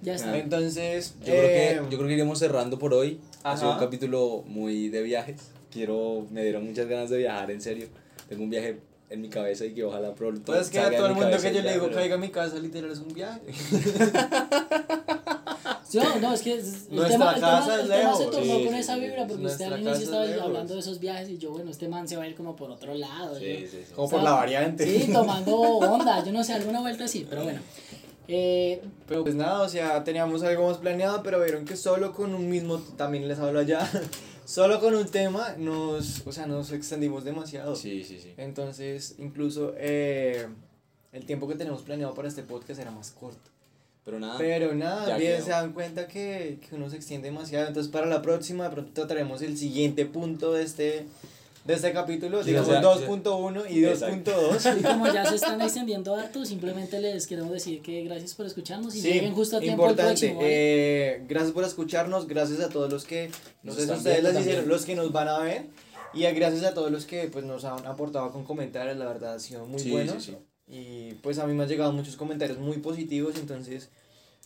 Ya 0.02 0.16
está. 0.16 0.38
Entonces, 0.38 1.16
Yo, 1.20 1.26
creo 1.26 1.42
que, 1.42 1.72
eh, 1.72 1.76
yo 1.90 1.98
creo 1.98 2.08
que 2.08 2.14
iremos 2.14 2.40
cerrando 2.40 2.80
por 2.80 2.94
hoy. 2.94 3.20
Ha 3.44 3.58
sido 3.58 3.70
un 3.70 3.76
Ajá. 3.76 3.86
capítulo 3.86 4.44
muy 4.48 4.90
de 4.90 5.02
viajes. 5.04 5.42
Quiero, 5.72 6.26
me 6.32 6.44
dieron 6.44 6.66
muchas 6.66 6.88
ganas 6.88 7.10
de 7.10 7.18
viajar, 7.18 7.52
en 7.52 7.62
serio. 7.62 7.88
Tengo 8.30 8.44
un 8.44 8.50
viaje 8.50 8.80
en 9.10 9.22
mi 9.22 9.30
cabeza 9.30 9.66
y 9.66 9.74
que 9.74 9.84
ojalá 9.84 10.14
pronto. 10.14 10.44
Pues 10.52 10.62
es 10.62 10.70
que 10.70 10.80
a 10.80 10.90
todo 10.96 11.08
el 11.08 11.14
mundo 11.16 11.38
que 11.38 11.48
yo 11.50 11.50
ya, 11.60 11.62
le 11.64 11.74
digo 11.74 11.86
pero- 11.86 11.96
que 11.98 12.02
venga 12.04 12.16
a 12.16 12.20
mi 12.20 12.30
casa, 12.30 12.56
literal, 12.58 12.92
es 12.92 13.00
un 13.00 13.14
viaje. 13.14 13.42
No, 15.92 16.20
no, 16.20 16.34
es 16.34 16.42
que 16.44 16.54
el 16.54 16.62
Nuestra 16.92 17.08
tema, 17.10 17.34
el 17.34 17.42
casa 17.42 17.62
tema, 17.64 17.76
es 17.76 17.82
el 17.82 17.90
tema 17.90 18.16
se 18.16 18.26
tornó 18.26 18.42
Sí, 18.44 18.64
con 18.66 18.74
sí, 18.74 18.80
esa 18.80 18.96
vibra 18.98 19.26
porque 19.28 19.46
usted 19.48 19.66
al 19.66 19.80
inicio 19.82 20.04
estaba 20.04 20.26
es 20.26 20.40
hablando 20.40 20.74
de 20.76 20.80
esos 20.82 21.00
viajes 21.00 21.30
y 21.30 21.38
yo, 21.40 21.50
bueno, 21.50 21.72
este 21.72 21.88
man 21.88 22.08
se 22.08 22.16
va 22.16 22.24
a 22.24 22.28
ir 22.28 22.36
como 22.36 22.56
por 22.56 22.70
otro 22.70 22.94
lado. 22.94 23.40
Sí, 23.40 23.46
yo- 23.64 23.68
sí, 23.68 23.84
sí. 23.88 23.94
Como 23.96 24.08
por 24.08 24.22
la 24.22 24.34
variante. 24.34 24.86
Sí, 24.86 25.12
tomando 25.14 25.58
onda, 25.60 26.24
yo 26.24 26.32
no 26.32 26.44
sé, 26.44 26.54
alguna 26.54 26.82
vuelta 26.82 27.06
así, 27.06 27.26
pero 27.28 27.44
bueno. 27.44 27.60
Eh, 28.28 28.80
Pero 29.08 29.24
pues 29.24 29.34
nada, 29.34 29.62
o 29.64 29.70
sea, 29.70 30.04
teníamos 30.04 30.44
algo 30.44 30.68
más 30.70 30.78
planeado, 30.78 31.24
pero 31.24 31.42
vieron 31.42 31.66
que 31.66 31.76
solo 31.76 32.14
con 32.14 32.36
un 32.36 32.48
mismo, 32.48 32.78
también 32.96 33.28
les 33.28 33.40
hablo 33.40 33.60
allá, 33.60 33.90
solo 34.50 34.80
con 34.80 34.96
un 34.96 35.06
tema 35.06 35.54
nos, 35.60 36.26
o 36.26 36.32
sea, 36.32 36.48
nos 36.48 36.72
extendimos 36.72 37.24
demasiado. 37.24 37.76
Sí, 37.76 38.04
sí, 38.04 38.20
sí. 38.20 38.34
Entonces, 38.38 39.14
incluso 39.20 39.76
eh, 39.78 40.48
el 41.12 41.26
tiempo 41.26 41.48
que 41.48 41.54
tenemos 41.54 41.84
planeado 41.84 42.16
para 42.16 42.28
este 42.28 42.42
podcast 42.42 42.80
era 42.80 42.90
más 42.90 43.12
corto. 43.12 43.52
Pero 44.04 44.20
nada. 44.20 44.40
Pero 44.40 44.74
nada, 44.74 45.18
bien 45.18 45.36
quedó. 45.36 45.46
se 45.46 45.52
dan 45.52 45.72
cuenta 45.72 46.08
que, 46.08 46.58
que 46.68 46.76
uno 46.76 46.90
se 46.90 46.96
extiende 46.96 47.28
demasiado. 47.28 47.68
Entonces, 47.68 47.92
para 47.92 48.08
la 48.08 48.24
próxima, 48.24 48.64
de 48.64 48.72
pronto 48.72 48.92
trataremos 48.92 49.44
el 49.44 49.56
siguiente 49.56 50.08
punto 50.08 50.54
de 50.54 50.64
este, 50.64 51.06
de 51.66 51.74
este 51.74 51.92
capítulo, 51.94 52.42
Sí, 52.44 52.50
digamos 52.50 52.70
o 52.70 52.72
sea, 52.72 52.82
2.1 52.82 53.70
y 53.70 53.86
Exacto. 53.86 54.32
2.2. 54.54 54.80
y 54.80 54.84
como 54.84 55.08
ya 55.14 55.26
se 55.26 55.36
están 55.36 55.62
extendiendo 55.62 56.16
harto, 56.16 56.44
simplemente 56.46 57.00
les 57.00 57.28
queremos 57.28 57.52
decir 57.52 57.82
que 57.82 58.04
gracias 58.04 58.34
por 58.34 58.46
escucharnos 58.46 58.96
y 58.96 59.02
Sí, 59.02 59.08
lleguen 59.14 59.34
justo 59.36 59.58
a 59.58 59.60
tiempo 59.60 59.84
el 59.86 59.92
importante. 59.92 60.20
próximo. 60.28 60.40
¿vale? 60.42 60.50
eh, 61.16 61.26
gracias 61.28 61.52
por 61.52 61.64
escucharnos, 61.66 62.28
gracias 62.28 62.60
a 62.62 62.70
todos 62.70 62.92
los 62.92 63.06
que, 63.06 63.30
no 63.62 63.74
Nos 63.74 63.76
sé 63.76 63.86
si 63.88 63.92
ustedes 63.92 64.24
las 64.24 64.40
hicieron, 64.40 64.68
los 64.68 64.86
que 64.86 64.96
nos 64.96 65.12
van 65.12 65.28
a 65.28 65.40
ver. 65.40 65.66
Y 66.14 66.26
a- 66.26 66.32
gracias 66.32 66.64
a 66.64 66.74
todos 66.74 66.90
los 66.92 67.06
que 67.06 67.28
pues, 67.28 67.46
nos 67.46 67.66
han 67.66 67.86
aportado 67.86 68.32
con 68.32 68.44
comentarios, 68.44 68.98
la 68.98 69.06
verdad 69.06 69.36
ha 69.36 69.40
sido 69.40 69.66
muy 69.68 69.80
Sí, 69.80 69.92
bueno. 69.92 70.14
sí, 70.20 70.32
sí. 70.32 70.38
Y 70.72 71.14
pues 71.22 71.38
a 71.40 71.46
mí 71.46 71.54
me 71.54 71.64
han 71.64 71.70
llegado 71.70 71.92
muchos 71.92 72.16
comentarios 72.16 72.58
muy 72.58 72.78
positivos, 72.78 73.36
entonces... 73.38 73.90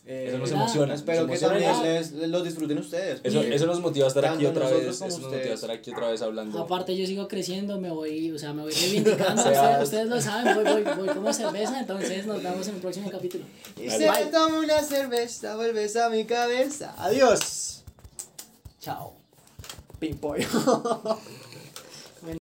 eh, 0.06 0.26
Eso 0.28 0.38
nos 0.38 0.50
emociona. 0.50 0.94
Espero 0.94 1.26
nos 1.26 1.38
que 1.38 1.46
también 1.46 1.82
les, 1.82 2.12
les- 2.12 2.28
los 2.28 2.44
disfruten 2.44 2.78
ustedes. 2.78 3.20
Eso, 3.24 3.40
eso 3.42 3.66
nos 3.66 3.80
motiva 3.80 4.04
a 4.04 4.08
estar 4.08 4.24
aquí 4.26 4.44
otra 4.46 4.68
vez. 4.68 4.86
Eso 4.86 5.06
nos 5.06 5.20
motiva 5.20 5.50
a 5.50 5.54
estar 5.54 5.70
aquí 5.70 5.90
otra 5.92 6.10
vez 6.10 6.20
hablando. 6.22 6.58
Aparte 6.58 6.96
yo 6.96 7.06
sigo 7.06 7.26
creciendo, 7.28 7.80
me 7.80 7.90
voy, 7.90 8.30
o 8.30 8.38
sea, 8.38 8.52
me 8.52 8.62
voy 8.62 8.72
reivindicando, 8.80 9.42
ustedes, 9.42 9.82
ustedes 9.82 10.06
lo 10.08 10.20
saben, 10.20 10.54
voy, 10.54 10.64
voy, 10.82 10.94
voy 10.96 11.08
como 11.14 11.32
cerveza, 11.32 11.80
entonces 11.80 12.26
nos 12.26 12.42
vemos 12.42 12.68
en 12.68 12.74
el 12.74 12.80
próximo 12.80 13.10
capítulo. 13.10 13.44
Y 13.80 13.88
se 13.88 14.10
me 14.10 14.26
toma 14.26 14.58
una 14.60 14.82
cerveza, 14.82 15.56
vuelves 15.56 15.96
a 15.96 16.10
mi 16.10 16.24
cabeza. 16.24 16.94
Adiós. 16.98 17.82
Chao. 18.80 19.14
Ping 19.98 20.14
pollo. 20.20 20.46